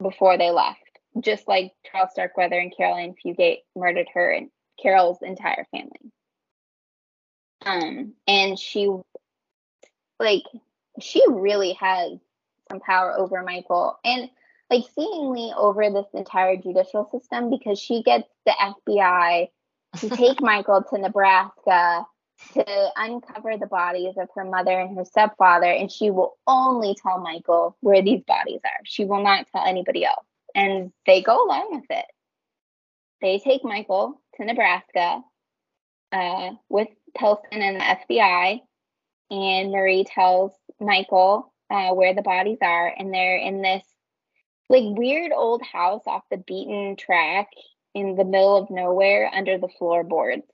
before 0.00 0.38
they 0.38 0.50
left, 0.50 0.78
just 1.20 1.46
like 1.46 1.72
Charles 1.90 2.10
Starkweather 2.12 2.58
and 2.58 2.72
Caril 2.74 2.96
Ann 2.96 3.14
Fugate 3.14 3.62
murdered 3.76 4.08
her 4.14 4.30
and 4.30 4.50
Caril's 4.82 5.18
entire 5.22 5.66
family. 5.70 6.12
Um, 7.64 8.14
and 8.26 8.58
she, 8.58 8.88
like, 10.18 10.44
she 11.00 11.22
really 11.28 11.72
has 11.74 12.18
some 12.70 12.80
power 12.80 13.12
over 13.16 13.42
Michael 13.42 13.98
and, 14.04 14.30
like, 14.70 14.84
seemingly 14.94 15.52
over 15.56 15.90
this 15.90 16.06
entire 16.14 16.56
judicial 16.56 17.08
system 17.10 17.50
because 17.50 17.78
she 17.78 18.02
gets 18.02 18.28
the 18.46 18.52
FBI 18.52 19.48
to 19.98 20.08
take 20.16 20.40
Michael 20.40 20.82
to 20.82 20.98
Nebraska 20.98 22.06
to 22.54 22.88
uncover 22.96 23.56
the 23.56 23.66
bodies 23.66 24.14
of 24.16 24.28
her 24.34 24.44
mother 24.44 24.78
and 24.78 24.96
her 24.96 25.04
stepfather, 25.04 25.66
and 25.66 25.90
she 25.90 26.10
will 26.10 26.36
only 26.46 26.94
tell 26.94 27.18
Michael 27.18 27.76
where 27.80 28.02
these 28.02 28.22
bodies 28.22 28.60
are. 28.64 28.80
She 28.84 29.04
will 29.04 29.22
not 29.22 29.46
tell 29.52 29.64
anybody 29.64 30.04
else. 30.04 30.24
And 30.54 30.92
they 31.06 31.22
go 31.22 31.44
along 31.44 31.68
with 31.72 31.90
it. 31.90 32.06
They 33.20 33.38
take 33.38 33.64
Michael 33.64 34.20
to 34.36 34.44
Nebraska 34.44 35.22
uh, 36.12 36.50
with 36.68 36.88
Pilsen 37.16 37.62
and 37.62 37.80
the 37.80 38.14
FBI, 38.14 38.60
and 39.30 39.72
Marie 39.72 40.04
tells 40.04 40.52
Michael 40.80 41.52
uh, 41.70 41.90
where 41.90 42.14
the 42.14 42.22
bodies 42.22 42.58
are, 42.62 42.92
and 42.96 43.12
they're 43.12 43.36
in 43.36 43.62
this 43.62 43.84
like 44.68 44.84
weird 44.84 45.32
old 45.32 45.62
house 45.62 46.02
off 46.06 46.22
the 46.30 46.36
beaten 46.36 46.96
track 46.96 47.48
in 47.94 48.16
the 48.16 48.24
middle 48.24 48.56
of 48.56 48.70
nowhere 48.70 49.30
under 49.34 49.58
the 49.58 49.68
floorboards. 49.78 50.46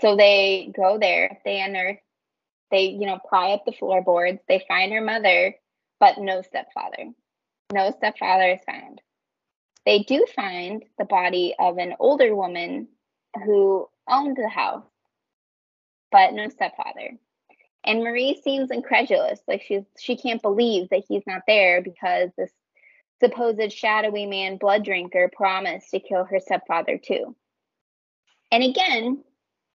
So 0.00 0.16
they 0.16 0.72
go 0.74 0.98
there, 0.98 1.38
they 1.44 1.60
unearth, 1.60 1.98
they, 2.70 2.84
you 2.84 3.06
know, 3.06 3.18
pry 3.28 3.52
up 3.52 3.64
the 3.64 3.72
floorboards, 3.72 4.40
they 4.48 4.64
find 4.68 4.92
her 4.92 5.00
mother, 5.00 5.54
but 6.00 6.18
no 6.18 6.42
stepfather. 6.42 7.12
No 7.72 7.92
stepfather 7.96 8.52
is 8.52 8.60
found. 8.64 9.00
They 9.86 10.00
do 10.00 10.26
find 10.34 10.84
the 10.98 11.04
body 11.04 11.54
of 11.58 11.78
an 11.78 11.94
older 11.98 12.34
woman 12.34 12.88
who 13.44 13.88
owned 14.08 14.36
the 14.36 14.48
house, 14.48 14.84
but 16.10 16.34
no 16.34 16.48
stepfather. 16.48 17.16
And 17.84 18.04
Marie 18.04 18.40
seems 18.42 18.70
incredulous, 18.70 19.40
like 19.48 19.62
she's 19.62 19.84
she 19.98 20.16
can't 20.16 20.42
believe 20.42 20.88
that 20.90 21.04
he's 21.08 21.26
not 21.26 21.42
there 21.46 21.80
because 21.80 22.30
this 22.36 22.52
supposed 23.20 23.72
shadowy 23.72 24.26
man 24.26 24.56
blood 24.58 24.84
drinker 24.84 25.30
promised 25.34 25.90
to 25.90 26.00
kill 26.00 26.24
her 26.24 26.40
stepfather 26.40 26.98
too. 26.98 27.34
And 28.50 28.62
again, 28.62 29.22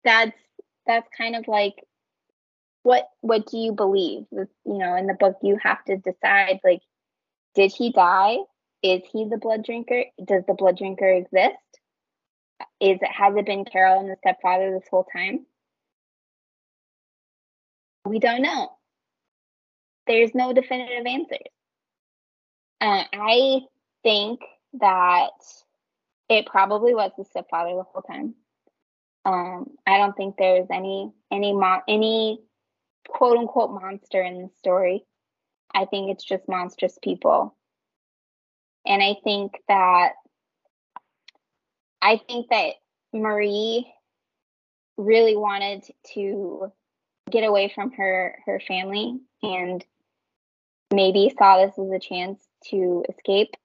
that's 0.04 0.38
that's 0.86 1.08
kind 1.18 1.36
of 1.36 1.48
like 1.48 1.76
what 2.84 3.08
what 3.22 3.46
do 3.48 3.58
you 3.58 3.72
believe 3.72 4.26
you 4.32 4.50
know 4.66 4.96
in 4.96 5.08
the 5.08 5.14
book 5.14 5.38
you 5.44 5.58
have 5.62 5.84
to 5.86 5.98
decide 5.98 6.60
like 6.64 6.82
did 7.54 7.72
he 7.72 7.92
die 7.92 8.38
is 8.84 9.02
he 9.12 9.26
the 9.26 9.38
blood 9.38 9.64
drinker 9.64 10.06
does 10.26 10.44
the 10.48 10.54
blood 10.54 10.78
drinker 10.78 11.10
exist 11.10 11.72
is 12.80 12.98
it 13.02 13.12
has 13.12 13.36
it 13.36 13.46
been 13.46 13.66
Carol 13.66 14.00
and 14.00 14.10
the 14.10 14.16
stepfather 14.18 14.72
this 14.72 14.88
whole 14.90 15.06
time? 15.06 15.46
We 18.06 18.20
don't 18.20 18.42
know. 18.42 18.72
There's 20.08 20.34
no 20.34 20.54
definitive 20.54 21.06
answers. 21.06 21.40
Uh, 22.82 23.04
I 23.14 23.60
think 24.04 24.42
that 24.74 25.30
it 26.30 26.48
probably 26.48 26.96
was 26.96 27.12
the 27.18 27.26
stepfather 27.26 27.76
the 27.76 27.84
whole 27.84 28.02
time. 28.02 28.34
Um, 29.24 29.68
I 29.86 29.98
don't 29.98 30.18
think 30.18 30.36
there's 30.38 30.68
any 30.72 31.12
any 31.32 31.54
mo- 31.54 31.84
any 31.88 32.40
quote 33.08 33.38
unquote 33.38 33.72
monster 33.80 34.22
in 34.24 34.42
the 34.42 34.50
story. 34.58 35.06
I 35.74 35.86
think 35.86 36.10
it's 36.10 36.24
just 36.24 36.50
monstrous 36.50 36.98
people. 37.02 37.56
And 38.86 39.02
I 39.02 39.16
think 39.24 39.54
that 39.68 40.14
I 42.02 42.18
think 42.28 42.50
that 42.50 42.74
Marie 43.14 43.92
really 44.98 45.36
wanted 45.36 45.84
to 46.14 46.72
get 47.30 47.44
away 47.44 47.72
from 47.74 47.92
her 47.94 48.38
her 48.46 48.60
family 48.60 49.20
and 49.44 49.86
maybe 50.94 51.34
saw 51.38 51.64
this 51.66 51.78
as 51.80 51.90
a 51.92 52.00
chance 52.00 52.44
to 52.66 53.06
escape 53.10 53.56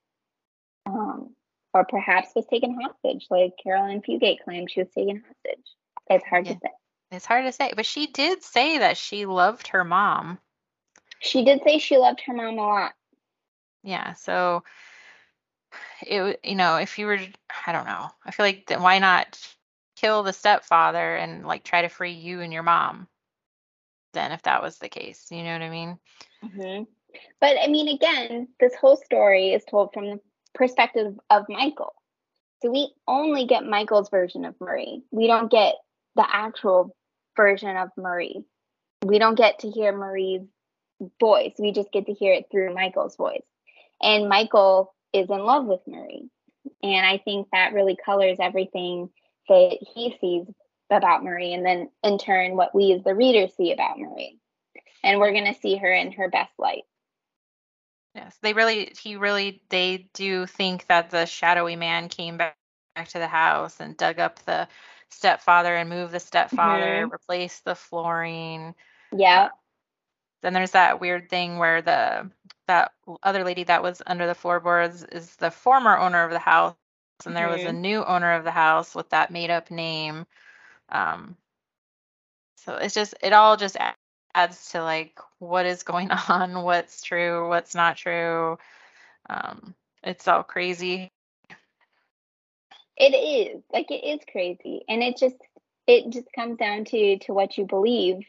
um, 0.87 1.35
or 1.75 1.85
perhaps 1.85 2.29
was 2.37 2.47
taken 2.47 2.79
hostage 2.81 3.27
like 3.31 3.53
caril 3.63 3.85
ann 3.85 4.01
fugate 4.01 4.39
claimed 4.45 4.71
she 4.71 4.81
was 4.81 4.89
taken 4.91 5.23
hostage 5.27 5.65
it's 6.09 6.25
hard 6.25 6.47
Yeah. 6.47 6.53
to 6.55 6.59
say 6.63 6.71
It's 7.11 7.27
hard 7.27 7.45
to 7.45 7.53
say, 7.53 7.73
but 7.75 7.87
she 7.87 8.07
did 8.07 8.43
say 8.43 8.79
that 8.79 8.97
she 8.97 9.27
loved 9.27 9.69
her 9.69 9.83
mom. 9.85 10.39
she 11.21 11.45
did 11.45 11.63
say 11.65 11.79
she 11.79 11.97
loved 11.97 12.21
her 12.27 12.35
mom 12.35 12.59
a 12.59 12.63
lot 12.63 12.93
Yeah, 13.83 14.13
so 14.15 14.63
it 16.03 16.41
you 16.45 16.55
know, 16.55 16.77
if 16.77 16.99
you 16.99 17.07
were 17.07 17.19
I 17.67 17.73
don't 17.73 17.87
know. 17.87 18.11
I 18.25 18.31
feel 18.31 18.47
like 18.47 18.71
why 18.79 18.99
not 18.99 19.39
kill 19.97 20.23
the 20.23 20.33
stepfather 20.33 21.17
and 21.17 21.47
like 21.47 21.65
try 21.65 21.83
to 21.83 21.89
free 21.89 22.13
you 22.13 22.41
and 22.41 22.53
your 22.53 22.63
mom? 22.63 23.09
Then 24.13 24.33
if 24.33 24.43
that 24.43 24.63
was 24.63 24.79
the 24.79 24.89
case, 24.89 25.27
you 25.31 25.43
know 25.43 25.53
what 25.53 25.63
I 25.63 25.71
mean? 25.71 25.99
hmm 26.43 26.83
But 27.41 27.57
I 27.63 27.67
mean, 27.67 27.89
again, 27.89 28.49
this 28.61 28.75
whole 28.75 28.97
story 28.97 29.53
is 29.53 29.65
told 29.65 29.93
from 29.93 30.07
the 30.07 30.21
perspective 30.55 31.19
of 31.31 31.45
Michael. 31.49 31.95
So 32.63 32.71
we 32.71 32.93
only 33.07 33.47
get 33.47 33.65
Michael's 33.67 34.09
version 34.09 34.45
of 34.45 34.55
Marie. 34.61 35.03
We 35.11 35.27
don't 35.27 35.51
get 35.51 35.75
the 36.15 36.27
actual 36.27 36.97
version 37.37 37.77
of 37.77 37.91
Marie. 37.99 38.45
We 39.05 39.19
don't 39.19 39.37
get 39.37 39.61
to 39.61 39.71
hear 39.71 39.97
Marie's 39.97 40.49
voice. 41.21 41.53
We 41.59 41.73
just 41.73 41.93
get 41.93 42.07
to 42.07 42.15
hear 42.15 42.33
it 42.33 42.47
through 42.51 42.75
Michael's 42.75 43.17
voice. 43.17 43.45
And 44.03 44.29
Michael 44.29 44.95
is 45.13 45.31
in 45.31 45.39
love 45.39 45.67
with 45.67 45.81
Marie. 45.87 46.29
And 46.83 47.07
I 47.07 47.19
think 47.19 47.49
that 47.53 47.73
really 47.73 47.97
colors 47.97 48.39
everything 48.41 49.11
that 49.49 49.79
he 49.95 50.17
sees 50.21 50.47
about 50.91 51.25
Marie, 51.25 51.53
and 51.53 51.65
then 51.65 51.91
in 52.03 52.19
turn, 52.19 52.57
what 52.57 52.75
we 52.75 52.93
as 52.93 53.03
the 53.03 53.15
reader 53.15 53.49
see 53.49 53.73
about 53.73 53.99
Marie 53.99 54.39
and 55.03 55.21
we're 55.21 55.33
going 55.33 55.53
to 55.53 55.61
see 55.61 55.77
her 55.77 55.93
in 55.93 56.13
her 56.13 56.29
best 56.29 56.53
light. 56.59 56.83
Yes, 58.15 58.37
they 58.43 58.55
really, 58.55 58.93
he 59.01 59.17
really, 59.17 59.63
they 59.69 60.09
do 60.15 60.47
think 60.47 60.87
that 60.87 61.11
the 61.11 61.27
shadowy 61.27 61.77
man 61.77 62.09
came 62.09 62.37
back, 62.39 62.57
back 62.95 63.09
to 63.09 63.19
the 63.19 63.29
house 63.29 63.79
and 63.79 63.97
dug 63.97 64.19
up 64.19 64.39
the 64.41 64.67
stepfather 65.11 65.75
and 65.77 65.89
moved 65.89 66.13
the 66.13 66.21
stepfather, 66.21 67.07
Mhm. 67.07 67.13
replaced 67.13 67.65
the 67.65 67.75
flooring. 67.75 68.75
Yeah. 69.13 69.51
Then 70.43 70.55
there's 70.55 70.73
that 70.73 71.01
weird 71.01 71.29
thing 71.29 71.59
where 71.59 71.83
the 71.83 72.31
that 72.67 72.93
other 73.23 73.45
lady 73.45 73.65
that 73.65 73.83
was 73.83 74.03
under 74.07 74.27
the 74.27 74.35
floorboards 74.35 75.05
is 75.05 75.37
the 75.37 75.51
former 75.51 75.97
owner 75.99 76.25
of 76.25 76.33
the 76.33 76.39
house, 76.39 76.77
and 77.27 77.37
there 77.37 77.49
was 77.49 77.65
a 77.65 77.73
Mhm. 77.73 77.73
new 77.73 78.05
owner 78.05 78.33
of 78.35 78.45
the 78.45 78.51
house 78.53 78.95
with 78.95 79.11
that 79.11 79.31
made 79.31 79.51
up 79.51 79.71
name. 79.71 80.27
Um, 80.91 81.37
so 82.57 82.75
it's 82.77 82.95
just 82.95 83.15
it 83.23 83.33
all 83.33 83.57
just 83.57 83.77
adds 84.35 84.71
to 84.73 84.83
like 84.83 85.19
what 85.39 85.67
is 85.67 85.83
going 85.83 86.11
on, 86.29 86.63
what's 86.63 87.03
true, 87.03 87.49
what's 87.49 87.75
not 87.75 87.97
true. 87.97 88.59
Um, 89.29 89.75
it's 90.03 90.29
all 90.29 90.43
crazy. 90.45 91.11
It 92.97 93.15
is. 93.15 93.63
Like 93.73 93.91
it 93.91 94.05
is 94.07 94.21
crazy. 94.31 94.83
And 94.89 95.03
it 95.03 95.17
just 95.19 95.37
it 95.87 96.11
just 96.11 96.33
comes 96.35 96.59
down 96.59 96.85
to 96.87 97.19
to 97.21 97.33
what 97.35 97.57
you 97.59 97.67
believe 97.67 98.27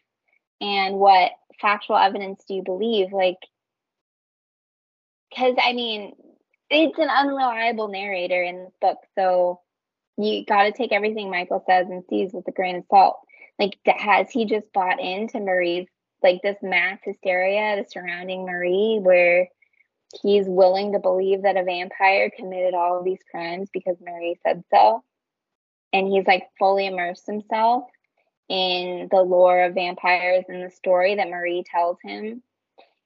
and 0.61 0.97
what 0.97 1.31
factual 1.61 1.97
evidence 1.97 2.43
do 2.47 2.55
you 2.55 2.63
believe 2.63 3.11
like 3.13 3.38
cuz 5.36 5.55
I 5.61 5.73
mean, 5.73 6.13
it's 6.69 6.97
an 6.99 7.09
unreliable 7.09 7.88
narrator 7.88 8.41
in 8.41 8.63
this 8.65 8.73
book, 8.82 8.97
so 9.15 9.61
you 10.17 10.45
got 10.45 10.63
to 10.63 10.71
take 10.71 10.91
everything 10.91 11.30
Michael 11.30 11.63
says 11.67 11.88
and 11.89 12.03
sees 12.09 12.34
with 12.34 12.47
a 12.47 12.51
grain 12.51 12.78
of 12.78 12.86
salt. 12.89 13.19
Like, 13.59 13.78
has 13.86 14.30
he 14.30 14.45
just 14.45 14.71
bought 14.73 14.99
into 14.99 15.39
Marie's 15.39 15.88
like 16.23 16.41
this 16.41 16.57
mass 16.61 16.99
hysteria 17.03 17.86
surrounding 17.89 18.45
Marie, 18.45 18.99
where 19.01 19.47
he's 20.21 20.47
willing 20.47 20.93
to 20.93 20.99
believe 20.99 21.43
that 21.43 21.57
a 21.57 21.63
vampire 21.63 22.32
committed 22.36 22.73
all 22.73 22.97
of 22.97 23.05
these 23.05 23.19
crimes 23.30 23.69
because 23.71 23.97
Marie 24.01 24.39
said 24.45 24.63
so, 24.73 25.03
and 25.93 26.07
he's 26.07 26.25
like 26.25 26.43
fully 26.57 26.88
immersed 26.88 27.28
himself 27.28 27.84
in 28.49 29.07
the 29.11 29.21
lore 29.21 29.63
of 29.63 29.73
vampires 29.73 30.45
and 30.47 30.63
the 30.63 30.71
story 30.71 31.15
that 31.15 31.30
Marie 31.30 31.63
tells 31.69 31.97
him. 32.03 32.41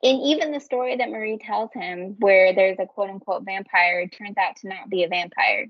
And 0.04 0.20
even 0.24 0.52
the 0.52 0.60
story 0.60 0.98
that 0.98 1.10
Marie 1.10 1.38
tells 1.38 1.72
him, 1.74 2.16
where 2.20 2.54
there's 2.54 2.80
a 2.80 2.86
quote 2.86 3.10
unquote 3.10 3.44
vampire, 3.44 4.08
turns 4.08 4.38
out 4.38 4.56
to 4.58 4.68
not 4.68 4.90
be 4.90 5.04
a 5.04 5.08
vampire. 5.08 5.68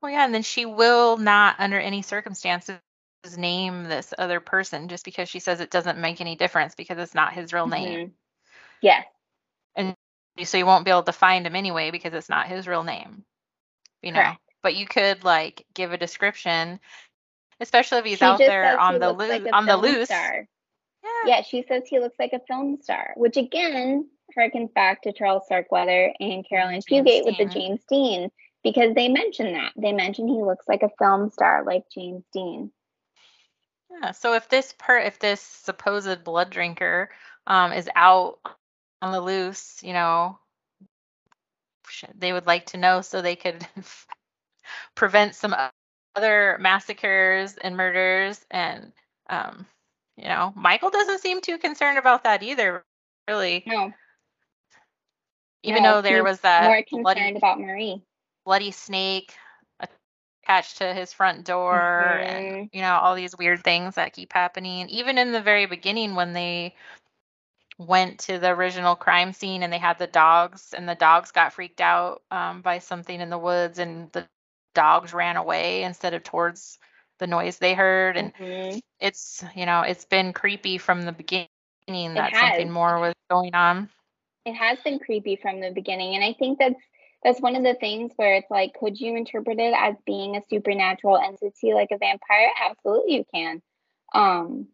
Well, 0.00 0.12
yeah, 0.12 0.24
and 0.24 0.34
then 0.34 0.42
she 0.42 0.66
will 0.66 1.16
not, 1.16 1.56
under 1.58 1.78
any 1.78 2.02
circumstances, 2.02 2.78
name 3.38 3.84
this 3.84 4.12
other 4.18 4.38
person 4.38 4.88
just 4.88 5.04
because 5.04 5.30
she 5.30 5.38
says 5.38 5.60
it 5.60 5.70
doesn't 5.70 5.98
make 5.98 6.20
any 6.20 6.36
difference 6.36 6.74
because 6.74 6.98
it's 6.98 7.14
not 7.14 7.32
his 7.32 7.54
real 7.54 7.66
name. 7.66 8.08
Mhm. 8.08 8.12
Yes. 8.82 9.06
And 9.74 9.96
so 10.42 10.58
you 10.58 10.66
won't 10.66 10.84
be 10.84 10.90
able 10.90 11.04
to 11.04 11.12
find 11.12 11.46
him 11.46 11.56
anyway 11.56 11.90
because 11.90 12.12
it's 12.12 12.28
not 12.28 12.48
his 12.48 12.68
real 12.68 12.84
name. 12.84 13.24
You 14.02 14.12
know. 14.12 14.20
Correct. 14.20 14.40
But 14.62 14.76
you 14.76 14.86
could 14.86 15.24
like 15.24 15.64
give 15.74 15.92
a 15.92 15.98
description, 15.98 16.80
especially 17.60 17.98
if 17.98 18.04
he's 18.04 18.18
She 18.18 18.24
out 18.24 18.38
there 18.38 18.78
on 18.78 18.94
he 18.94 18.98
the 18.98 19.12
loose 19.12 19.28
like 19.30 19.46
a 19.46 19.54
on 19.54 19.66
the 19.66 19.76
loose. 19.76 20.10
Yeah. 21.04 21.36
Yeah, 21.36 21.42
she 21.42 21.64
says 21.68 21.82
he 21.86 21.98
looks 22.00 22.18
like 22.18 22.32
a 22.32 22.40
film 22.48 22.78
star, 22.82 23.12
which 23.16 23.36
again 23.36 24.08
harkens 24.36 24.72
back 24.72 25.02
to 25.02 25.12
Charles 25.12 25.44
Starkweather 25.46 26.12
and 26.18 26.46
Caril 26.48 26.68
Ann 26.68 26.80
James 26.88 27.06
Fugate 27.06 27.24
with 27.24 27.36
the 27.36 27.44
James 27.44 27.80
Dean 27.88 28.30
because 28.62 28.94
they 28.94 29.08
mention 29.08 29.52
that. 29.52 29.72
They 29.76 29.92
mention 29.92 30.28
he 30.28 30.42
looks 30.42 30.66
like 30.66 30.82
a 30.82 30.90
film 30.98 31.30
star 31.30 31.64
like 31.64 31.84
James 31.94 32.24
Dean. 32.32 32.72
Yeah. 33.90 34.12
So 34.12 34.34
if 34.34 34.48
this 34.48 34.74
per 34.78 34.98
if 34.98 35.18
this 35.18 35.40
supposed 35.40 36.24
blood 36.24 36.50
drinker 36.50 37.10
um 37.46 37.72
is 37.72 37.88
out 37.94 38.38
on 39.02 39.12
the 39.12 39.20
loose, 39.20 39.82
you 39.82 39.92
know, 39.92 40.38
they 42.16 42.32
would 42.32 42.46
like 42.46 42.66
to 42.66 42.78
know 42.78 43.02
so 43.02 43.20
they 43.20 43.36
could 43.36 43.66
prevent 44.94 45.34
some 45.34 45.54
other 46.16 46.56
massacres 46.60 47.56
and 47.56 47.76
murders 47.76 48.44
and 48.50 48.92
um 49.28 49.66
you 50.16 50.24
know, 50.28 50.52
Michael 50.56 50.90
doesn't 50.90 51.20
seem 51.20 51.40
too 51.40 51.58
concerned 51.58 51.98
about 51.98 52.24
that 52.24 52.42
either, 52.42 52.84
really. 53.28 53.64
No, 53.66 53.92
Even 55.64 55.82
no, 55.82 55.94
though 55.96 56.02
there 56.02 56.24
was 56.24 56.40
that 56.40 56.62
more 56.64 56.82
concerned 56.82 57.04
bloody 57.04 57.36
about 57.36 57.60
Marie. 57.60 58.02
bloody 58.44 58.70
snake 58.72 59.34
attached 60.44 60.78
to 60.78 60.94
his 60.94 61.12
front 61.12 61.44
door 61.46 61.78
Mhm. 62.00 62.26
and 62.26 62.70
you 62.72 62.82
know 62.82 62.94
all 62.96 63.14
these 63.14 63.36
weird 63.36 63.62
things 63.64 63.96
that 63.96 64.12
keep 64.14 64.32
happening 64.32 64.88
even 64.90 65.18
in 65.18 65.32
the 65.32 65.42
very 65.42 65.66
beginning 65.66 66.14
when 66.14 66.32
they 66.34 66.74
went 67.78 68.20
to 68.20 68.38
the 68.38 68.50
original 68.50 68.96
crime 68.96 69.32
scene 69.32 69.62
and 69.62 69.72
they 69.72 69.78
had 69.78 69.98
the 69.98 70.06
dogs 70.06 70.74
and 70.74 70.88
the 70.88 70.94
dogs 70.94 71.32
got 71.32 71.52
freaked 71.52 71.80
out 71.80 72.22
um, 72.30 72.62
by 72.62 72.78
something 72.78 73.20
in 73.20 73.30
the 73.30 73.38
woods 73.38 73.78
and 73.80 74.12
the 74.12 74.26
dogs 74.74 75.14
ran 75.14 75.36
away 75.36 75.82
instead 75.84 76.14
of 76.14 76.22
towards 76.22 76.78
the 77.18 77.26
noise 77.26 77.58
they 77.58 77.74
heard 77.74 78.16
and 78.16 78.32
Mhm. 78.32 78.80
it's 79.00 79.44
you 79.54 79.66
know 79.66 79.82
it's 79.82 80.04
been 80.04 80.32
creepy 80.32 80.78
from 80.78 81.02
the 81.02 81.12
beginning 81.12 81.48
that 81.88 82.36
something 82.36 82.70
more 82.70 82.98
was 83.00 83.14
going 83.30 83.54
on. 83.54 83.90
It 84.44 84.54
has 84.54 84.78
been 84.80 84.98
creepy 84.98 85.36
from 85.36 85.60
the 85.60 85.70
beginning 85.70 86.14
and 86.14 86.24
i 86.24 86.32
think 86.32 86.58
that's 86.58 86.80
that's 87.22 87.40
one 87.40 87.56
of 87.56 87.62
the 87.62 87.74
things 87.74 88.12
where 88.16 88.34
it's 88.34 88.50
like 88.50 88.74
could 88.74 89.00
you 89.00 89.16
interpret 89.16 89.58
it 89.58 89.74
as 89.76 89.94
being 90.04 90.36
a 90.36 90.42
supernatural 90.50 91.16
entity 91.18 91.72
like 91.72 91.88
a 91.90 91.98
vampire? 91.98 92.50
Absolutely 92.62 93.14
you 93.14 93.24
can. 93.34 93.62
Um 94.12 94.68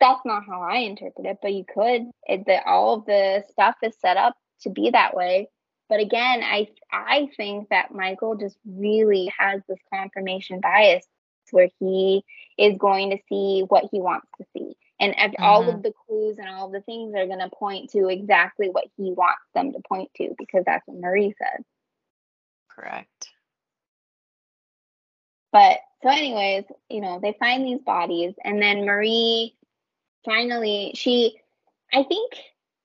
that's 0.00 0.24
not 0.24 0.44
how 0.46 0.60
i 0.62 0.76
interpret 0.78 1.26
it 1.26 1.38
but 1.40 1.52
you 1.52 1.64
could. 1.64 2.02
It, 2.26 2.44
the, 2.46 2.62
all 2.66 2.94
of 2.94 3.06
the 3.06 3.44
stuff 3.50 3.76
is 3.82 3.94
set 4.00 4.16
up 4.16 4.34
to 4.62 4.70
be 4.70 4.90
that 4.90 5.14
way. 5.16 5.48
But 5.88 6.00
again 6.00 6.42
i 6.42 6.68
i 6.92 7.28
think 7.36 7.68
that 7.70 7.92
michael 7.94 8.36
just 8.36 8.56
really 8.66 9.32
has 9.38 9.62
this 9.68 9.78
confirmation 9.92 10.60
bias 10.60 11.06
where 11.50 11.68
he 11.78 12.24
is 12.58 12.76
going 12.78 13.10
to 13.10 13.18
see 13.28 13.64
what 13.68 13.84
he 13.90 14.00
wants 14.00 14.28
to 14.38 14.46
see. 14.56 14.76
And 15.00 15.14
ev- 15.16 15.34
all 15.38 15.62
of 15.62 15.68
mm-hmm. 15.68 15.82
the 15.82 15.92
clues 16.06 16.38
and 16.38 16.48
all 16.48 16.66
of 16.66 16.72
the 16.72 16.80
things 16.80 17.14
are 17.14 17.26
going 17.26 17.40
to 17.40 17.50
point 17.50 17.90
to 17.90 18.08
exactly 18.08 18.68
what 18.68 18.84
he 18.96 19.12
wants 19.12 19.42
them 19.54 19.72
to 19.72 19.80
point 19.88 20.10
to 20.16 20.34
because 20.38 20.64
that's 20.64 20.86
what 20.86 21.00
Marie 21.00 21.34
said. 21.38 21.64
correct. 22.68 23.30
But 25.52 25.78
so, 26.02 26.08
anyways, 26.08 26.64
you 26.90 27.00
know, 27.00 27.20
they 27.22 27.36
find 27.38 27.64
these 27.64 27.80
bodies, 27.80 28.34
and 28.44 28.60
then 28.60 28.84
Marie 28.84 29.54
finally, 30.24 30.92
she, 30.94 31.36
I 31.92 32.02
think 32.02 32.32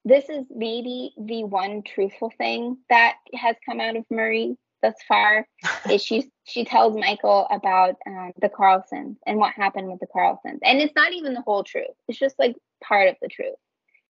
this 0.04 0.28
is 0.28 0.46
maybe 0.50 1.12
the 1.18 1.44
one 1.44 1.82
truthful 1.82 2.32
thing 2.38 2.78
that 2.88 3.16
has 3.34 3.56
come 3.66 3.80
out 3.80 3.96
of 3.96 4.04
Marie 4.10 4.56
thus 4.82 4.94
far 5.06 5.46
is 5.90 6.02
she 6.02 6.30
she 6.44 6.64
tells 6.64 6.96
Michael 6.96 7.46
about 7.50 7.96
um, 8.06 8.32
the 8.40 8.48
Carlsons 8.48 9.16
and 9.26 9.38
what 9.38 9.54
happened 9.54 9.88
with 9.88 10.00
the 10.00 10.06
Carlsons, 10.06 10.60
and 10.64 10.80
it's 10.80 10.94
not 10.94 11.12
even 11.12 11.34
the 11.34 11.42
whole 11.42 11.64
truth. 11.64 11.86
It's 12.08 12.18
just 12.18 12.38
like 12.38 12.56
part 12.82 13.08
of 13.08 13.16
the 13.20 13.28
truth 13.28 13.56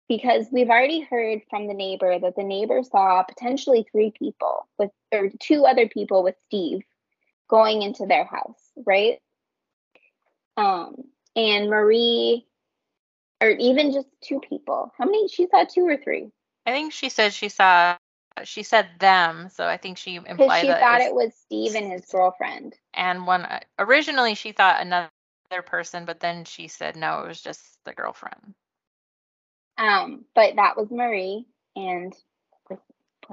because 0.07 0.45
we've 0.51 0.69
already 0.69 1.01
heard 1.01 1.41
from 1.49 1.67
the 1.67 1.73
neighbor 1.73 2.17
that 2.19 2.35
the 2.35 2.43
neighbor 2.43 2.81
saw 2.83 3.23
potentially 3.23 3.85
three 3.91 4.11
people 4.17 4.67
with 4.77 4.91
or 5.13 5.29
two 5.39 5.65
other 5.65 5.87
people 5.87 6.23
with 6.23 6.35
Steve 6.45 6.81
going 7.49 7.81
into 7.81 8.05
their 8.05 8.25
house, 8.25 8.61
right? 8.85 9.19
Um, 10.57 10.95
and 11.35 11.69
Marie, 11.69 12.45
or 13.41 13.49
even 13.49 13.91
just 13.91 14.07
two 14.21 14.39
people. 14.47 14.91
How 14.97 15.05
many? 15.05 15.27
She 15.27 15.47
saw 15.49 15.65
two 15.65 15.85
or 15.85 15.97
three. 15.97 16.29
I 16.65 16.71
think 16.71 16.93
she 16.93 17.09
said 17.09 17.33
she 17.33 17.49
saw. 17.49 17.97
She 18.43 18.63
said 18.63 18.89
them, 18.99 19.49
so 19.49 19.65
I 19.65 19.77
think 19.77 19.97
she 19.97 20.15
implied 20.15 20.61
she 20.61 20.73
thought 20.73 20.99
was- 20.99 21.05
it 21.07 21.15
was 21.15 21.33
Steve 21.35 21.75
and 21.75 21.91
his 21.91 22.05
girlfriend. 22.07 22.75
and 22.93 23.27
one 23.27 23.47
originally 23.79 24.35
she 24.35 24.51
thought 24.51 24.81
another 24.81 25.11
person, 25.65 26.05
but 26.05 26.19
then 26.19 26.45
she 26.45 26.67
said 26.67 26.95
no, 26.95 27.23
it 27.23 27.27
was 27.27 27.41
just 27.41 27.79
the 27.85 27.93
girlfriend. 27.93 28.55
Um, 29.77 30.25
but 30.35 30.55
that 30.55 30.77
was 30.77 30.91
Marie 30.91 31.45
and 31.75 32.13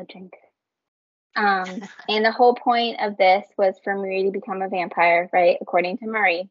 drink. 0.09 0.33
Um, 1.37 1.83
and 2.09 2.25
the 2.25 2.33
whole 2.33 2.55
point 2.55 3.01
of 3.01 3.17
this 3.17 3.47
was 3.57 3.79
for 3.83 3.95
Marie 3.95 4.25
to 4.25 4.31
become 4.31 4.63
a 4.63 4.69
vampire, 4.69 5.29
right? 5.33 5.57
According 5.61 5.99
to 5.99 6.07
Marie. 6.07 6.49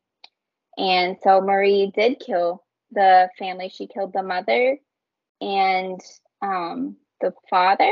And 0.77 1.17
so 1.23 1.41
Marie 1.41 1.91
did 1.95 2.19
kill 2.19 2.63
the 2.91 3.29
family. 3.37 3.69
She 3.69 3.87
killed 3.87 4.13
the 4.13 4.23
mother 4.23 4.77
and 5.41 5.99
um 6.41 6.97
the 7.21 7.33
father, 7.49 7.91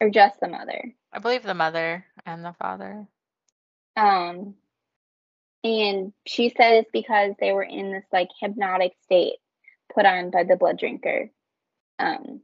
or 0.00 0.10
just 0.10 0.40
the 0.40 0.48
mother. 0.48 0.94
I 1.12 1.18
believe 1.18 1.42
the 1.42 1.54
mother 1.54 2.04
and 2.26 2.44
the 2.44 2.54
father. 2.58 3.06
Um, 3.96 4.54
and 5.64 6.12
she 6.26 6.50
said 6.50 6.74
it's 6.74 6.90
because 6.92 7.34
they 7.40 7.52
were 7.52 7.62
in 7.62 7.92
this 7.92 8.04
like 8.12 8.28
hypnotic 8.40 8.92
state 9.02 9.36
put 9.92 10.06
on 10.06 10.30
by 10.30 10.44
the 10.44 10.56
blood 10.56 10.78
drinker. 10.78 11.30
Um, 11.98 12.42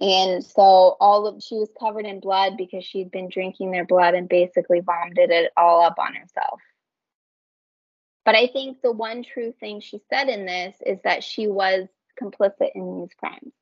and 0.00 0.44
so 0.44 0.96
all 1.00 1.26
of 1.26 1.42
she 1.42 1.56
was 1.56 1.70
covered 1.78 2.06
in 2.06 2.20
blood 2.20 2.56
because 2.56 2.84
she'd 2.84 3.10
been 3.10 3.28
drinking 3.28 3.70
their 3.70 3.84
blood 3.84 4.14
and 4.14 4.28
basically 4.28 4.80
vomited 4.80 5.30
it 5.30 5.52
all 5.56 5.82
up 5.82 5.98
on 5.98 6.14
herself. 6.14 6.60
But 8.24 8.34
I 8.34 8.46
think 8.46 8.80
the 8.80 8.92
one 8.92 9.22
true 9.22 9.52
thing 9.58 9.80
she 9.80 10.00
said 10.10 10.28
in 10.28 10.46
this 10.46 10.76
is 10.84 10.98
that 11.04 11.24
she 11.24 11.46
was 11.46 11.88
complicit 12.20 12.70
in 12.74 13.00
these 13.00 13.14
crimes. 13.18 13.52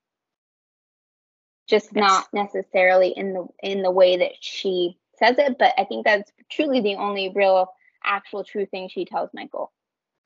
Just 1.68 1.90
Yes. 1.94 2.02
not 2.02 2.26
necessarily 2.32 3.10
in 3.16 3.32
the 3.34 3.46
in 3.62 3.82
the 3.82 3.90
way 3.90 4.16
that 4.18 4.32
she 4.40 4.98
says 5.18 5.36
it, 5.38 5.56
but 5.58 5.72
I 5.78 5.84
think 5.84 6.04
that's 6.04 6.30
truly 6.50 6.80
the 6.80 6.96
only 6.96 7.30
real 7.34 7.68
actual 8.04 8.44
true 8.44 8.66
thing 8.66 8.88
she 8.88 9.04
tells 9.04 9.30
Michael 9.32 9.72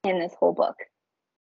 in 0.04 0.18
this 0.18 0.34
whole 0.34 0.52
book. 0.52 0.76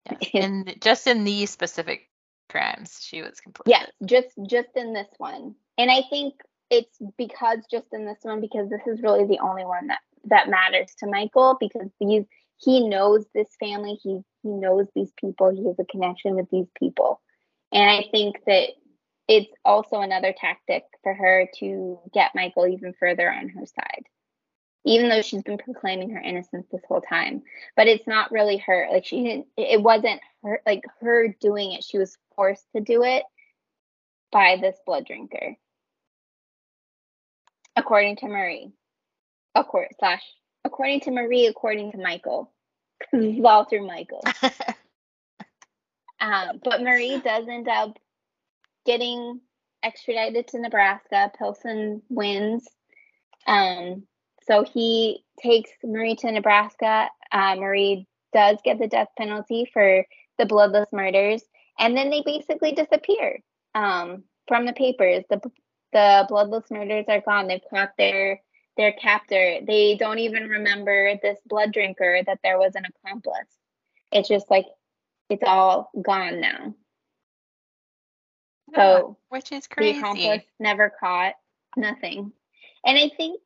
Yes. 0.10 0.30
in 0.34 0.74
just 0.82 1.08
in 1.08 1.24
these 1.24 1.50
specific 1.50 2.10
crimes, 2.50 3.00
she 3.02 3.22
was 3.22 3.42
complicit. 3.46 3.68
Yes, 3.68 3.92
just 4.06 4.30
just 4.48 4.70
in 4.76 4.94
this 4.94 5.10
one. 5.18 5.56
And 5.78 5.90
I 5.90 6.04
think 6.10 6.36
it's 6.70 6.98
because 7.18 7.60
just 7.72 7.88
in 7.94 8.06
this 8.06 8.20
one 8.22 8.42
because 8.42 8.70
this 8.70 8.82
is 8.86 9.02
really 9.02 9.26
the 9.26 9.40
only 9.40 9.66
one 9.66 9.88
that 9.88 10.00
that 10.26 10.50
matters 10.50 10.94
to 11.00 11.08
Michael 11.08 11.58
because 11.60 11.90
these 12.00 12.26
he 12.58 12.88
knows 12.88 13.26
this 13.34 13.50
family, 13.60 13.98
he 14.02 14.20
he 14.44 14.50
knows 14.50 14.88
these 14.94 15.12
people, 15.20 15.50
he 15.50 15.66
has 15.66 15.80
a 15.80 15.86
connection 15.86 16.36
with 16.36 16.50
these 16.52 16.68
people. 16.78 17.22
And 17.72 17.90
I 17.90 18.06
think 18.12 18.38
that 18.46 18.70
it's 19.30 19.52
also 19.64 20.02
another 20.02 20.34
tactic 20.38 20.84
for 21.04 21.14
her 21.14 21.48
to 21.60 22.00
get 22.14 22.36
Michael 22.36 22.68
even 22.68 22.94
further 23.00 23.32
on 23.32 23.50
her 23.50 23.66
side. 23.68 24.06
Even 24.86 25.10
though 25.10 25.22
she's 25.22 25.44
been 25.44 25.60
proclaiming 25.60 26.10
her 26.12 26.20
innocence 26.20 26.68
this 26.72 26.82
whole 26.88 27.02
time. 27.02 27.44
But 27.78 27.88
it's 27.88 28.08
not 28.08 28.32
really 28.32 28.58
her. 28.58 28.88
Like 28.92 29.06
she 29.06 29.24
didn't 29.24 29.48
it 29.56 29.82
wasn't 29.82 30.20
her 30.44 30.62
like 30.66 30.84
her 31.02 31.30
doing 31.40 31.74
it. 31.74 31.84
She 31.84 32.00
was 32.00 32.18
forced 32.36 32.66
to 32.76 32.82
do 32.82 33.04
it 33.04 33.24
by 34.32 34.58
this 34.60 34.78
blood 34.86 35.06
drinker. 35.06 35.56
According 37.76 38.18
to 38.18 38.28
Marie. 38.28 38.74
Course, 39.56 39.94
slash 40.00 40.24
according 40.66 41.02
to 41.02 41.12
Marie, 41.12 41.46
according 41.48 41.92
to 41.92 41.98
Michael. 41.98 42.52
'Cause 43.02 43.22
it's 43.24 43.46
all 43.46 43.66
through 43.66 43.86
Michael. 43.86 44.24
Um, 46.22 46.60
but 46.64 46.82
Marie 46.82 47.20
does 47.20 47.48
end 47.48 47.68
up 47.70 47.98
getting 48.90 49.40
extradited 49.84 50.48
to 50.48 50.60
Nebraska. 50.60 51.32
Pilson 51.38 52.02
wins. 52.10 52.68
Um, 53.46 54.08
so 54.48 54.64
he 54.64 55.24
takes 55.40 55.70
Marie 55.84 56.16
to 56.16 56.32
Nebraska. 56.32 57.08
Uh, 57.32 57.56
Marie 57.56 58.08
does 58.34 58.58
get 58.64 58.80
the 58.80 58.88
death 58.88 59.10
penalty 59.16 59.70
for 59.72 60.04
the 60.40 60.48
bloodless 60.48 60.88
murders, 60.92 61.44
and 61.78 61.96
then 61.96 62.10
they 62.10 62.24
basically 62.26 62.72
disappear 62.72 63.40
um, 63.76 64.24
from 64.48 64.66
the 64.66 64.74
papers. 64.74 65.24
The 65.30 65.40
the 65.94 66.26
bloodless 66.28 66.72
murders 66.72 67.06
are 67.10 67.22
gone. 67.22 67.48
They've 67.48 67.62
caught 67.70 67.92
their 67.96 68.42
their 68.76 68.94
captor. 68.94 69.60
They 69.68 69.98
don't 70.00 70.18
even 70.18 70.50
remember 70.50 71.14
this 71.22 71.38
blood 71.46 71.74
drinker 71.74 72.22
that 72.26 72.40
there 72.44 72.58
was 72.58 72.74
an 72.74 72.86
accomplice. 72.86 73.54
It's 74.12 74.30
just 74.30 74.50
like 74.50 74.66
it's 75.30 75.44
all 75.46 75.92
gone 76.02 76.42
now. 76.42 76.74
Yeah, 78.72 78.78
So 79.00 79.18
which 79.30 79.52
is 79.52 79.68
the 79.68 79.76
crazy. 79.76 79.98
accomplice 79.98 80.44
never 80.60 80.92
caught 81.00 81.34
nothing 81.78 82.32
and 82.86 82.98
i 82.98 83.10
think 83.16 83.40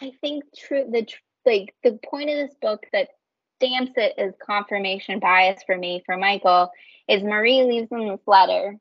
i 0.00 0.12
think 0.20 0.44
true 0.56 0.86
the 0.90 1.04
tr- 1.04 1.18
like 1.44 1.74
the 1.84 1.98
point 2.10 2.30
of 2.30 2.36
this 2.36 2.56
book 2.60 2.84
that 2.92 3.08
stamps 3.56 3.92
it 3.96 4.14
as 4.18 4.32
confirmation 4.44 5.18
bias 5.20 5.62
for 5.64 5.76
me 5.76 6.02
for 6.06 6.16
michael 6.16 6.70
is 7.08 7.22
marie 7.22 7.62
leaves 7.64 7.90
him 7.90 8.08
this 8.08 8.20
letter 8.26 8.76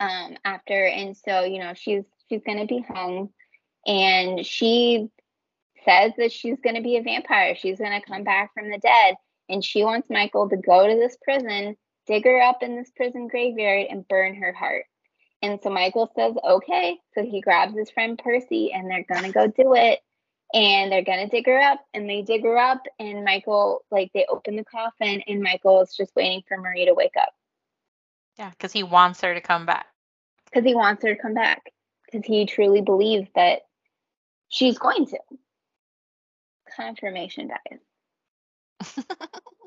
um 0.00 0.36
after 0.44 0.86
and 0.86 1.16
so 1.16 1.42
you 1.44 1.58
know 1.58 1.74
she's 1.74 2.04
she's 2.28 2.42
going 2.46 2.58
to 2.58 2.66
be 2.66 2.80
hung 2.88 3.30
and 3.86 4.46
she 4.46 5.08
says 5.84 6.12
that 6.18 6.30
she's 6.32 6.60
going 6.60 6.76
to 6.76 6.82
be 6.82 6.96
a 6.96 7.02
vampire 7.02 7.54
she's 7.56 7.78
going 7.78 8.00
to 8.00 8.06
come 8.06 8.22
back 8.24 8.52
from 8.54 8.70
the 8.70 8.78
dead 8.78 9.16
and 9.48 9.64
she 9.64 9.82
wants 9.82 10.08
michael 10.08 10.48
to 10.48 10.56
go 10.56 10.86
to 10.86 10.94
this 10.94 11.16
prison 11.22 11.76
dig 12.08 12.24
her 12.24 12.40
up 12.42 12.62
in 12.64 12.74
this 12.76 12.90
prison 12.96 13.28
graveyard 13.28 13.86
and 13.90 14.08
burn 14.08 14.34
her 14.34 14.52
heart 14.52 14.86
and 15.40 15.60
so 15.62 15.70
Michael 15.70 16.10
says, 16.16 16.34
okay. 16.44 16.98
So 17.14 17.22
he 17.24 17.40
grabs 17.40 17.76
his 17.76 17.90
friend 17.90 18.18
Percy 18.22 18.72
and 18.72 18.90
they're 18.90 19.04
going 19.04 19.22
to 19.22 19.30
go 19.32 19.46
do 19.46 19.74
it. 19.74 20.00
And 20.52 20.90
they're 20.90 21.04
going 21.04 21.20
to 21.24 21.28
dig 21.28 21.46
her 21.46 21.60
up. 21.60 21.78
And 21.94 22.10
they 22.10 22.22
dig 22.22 22.42
her 22.42 22.58
up. 22.58 22.82
And 22.98 23.24
Michael, 23.24 23.84
like, 23.90 24.10
they 24.14 24.26
open 24.28 24.56
the 24.56 24.64
coffin 24.64 25.22
and 25.28 25.40
Michael 25.42 25.80
is 25.82 25.94
just 25.96 26.16
waiting 26.16 26.42
for 26.48 26.56
Marie 26.56 26.86
to 26.86 26.94
wake 26.94 27.16
up 27.16 27.32
Yeah, 28.36 28.50
because 28.50 28.72
he 28.72 28.82
wants 28.82 29.20
her 29.20 29.32
to 29.32 29.40
come 29.40 29.64
back. 29.64 29.86
because 30.46 30.64
he 30.64 30.74
wants 30.74 31.04
her 31.04 31.14
to 31.14 31.22
come 31.22 31.34
back 31.34 31.62
because 32.10 32.26
he 32.26 32.44
truly 32.46 32.80
believes 32.80 33.28
that 33.36 33.60
she's 34.48 34.78
going 34.78 35.06
to. 35.06 35.18
Confirmation 36.74 37.48
bias. 37.48 39.04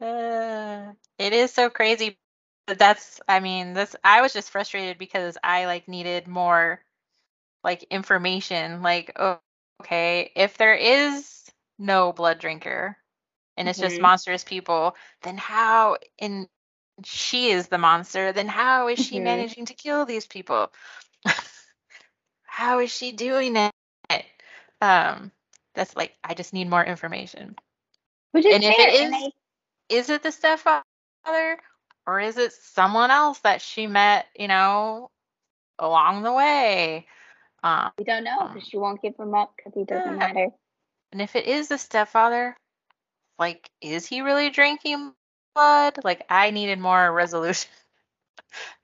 Uh, 0.00 0.92
it 1.18 1.32
is 1.32 1.52
so 1.52 1.70
crazy. 1.70 2.18
But 2.66 2.78
that's, 2.78 3.20
I 3.28 3.40
mean, 3.40 3.74
this, 3.74 3.96
I 4.04 4.22
was 4.22 4.32
just 4.32 4.50
frustrated 4.50 4.98
because 4.98 5.38
I 5.42 5.66
like 5.66 5.88
needed 5.88 6.28
more 6.28 6.82
like 7.64 7.84
information. 7.90 8.82
Like, 8.82 9.12
oh, 9.16 9.40
okay, 9.82 10.32
if 10.36 10.58
there 10.58 10.74
is 10.74 11.46
no 11.78 12.12
blood 12.12 12.38
drinker 12.40 12.96
and 13.56 13.68
it's 13.68 13.80
just 13.80 14.00
Mhm. 14.00 14.02
monstrous 14.02 14.44
people, 14.44 14.96
then 15.22 15.38
how, 15.38 15.98
and 16.20 16.48
she 17.04 17.50
is 17.50 17.68
the 17.68 17.78
monster, 17.78 18.32
then 18.32 18.48
how 18.48 18.88
is 18.88 18.98
she 19.00 19.20
Mhm. 19.20 19.20
managing 19.20 19.66
to 19.66 19.74
kill 19.74 20.06
these 20.06 20.26
people? 20.26 20.72
how 22.44 22.80
is 22.80 22.92
she 22.92 23.12
doing 23.12 23.56
it? 23.56 23.72
Um, 24.80 25.32
that's 25.74 25.96
like, 25.96 26.14
I 26.24 26.34
just 26.34 26.52
need 26.54 26.70
more 26.70 26.84
information. 26.84 27.56
Which 28.32 28.46
is 28.46 28.56
And 28.56 28.64
if 28.64 28.78
it 28.78 28.94
and 28.94 29.14
I- 29.14 29.32
is 29.88 30.10
it 30.10 30.22
the 30.22 30.32
stepfather 30.32 30.82
or 32.06 32.20
is 32.20 32.38
it 32.38 32.52
someone 32.52 33.10
else 33.10 33.38
that 33.40 33.60
she 33.60 33.86
met, 33.86 34.26
you 34.36 34.48
know, 34.48 35.10
along 35.78 36.22
the 36.22 36.32
way? 36.32 37.06
Um, 37.62 37.90
we 37.98 38.04
don't 38.04 38.24
know 38.24 38.48
because 38.52 38.68
she 38.68 38.78
won't 38.78 39.02
give 39.02 39.16
him 39.16 39.34
up 39.34 39.54
because 39.56 39.74
he 39.74 39.84
doesn't 39.84 40.16
Yeah. 40.18 40.32
matter. 40.32 40.48
and 41.12 41.20
if 41.22 41.36
it 41.36 41.46
is 41.46 41.68
the 41.68 41.78
stepfather, 41.78 42.56
like, 43.38 43.70
is 43.80 44.06
he 44.06 44.20
really 44.22 44.50
drinking 44.50 45.12
blood? 45.54 45.98
Like, 46.04 46.24
I 46.28 46.50
needed 46.50 46.78
more 46.78 47.12
resolution. 47.12 47.70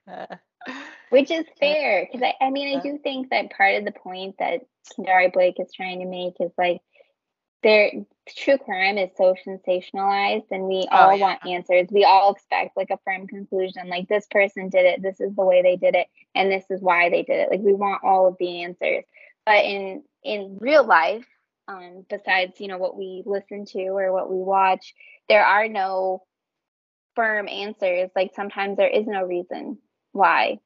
uh, 0.09 0.37
Which 1.11 1.31
is 1.31 1.45
fair 1.61 2.07
because 2.11 2.23
I, 2.41 2.45
I 2.47 2.51
mean 2.51 2.77
I 2.77 2.83
do 2.83 2.99
think 2.99 3.31
that 3.31 3.51
part 3.51 3.77
of 3.77 3.85
the 3.85 3.93
point 3.93 4.37
that 4.39 4.63
Kendare 4.93 5.33
Blake 5.33 5.61
is 5.61 5.73
trying 5.73 6.01
to 6.01 6.07
make 6.07 6.35
is 6.41 6.51
like 6.59 6.81
there 7.63 7.93
true 8.29 8.59
crime 8.59 8.99
is 8.99 9.11
so 9.16 9.35
sensationalized 9.47 10.47
and 10.51 10.64
we 10.64 10.89
Oh, 10.91 11.11
all 11.11 11.11
yeah. 11.11 11.18
want 11.18 11.41
answers. 11.47 11.89
We 11.91 12.05
all 12.05 12.33
expect 12.33 12.77
like 12.77 12.91
a 12.91 12.99
firm 13.05 13.27
conclusion, 13.27 13.89
like 13.89 14.09
this 14.09 14.27
person 14.31 14.68
did 14.70 14.85
it, 14.87 15.03
this 15.03 15.20
is 15.20 15.35
the 15.35 15.45
way 15.45 15.62
they 15.62 15.77
did 15.77 15.95
it, 15.95 16.09
and 16.35 16.51
this 16.51 16.64
is 16.70 16.81
why 16.81 17.11
they 17.11 17.22
did 17.22 17.39
it. 17.41 17.51
Like 17.51 17.61
we 17.61 17.75
want 17.75 18.05
all 18.05 18.29
of 18.29 18.37
the 18.39 18.62
answers. 18.64 19.05
But 19.45 19.64
in 19.64 20.03
in 20.22 20.59
real 20.61 20.85
life, 20.85 21.27
um, 21.68 22.05
besides, 22.09 22.61
you 22.61 22.68
know, 22.68 22.79
what 22.79 22.97
we 22.97 23.22
listen 23.27 23.64
to 23.66 23.83
or 23.89 24.12
what 24.12 24.31
we 24.31 24.39
watch, 24.39 24.95
there 25.29 25.45
are 25.45 25.68
no 25.68 26.22
firm 27.16 27.49
answers. 27.49 28.11
Like 28.16 28.33
sometimes 28.35 28.77
there 28.77 28.89
is 28.89 29.07
no 29.07 29.25
reason 29.25 29.79
why. 30.12 30.61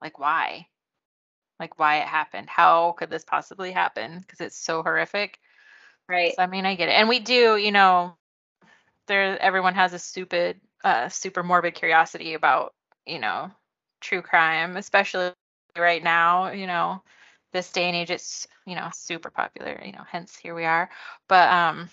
like 0.00 0.18
why 0.18 0.66
like 1.58 1.78
why 1.78 1.98
it 1.98 2.06
happened? 2.08 2.48
How 2.50 2.92
could 2.92 3.10
this 3.10 3.24
possibly 3.24 3.72
happen? 3.72 4.18
Because 4.20 4.40
it's 4.40 4.56
so 4.56 4.82
horrific. 4.82 5.38
Right. 6.08 6.34
so 6.34 6.42
i 6.42 6.46
mean 6.46 6.66
i 6.66 6.74
get 6.76 6.88
it. 6.88 6.92
And 6.92 7.08
we 7.08 7.20
do 7.20 7.56
you 7.56 7.72
know 7.72 8.14
there 9.08 9.38
everyone 9.40 9.74
has 9.74 9.92
a 9.92 9.98
stupid 9.98 10.60
uh 10.84 11.08
super 11.08 11.42
morbid 11.42 11.74
curiosity 11.74 12.34
about 12.34 12.74
you 13.06 13.18
know 13.18 13.50
true 14.00 14.22
crime 14.22 14.76
especially 14.76 15.32
right 15.78 16.02
now 16.02 16.50
you 16.52 16.66
know 16.66 17.02
this 17.52 17.72
day 17.72 17.84
and 17.86 17.96
age 17.96 18.10
it's 18.10 18.46
you 18.66 18.74
know 18.76 18.88
super 18.92 19.30
popular 19.30 19.80
you 19.84 19.92
know 19.92 20.04
hence 20.10 20.36
here 20.36 20.54
we 20.54 20.64
are. 20.64 20.90
But 21.28 21.48
um 21.50 21.88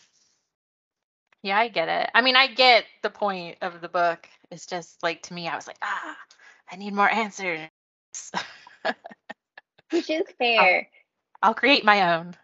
yeah 1.44 1.58
i 1.58 1.68
get 1.68 1.90
it 1.90 2.10
i 2.14 2.22
mean 2.22 2.36
i 2.36 2.48
get 2.48 2.86
the 3.04 3.10
point 3.10 3.58
of 3.62 3.82
the 3.82 3.90
book 3.90 4.28
it's 4.52 4.66
just 4.66 5.02
like 5.04 5.22
to 5.24 5.34
me 5.34 5.48
i 5.48 5.56
was 5.56 5.68
like 5.68 5.78
ah 5.82 6.18
i 6.72 6.76
need 6.76 6.94
more 6.94 7.10
answers 7.10 7.62
Which 9.92 10.10
is 10.10 10.24
fair. 10.38 10.88
i'll 11.42 11.54
create 11.54 11.86
my 11.86 12.18
own 12.18 12.36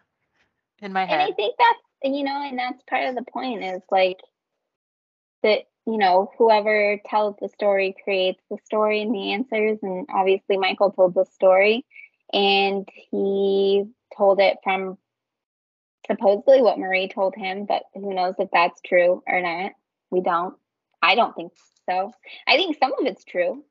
in 0.82 0.92
my 0.92 1.04
head. 1.04 1.20
and 1.20 1.32
I 1.32 1.34
think 1.34 1.54
that's 1.58 1.80
you 2.02 2.24
know, 2.24 2.42
and 2.42 2.58
that's 2.58 2.82
part 2.88 3.06
of 3.08 3.14
the 3.14 3.24
point 3.30 3.64
is 3.64 3.82
like 3.90 4.18
that, 5.42 5.62
you 5.86 5.98
know, 5.98 6.30
whoever 6.38 7.00
tells 7.06 7.36
the 7.40 7.48
story 7.48 7.94
creates 8.04 8.42
the 8.50 8.58
story 8.64 9.02
and 9.02 9.14
the 9.14 9.32
answers. 9.32 9.78
And 9.82 10.06
obviously 10.12 10.56
Michael 10.56 10.92
told 10.92 11.14
the 11.14 11.24
story 11.24 11.84
and 12.32 12.88
he 13.10 13.84
told 14.16 14.40
it 14.40 14.58
from 14.62 14.98
supposedly 16.06 16.62
what 16.62 16.78
Marie 16.78 17.08
told 17.08 17.34
him, 17.34 17.66
but 17.66 17.82
who 17.94 18.14
knows 18.14 18.34
if 18.38 18.48
that's 18.52 18.80
true 18.82 19.22
or 19.26 19.40
not. 19.40 19.72
We 20.10 20.20
don't. 20.20 20.54
I 21.02 21.14
don't 21.14 21.34
think 21.34 21.52
so. 21.88 22.12
I 22.46 22.56
think 22.56 22.78
some 22.78 22.92
of 22.98 23.06
it's 23.06 23.24
true. 23.24 23.64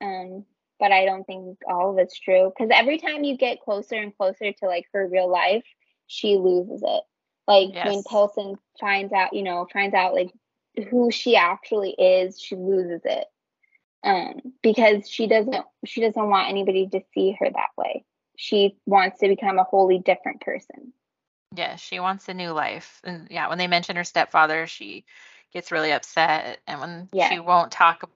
Um, 0.00 0.44
but 0.78 0.92
I 0.92 1.04
don't 1.04 1.24
think 1.24 1.58
all 1.68 1.90
of 1.90 1.98
it's 1.98 2.18
true. 2.18 2.52
Because 2.56 2.70
every 2.72 2.98
time 2.98 3.24
you 3.24 3.36
get 3.36 3.62
closer 3.62 3.96
and 3.96 4.16
closer 4.16 4.52
to 4.52 4.66
like 4.66 4.86
her 4.92 5.08
real 5.08 5.30
life, 5.30 5.64
she 6.06 6.36
loses 6.36 6.82
it. 6.82 7.02
Like 7.46 7.70
when 7.84 7.94
Yes. 7.96 8.06
Pilsen 8.08 8.56
finds 8.78 9.12
out, 9.12 9.32
you 9.32 9.42
know, 9.42 9.66
finds 9.72 9.94
out 9.94 10.14
like 10.14 10.30
who 10.90 11.10
she 11.10 11.36
actually 11.36 11.90
is, 11.90 12.40
she 12.40 12.54
loses 12.54 13.00
it. 13.04 13.24
Um, 14.04 14.52
because 14.62 15.10
she 15.10 15.26
doesn't 15.26 15.64
she 15.84 16.00
doesn't 16.00 16.28
want 16.28 16.50
anybody 16.50 16.88
to 16.88 17.00
see 17.12 17.36
her 17.40 17.50
that 17.50 17.70
way. 17.76 18.04
She 18.36 18.76
wants 18.86 19.18
to 19.18 19.28
become 19.28 19.58
a 19.58 19.64
wholly 19.64 19.98
different 19.98 20.40
person. 20.40 20.92
Yeah, 21.54 21.76
she 21.76 22.00
wants 22.00 22.28
a 22.28 22.34
new 22.34 22.52
life. 22.52 23.00
And 23.04 23.28
yeah, 23.30 23.48
when 23.48 23.58
they 23.58 23.66
mention 23.66 23.96
her 23.96 24.04
stepfather, 24.04 24.66
she 24.66 25.04
gets 25.52 25.72
really 25.72 25.92
upset. 25.92 26.60
And 26.66 26.80
when 26.80 27.08
Yeah. 27.12 27.28
she 27.30 27.40
won't 27.40 27.72
talk 27.72 28.08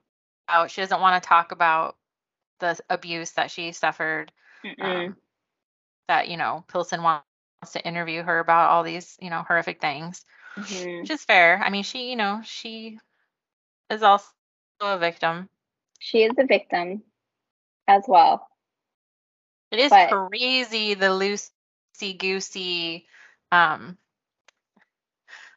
about, 0.47 0.71
she 0.71 0.81
doesn't 0.81 1.01
want 1.01 1.21
to 1.21 1.27
talk 1.27 1.51
about 1.51 1.97
the 2.59 2.77
abuse 2.89 3.31
that 3.31 3.51
she 3.51 3.71
suffered. 3.71 4.31
Um, 4.79 5.17
that, 6.07 6.27
you 6.29 6.37
know, 6.37 6.63
Pilsen 6.67 7.01
wants 7.03 7.25
to 7.71 7.85
interview 7.85 8.23
her 8.23 8.39
about 8.39 8.69
all 8.69 8.83
these, 8.83 9.17
you 9.21 9.29
know, 9.29 9.43
horrific 9.47 9.81
things, 9.81 10.25
Mhm. 10.57 11.01
which 11.01 11.11
is 11.11 11.23
fair. 11.25 11.61
I 11.63 11.69
mean, 11.69 11.83
she, 11.83 12.09
you 12.09 12.15
know, 12.15 12.41
she 12.43 12.99
is 13.89 14.03
also 14.03 14.29
a 14.81 14.97
victim. 14.97 15.49
She 15.99 16.23
is 16.23 16.33
a 16.37 16.45
victim 16.45 17.03
as 17.87 18.03
well. 18.07 18.47
It 19.71 19.79
is 19.79 19.91
But- 19.91 20.09
crazy 20.09 20.93
the 20.93 21.07
loosey 21.07 22.17
goosey, 22.17 23.07
um, 23.53 23.97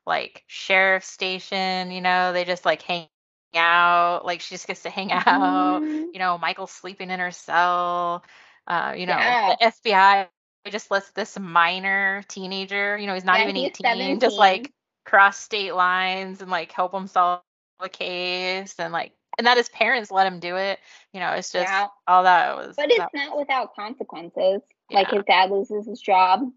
like 0.06 0.44
sheriff 0.46 1.04
station. 1.04 1.90
You 1.90 2.00
know, 2.00 2.32
they 2.32 2.44
just 2.44 2.64
like 2.64 2.82
hang 2.82 3.08
out. 3.54 4.24
Like 4.24 4.40
she 4.40 4.54
just 4.54 4.66
gets 4.66 4.82
to 4.82 4.90
hang 4.90 5.12
out. 5.12 5.82
Mhm. 5.82 6.12
You 6.12 6.18
know, 6.18 6.38
Michael's 6.38 6.72
sleeping 6.72 7.10
in 7.10 7.20
her 7.20 7.30
cell. 7.30 8.24
Uh, 8.66 8.94
you 8.96 9.06
know, 9.06 9.16
Yeah. 9.16 9.56
the 9.60 9.66
FBI 9.66 10.28
just 10.70 10.90
lets 10.90 11.10
this 11.12 11.38
minor 11.38 12.22
teenager. 12.28 12.98
You 12.98 13.06
know, 13.06 13.14
he's 13.14 13.24
not 13.24 13.38
Yeah, 13.38 13.44
even 13.44 13.56
he's 13.56 13.66
eighteen, 13.66 14.20
just 14.20 14.38
like 14.38 14.72
cross 15.04 15.38
state 15.38 15.74
lines 15.74 16.42
and 16.42 16.50
like 16.50 16.72
help 16.72 16.92
him 16.92 17.06
solve 17.06 17.42
a 17.80 17.88
case 17.88 18.74
and 18.78 18.92
like 18.92 19.12
and 19.38 19.46
that 19.46 19.56
his 19.56 19.68
parents 19.68 20.10
let 20.10 20.26
him 20.26 20.40
do 20.40 20.56
it. 20.56 20.80
You 21.12 21.20
know, 21.20 21.32
it's 21.32 21.52
just 21.52 21.70
Yeah. 21.70 21.88
all 22.08 22.24
that 22.24 22.56
was. 22.56 22.74
But 22.76 22.90
it's 22.90 23.14
not 23.14 23.38
without 23.38 23.74
consequences. 23.74 24.62
Like 24.90 25.10
his 25.10 25.24
dad 25.26 25.50
loses 25.50 25.86
his 25.86 26.00
job. 26.00 26.50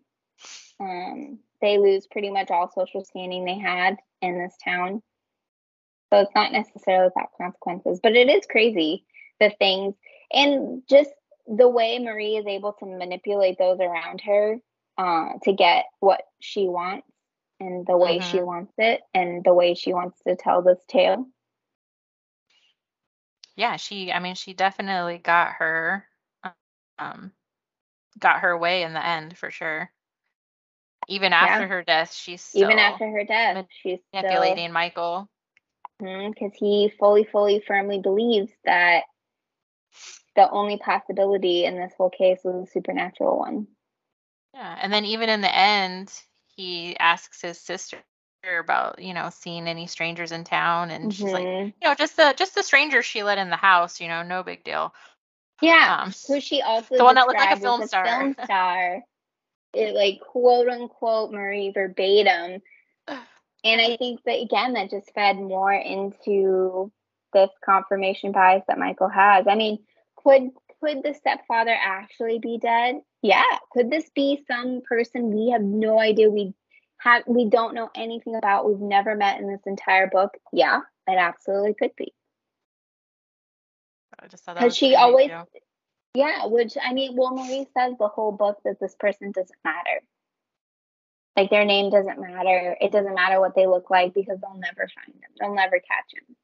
Um, 0.79 1.39
they 1.61 1.77
lose 1.77 2.07
pretty 2.07 2.29
much 2.31 2.51
all 2.51 2.69
social 2.71 3.03
standing 3.03 3.45
they 3.45 3.57
had 3.59 3.97
in 4.21 4.39
this 4.39 4.55
town. 4.63 5.01
So 6.11 6.19
it's 6.19 6.35
not 6.35 6.51
necessarily 6.51 7.05
without 7.05 7.29
consequences, 7.39 7.99
but 8.01 8.15
it 8.15 8.29
is 8.29 8.45
crazy 8.49 9.05
the 9.39 9.51
things 9.59 9.95
and 10.31 10.83
just 10.89 11.11
the 11.47 11.67
way 11.67 11.99
Marie 11.99 12.35
is 12.37 12.45
able 12.47 12.73
to 12.73 12.85
manipulate 12.85 13.57
those 13.57 13.79
around 13.79 14.21
her 14.21 14.57
uh, 14.97 15.29
to 15.43 15.53
get 15.53 15.85
what 15.99 16.21
she 16.39 16.67
wants 16.67 17.07
and 17.59 17.85
the 17.87 17.97
way 17.97 18.19
she 18.19 18.41
Mhm. 18.41 18.41
wants 18.41 18.73
it 18.77 19.01
and 19.13 19.43
the 19.43 19.53
way 19.53 19.73
she 19.75 19.93
wants 19.93 20.19
to 20.27 20.35
tell 20.35 20.61
this 20.61 20.83
tale. 20.89 21.25
yeah 23.55 23.75
she 23.77 24.11
i 24.11 24.19
mean 24.19 24.35
she 24.35 24.53
definitely 24.53 25.17
got 25.17 25.53
her 25.53 26.07
um 26.99 27.31
got 28.19 28.39
her 28.41 28.57
way 28.57 28.83
in 28.83 28.93
the 28.93 29.05
end 29.05 29.37
for 29.37 29.51
sure 29.51 29.91
even 31.10 31.34
after 31.34 31.68
her 31.68 31.84
death 31.84 32.14
she's 32.14 32.41
still 32.41 32.62
Even 32.64 32.80
after 32.80 33.10
her 33.10 33.24
death, 33.26 33.66
she's 33.70 33.99
still 34.10 34.22
manipulating 34.22 34.72
michael 34.72 35.30
because 35.99 36.53
he 36.55 36.91
fully, 36.97 37.26
fully, 37.26 37.62
firmly 37.68 37.99
believes 37.99 38.51
that 38.64 39.03
the 40.36 40.49
only 40.49 40.78
possibility 40.78 41.66
in 41.66 41.76
this 41.76 41.91
whole 41.97 42.10
case 42.10 42.39
was 42.45 42.68
a 42.68 42.72
supernatural 42.72 43.38
one. 43.38 43.68
yeah 44.53 44.78
and 44.82 44.93
then 44.93 45.03
even 45.05 45.28
in 45.30 45.41
the 45.41 45.53
end 45.53 46.12
he 46.55 46.95
asks 46.97 47.41
his 47.41 47.60
sister 47.60 47.97
about 48.60 48.99
you 49.01 49.14
know 49.14 49.30
seeing 49.32 49.68
any 49.68 49.86
strangers 49.88 50.32
in 50.32 50.45
town 50.45 50.91
and 50.91 51.14
she's 51.14 51.34
like 51.34 51.43
Mhm. 51.43 51.66
you 51.82 51.88
know 51.89 51.93
just 51.95 52.16
the 52.16 52.34
just 52.38 52.55
the 52.55 52.64
stranger 52.64 53.01
she 53.01 53.22
let 53.22 53.38
in 53.38 53.49
the 53.49 53.57
house 53.57 53.99
you 53.99 54.07
know 54.07 54.24
no 54.24 54.43
big 54.43 54.64
deal 54.64 54.93
yeah, 55.62 56.03
um 56.03 56.14
who 56.28 56.39
she 56.39 56.62
also 56.62 56.95
the 56.95 57.03
one 57.03 57.16
that 57.16 57.28
looked 57.28 57.38
like 57.39 57.51
a 57.51 57.60
film 57.60 57.86
star. 57.86 58.05
film 58.05 58.36
star. 58.45 59.03
It 59.74 59.95
like 59.95 60.20
quote 60.22 60.67
unquote 60.67 61.32
Marie 61.32 61.72
verbatim. 61.72 62.61
And 63.07 63.82
I 63.82 63.97
think 63.97 64.24
that 64.24 64.41
again, 64.41 64.74
that 64.74 64.89
just 64.89 65.13
fed 65.13 65.36
more 65.38 65.74
into 65.74 66.91
this 67.34 67.49
confirmation 67.63 68.32
bias 68.32 68.63
that 68.67 68.80
Michael 68.80 69.09
has. 69.09 69.47
I 69.47 69.55
mean, 69.55 69.80
could 70.15 70.49
could 70.82 71.03
the 71.03 71.13
stepfather 71.13 71.76
actually 71.78 72.39
be 72.39 72.57
dead? 72.57 73.01
Yeah. 73.22 73.43
Could 73.72 73.91
this 73.91 74.09
be 74.15 74.43
some 74.47 74.82
person 74.88 75.36
we 75.36 75.49
have 75.51 75.61
no 75.61 75.99
idea 75.99 76.30
we 76.30 76.53
have 76.97 77.24
we 77.28 77.45
don't 77.49 77.74
know 77.74 77.89
anything 77.95 78.36
about, 78.36 78.67
we've 78.67 78.80
never 78.80 79.15
met 79.15 79.39
in 79.39 79.51
this 79.51 79.61
entire 79.65 80.07
book? 80.07 80.38
Yeah, 80.53 80.82
it 81.07 81.17
absolutely 81.17 81.74
could 81.74 81.95
be. 81.95 82.13
I 84.22 84.28
just 84.28 84.43
thought 84.43 84.55
that 84.55 84.61
Because 84.61 84.72
was 84.72 84.78
she 84.78 84.95
always 84.95 85.30
too. 85.30 85.59
Yeah, 86.14 86.45
which 86.47 86.74
I 86.82 86.93
mean, 86.93 87.16
well, 87.16 87.32
Marie 87.36 87.68
says 87.78 87.93
the 87.99 88.07
whole 88.07 88.32
book 88.32 88.60
that 88.66 88.80
this 88.80 88.95
person 88.99 89.32
doesn't 89.32 89.60
matter. 89.64 90.01
Like 91.38 91.49
their 91.49 91.66
name 91.66 91.89
doesn't 91.89 92.20
matter. 92.20 92.76
It 92.82 92.91
doesn't 92.91 93.14
matter 93.16 93.39
what 93.39 93.55
they 93.55 93.68
look 93.68 93.89
like 93.89 94.14
because 94.14 94.39
they'll 94.41 94.60
never 94.60 94.88
find 94.93 95.14
them. 95.22 95.30
They'll 95.39 95.53
never 95.55 95.80
catch 95.80 96.14
him. 96.14 96.36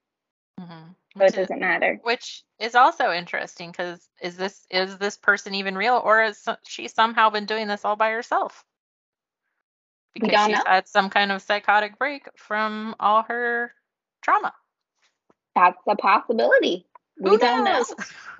Mhm. 0.61 0.95
So 1.17 1.23
Which 1.23 1.33
it 1.33 1.39
is- 1.39 1.47
doesn't 1.47 1.59
matter. 1.59 1.99
which 2.03 2.43
is 2.59 2.75
also 2.75 3.11
interesting 3.11 3.71
because 3.71 4.07
is 4.21 4.37
this 4.37 4.65
is 4.69 4.97
this 4.97 5.17
person 5.17 5.55
even 5.55 5.77
real 5.77 6.01
or 6.03 6.23
is 6.23 6.47
she 6.65 6.87
somehow 6.87 7.29
been 7.29 7.45
doing 7.45 7.67
this 7.67 7.83
all 7.83 7.95
by 7.97 8.11
herself 8.11 8.63
because 10.13 10.45
she's 10.45 10.57
know. 10.57 10.63
had 10.65 10.87
some 10.87 11.09
kind 11.09 11.31
of 11.31 11.41
psychotic 11.41 11.97
break 11.97 12.27
from 12.37 12.95
all 12.99 13.23
her 13.23 13.73
trauma 14.21 14.53
That's 15.55 15.77
a 15.87 15.95
possibility. 15.97 16.85
We 17.19 17.31
Who 17.31 17.37
don't 17.37 17.63
know. 17.63 17.83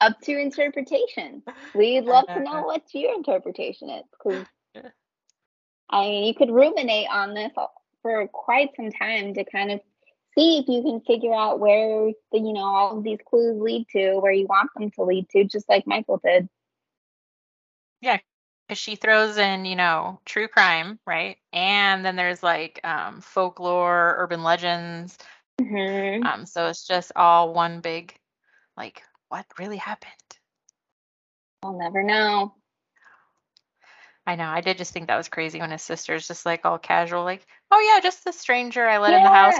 up 0.00 0.20
to 0.22 0.38
interpretation. 0.38 1.42
We'd 1.74 2.04
love 2.04 2.26
to 2.26 2.40
know 2.40 2.62
what 2.64 2.82
your 2.92 3.14
interpretation 3.14 3.90
is 3.90 4.04
because 4.12 4.44
I 5.88 6.00
mean, 6.02 6.24
you 6.24 6.34
could 6.34 6.50
ruminate 6.50 7.08
on 7.10 7.34
this 7.34 7.52
for 8.02 8.26
quite 8.28 8.70
some 8.76 8.90
time 8.90 9.34
to 9.34 9.44
kind 9.44 9.70
of 9.70 9.80
see 10.36 10.58
if 10.58 10.68
you 10.68 10.82
can 10.82 11.00
figure 11.00 11.34
out 11.34 11.60
where 11.60 12.12
the 12.32 12.38
you 12.38 12.52
know 12.52 12.64
all 12.64 12.98
of 12.98 13.04
these 13.04 13.18
clues 13.24 13.60
lead 13.60 13.86
to, 13.90 14.18
where 14.18 14.32
you 14.32 14.46
want 14.46 14.70
them 14.76 14.90
to 14.92 15.04
lead 15.04 15.28
to, 15.30 15.44
just 15.44 15.68
like 15.68 15.86
Michael 15.86 16.20
did. 16.22 16.48
Yeah, 18.00 18.18
because 18.66 18.78
she 18.78 18.96
throws 18.96 19.38
in 19.38 19.64
you 19.64 19.76
know 19.76 20.20
true 20.24 20.48
crime, 20.48 20.98
right? 21.06 21.36
And 21.52 22.04
then 22.04 22.16
there's 22.16 22.42
like 22.42 22.80
um, 22.84 23.20
folklore, 23.20 24.16
urban 24.18 24.42
legends. 24.42 25.16
Mm-hmm. 25.60 26.26
Um, 26.26 26.46
so 26.46 26.66
it's 26.66 26.86
just 26.86 27.12
all 27.16 27.54
one 27.54 27.80
big, 27.80 28.14
like, 28.76 29.02
what 29.28 29.46
really 29.58 29.76
happened? 29.76 30.12
We'll 31.62 31.78
never 31.78 32.02
know. 32.02 32.54
I 34.26 34.34
know. 34.36 34.46
I 34.48 34.60
did 34.60 34.78
just 34.78 34.92
think 34.92 35.06
that 35.06 35.16
was 35.16 35.28
crazy 35.28 35.60
when 35.60 35.70
his 35.70 35.82
sister's 35.82 36.26
just 36.26 36.44
like 36.44 36.64
all 36.64 36.78
casual, 36.78 37.24
like, 37.24 37.46
oh 37.70 37.80
yeah, 37.80 38.00
just 38.00 38.24
the 38.24 38.32
stranger 38.32 38.86
I 38.86 38.98
let 38.98 39.14
in 39.14 39.22
the 39.22 39.28
house. 39.30 39.54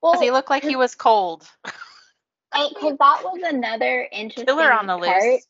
Well, 0.00 0.12
Because 0.12 0.24
he 0.24 0.30
looked 0.30 0.50
like 0.50 0.62
he 0.62 0.76
was 0.76 0.94
cold. 0.94 1.48
because 2.52 2.96
that 2.98 3.24
was 3.24 3.40
another 3.44 4.08
interesting 4.12 4.44
Killer 4.46 4.72
on 4.72 4.86
the 4.86 4.98
part. 4.98 5.22
loose. 5.22 5.46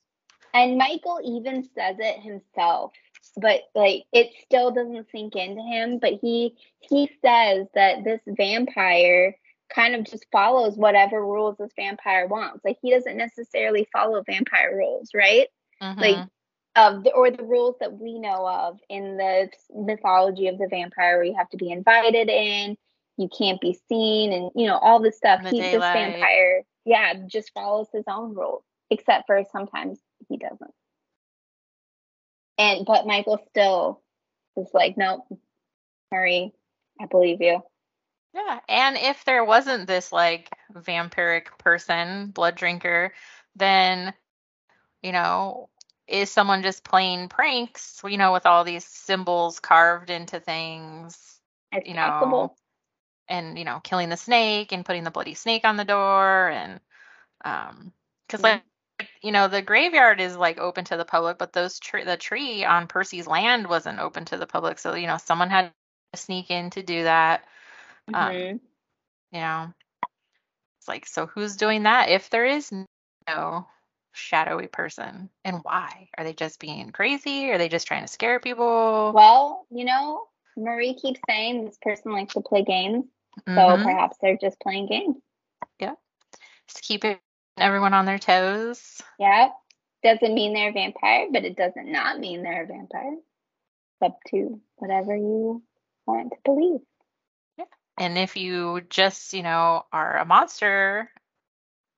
And 0.55 0.79
Michael 0.79 1.21
even 1.25 1.65
says 1.75 1.97
it 1.99 2.21
himself, 2.21 2.93
but 3.37 3.63
like 3.75 4.05
it 4.13 4.31
still 4.45 4.71
doesn't 4.71 5.09
sink 5.11 5.37
into 5.37 5.63
him. 5.63 5.99
But 5.99 6.15
he 6.21 6.57
he 6.81 7.11
says 7.25 7.67
that 7.75 8.05
this 8.05 8.21
vampire 8.27 9.37
kind 9.75 9.95
of 9.95 10.05
just 10.05 10.27
follows 10.33 10.77
whatever 10.77 11.25
rules 11.25 11.57
this 11.59 11.73
vampire 11.77 12.27
wants. 12.27 12.65
Like 12.65 12.79
he 12.83 12.91
doesn't 12.91 13.17
necessarily 13.17 13.89
follow 13.93 14.23
vampire 14.27 14.77
rules, 14.77 15.11
right? 15.15 15.49
Like 16.01 16.17
Mhm. 16.17 16.29
of 16.77 17.05
the, 17.05 17.13
or 17.13 17.31
the 17.31 17.45
rules 17.45 17.77
that 17.81 17.93
we 17.99 18.19
know 18.19 18.47
of 18.49 18.81
in 18.89 19.17
the 19.17 19.51
mythology 19.75 20.49
of 20.49 20.59
the 20.59 20.69
vampire, 20.69 21.17
where 21.17 21.25
you 21.25 21.35
have 21.37 21.51
to 21.51 21.57
be 21.59 21.71
invited 21.71 22.29
in, 22.31 22.77
you 23.19 23.29
can't 23.29 23.61
be 23.61 23.75
seen, 23.89 24.33
and 24.33 24.51
you 24.55 24.67
know 24.67 24.79
all 24.79 25.01
this 25.01 25.17
stuff. 25.17 25.41
In 25.41 25.45
the 25.45 25.51
He, 25.51 25.61
this 25.61 25.73
vampire, 25.93 26.63
yeah, 26.85 27.15
just 27.27 27.53
follows 27.53 27.89
his 27.93 28.05
own 28.09 28.35
rules, 28.35 28.65
except 28.91 29.27
for 29.27 29.43
sometimes 29.53 30.01
he 30.29 30.39
doesn't. 30.39 30.75
And 32.59 32.87
but 32.87 33.07
Michael 33.07 33.39
still 33.51 34.03
is 34.57 34.69
like, 34.73 34.97
nope, 34.97 35.27
Murray, 36.11 36.55
I 37.01 37.07
believe 37.07 37.41
you. 37.43 37.63
Yeah, 38.35 38.61
and 38.69 38.97
if 38.97 39.25
there 39.25 39.45
wasn't 39.45 39.87
this 39.87 40.11
like 40.13 40.51
vampiric 40.73 41.59
person, 41.59 42.31
blood 42.31 42.55
drinker, 42.57 43.13
then 43.57 44.15
you 45.03 45.13
know, 45.13 45.71
is 46.09 46.31
someone 46.31 46.63
just 46.63 46.85
playing 46.85 47.29
pranks, 47.29 48.01
you 48.05 48.19
know, 48.19 48.33
with 48.33 48.47
all 48.47 48.65
these 48.65 48.85
symbols 48.87 49.61
carved 49.61 50.11
into 50.11 50.41
things, 50.41 51.41
It's 51.73 51.87
you 51.87 51.95
know, 51.95 52.51
possible. 52.51 52.57
and 53.29 53.59
you 53.59 53.65
know, 53.65 53.81
killing 53.85 54.09
the 54.11 54.17
snake 54.17 54.73
and 54.73 54.85
putting 54.87 55.05
the 55.05 55.11
bloody 55.11 55.35
snake 55.35 55.65
on 55.65 55.77
the 55.77 55.85
door 55.85 56.51
and 56.51 56.81
um 57.45 57.93
cuz 58.29 58.43
Mhm. 58.43 58.45
like 58.45 58.65
you 59.23 59.33
know, 59.33 59.49
the 59.49 59.63
graveyard 59.63 60.21
is 60.21 60.37
like 60.37 60.59
open 60.59 60.85
to 60.87 60.97
the 60.97 61.05
public, 61.05 61.39
but 61.39 61.53
those 61.53 61.79
tree 61.81 62.05
the 62.05 62.17
tree 62.17 62.65
on 62.65 62.89
Percy's 62.89 63.27
land 63.27 63.67
wasn't 63.69 64.01
open 64.01 64.25
to 64.27 64.39
the 64.39 64.47
public. 64.47 64.79
So, 64.79 64.95
you 64.95 65.07
know, 65.07 65.19
someone 65.19 65.51
had 65.51 65.73
to 66.13 66.19
sneak 66.21 66.51
in 66.51 66.71
to 66.73 66.83
do 66.83 67.05
that. 67.05 67.45
Um, 68.09 68.33
Mhm. 68.33 68.61
you 69.33 69.41
know 69.41 69.73
it's 70.79 70.89
like 70.89 71.07
so 71.07 71.27
who's 71.27 71.57
doing 71.57 71.85
that 71.85 72.11
if 72.11 72.29
there 72.31 72.45
is 72.45 72.73
no 73.29 73.67
shadowy 74.13 74.67
person 74.67 75.31
and 75.45 75.61
why 75.63 76.09
are 76.19 76.25
they 76.25 76.35
just 76.35 76.61
being 76.61 76.91
crazy 76.91 77.51
are 77.51 77.59
they 77.59 77.69
just 77.69 77.87
trying 77.87 78.03
to 78.03 78.09
scare 78.09 78.41
people 78.41 79.13
Well, 79.13 79.67
you 79.71 79.85
know, 79.85 80.27
Marie 80.57 80.95
keeps 80.95 81.21
saying 81.29 81.65
this 81.65 81.79
person 81.81 82.13
likes 82.13 82.35
to 82.35 82.41
play 82.43 82.63
games, 82.63 83.07
so 83.49 83.53
Mhm. 83.53 83.85
perhaps 83.85 84.19
they're 84.21 84.37
just 84.37 84.61
playing 84.61 84.87
games. 84.87 85.17
Yeah. 85.79 85.95
Just 86.69 86.83
keeping 86.83 87.19
everyone 87.59 87.95
on 87.95 88.05
their 88.07 88.19
toes 88.19 89.01
Yeah. 89.19 89.51
Doesn't 90.03 90.35
mean 90.35 90.53
they're 90.53 90.71
a 90.71 90.73
vampire, 90.73 91.29
but 91.31 91.45
it 91.45 91.57
doesn't 91.57 91.91
not 91.91 92.19
mean 92.19 92.43
they're 92.43 92.65
a 92.65 92.67
vampire. 92.67 93.15
It's 93.15 94.03
up 94.03 94.19
to 94.31 94.61
whatever 94.77 95.17
you 95.17 95.63
want 96.07 96.33
to 96.33 96.39
believe. 96.45 96.81
And 97.99 98.19
if 98.19 98.37
you 98.37 98.81
just 98.89 99.33
you 99.33 99.43
know 99.43 99.85
are 99.93 100.19
a 100.19 100.25
monster 100.25 101.11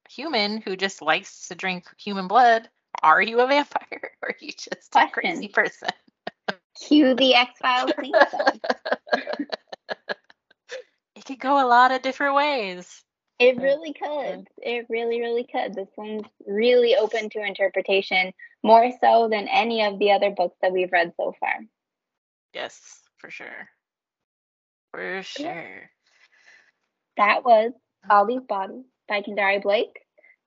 human 0.09 0.61
who 0.61 0.77
just 0.77 1.01
likes 1.03 1.49
to 1.49 1.55
drink 1.55 1.87
human 1.99 2.29
blood 2.29 2.69
are 3.03 3.23
you 3.23 3.41
a 3.41 3.47
vampire 3.55 4.11
or 4.23 4.29
are 4.31 4.37
you 4.41 4.53
just 4.53 4.95
a 4.95 5.09
crazy 5.09 5.49
person 5.49 5.89
Cue 6.89 7.15
the 7.15 7.35
X 7.37 7.53
Files 7.61 7.93
theme 8.01 8.13
song. 8.31 8.61
it 11.15 11.25
could 11.25 11.39
go 11.39 11.65
a 11.65 11.69
lot 11.69 11.93
of 11.93 12.03
different 12.03 12.35
ways 12.35 13.05
It 13.39 13.57
really 13.59 13.93
could. 13.93 14.49
It 14.59 14.87
really, 14.89 15.21
really 15.21 15.45
could. 15.45 15.75
This 15.75 15.89
one's 15.97 16.27
really 16.47 16.95
open 16.97 17.31
to 17.31 17.43
interpretation, 17.43 18.33
more 18.63 18.91
so 19.01 19.29
than 19.29 19.49
any 19.49 19.85
of 19.85 19.99
the 19.99 20.13
other 20.13 20.31
books 20.31 20.57
that 20.63 20.73
we've 20.73 20.93
read 20.93 21.13
so 21.17 21.33
far. 21.41 21.57
yes 22.53 23.03
for 23.19 23.31
sure 23.31 23.69
for 24.95 25.23
sure 25.23 25.91
That 27.17 27.45
was 27.45 27.73
All 28.09 28.27
These 28.27 28.43
by 28.49 29.23
Kendare 29.23 29.63
Blake. 29.63 29.99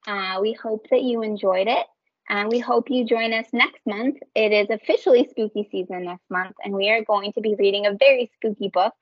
Uh, 0.07 0.39
we 0.41 0.53
hope 0.53 0.87
that 0.89 1.03
you 1.03 1.21
enjoyed 1.21 1.67
it. 1.67 1.85
And 2.29 2.49
we 2.49 2.59
hope 2.59 2.89
you 2.89 3.05
join 3.05 3.33
us 3.33 3.47
next 3.53 3.79
month. 3.85 4.17
It 4.35 4.51
is 4.51 4.69
officially 4.69 5.27
spooky 5.29 5.67
season 5.71 6.03
next 6.03 6.29
month, 6.29 6.55
and 6.61 6.73
we 6.73 6.89
are 6.89 7.01
going 7.05 7.31
to 7.33 7.41
be 7.41 7.55
reading 7.57 7.85
a 7.85 7.93
very 7.93 8.29
spooky 8.35 8.67
book 8.67 8.93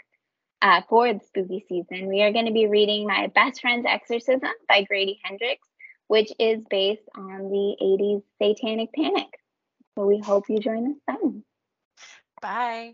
uh, 0.62 0.82
for 0.88 1.12
the 1.12 1.20
spooky 1.26 1.66
season. 1.68 2.08
We 2.08 2.22
are 2.22 2.32
going 2.32 2.46
to 2.46 2.52
be 2.52 2.68
reading 2.68 3.08
My 3.08 3.32
Best 3.34 3.62
Friend's 3.62 3.88
Exorcism 3.89 4.52
by 4.70 4.84
Grady 4.84 5.20
Hendrix, 5.24 5.68
which 6.08 6.32
is 6.38 6.64
based 6.70 7.02
on 7.18 7.50
the 7.50 7.76
80s 7.82 8.22
satanic 8.39 8.93
panic. 8.93 9.39
So 9.96 10.06
we 10.06 10.20
hope 10.20 10.43
you 10.48 10.60
join 10.60 10.91
us 10.91 10.98
then. 11.08 11.43
bye 12.41 12.93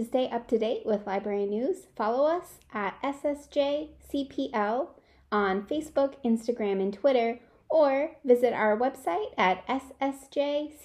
To 0.00 0.06
stay 0.06 0.30
up 0.30 0.48
to 0.48 0.56
date 0.56 0.86
with 0.86 1.06
library 1.06 1.44
news, 1.44 1.88
follow 1.94 2.24
us 2.24 2.58
at 2.72 2.94
SSJCPL 3.02 4.88
on 5.30 5.66
Facebook, 5.66 6.14
Instagram, 6.24 6.80
and 6.80 6.94
Twitter, 6.94 7.38
or 7.68 8.12
visit 8.24 8.54
our 8.54 8.78
website 8.78 9.34
at 9.36 9.62
ssjcpl.org. 9.68 10.80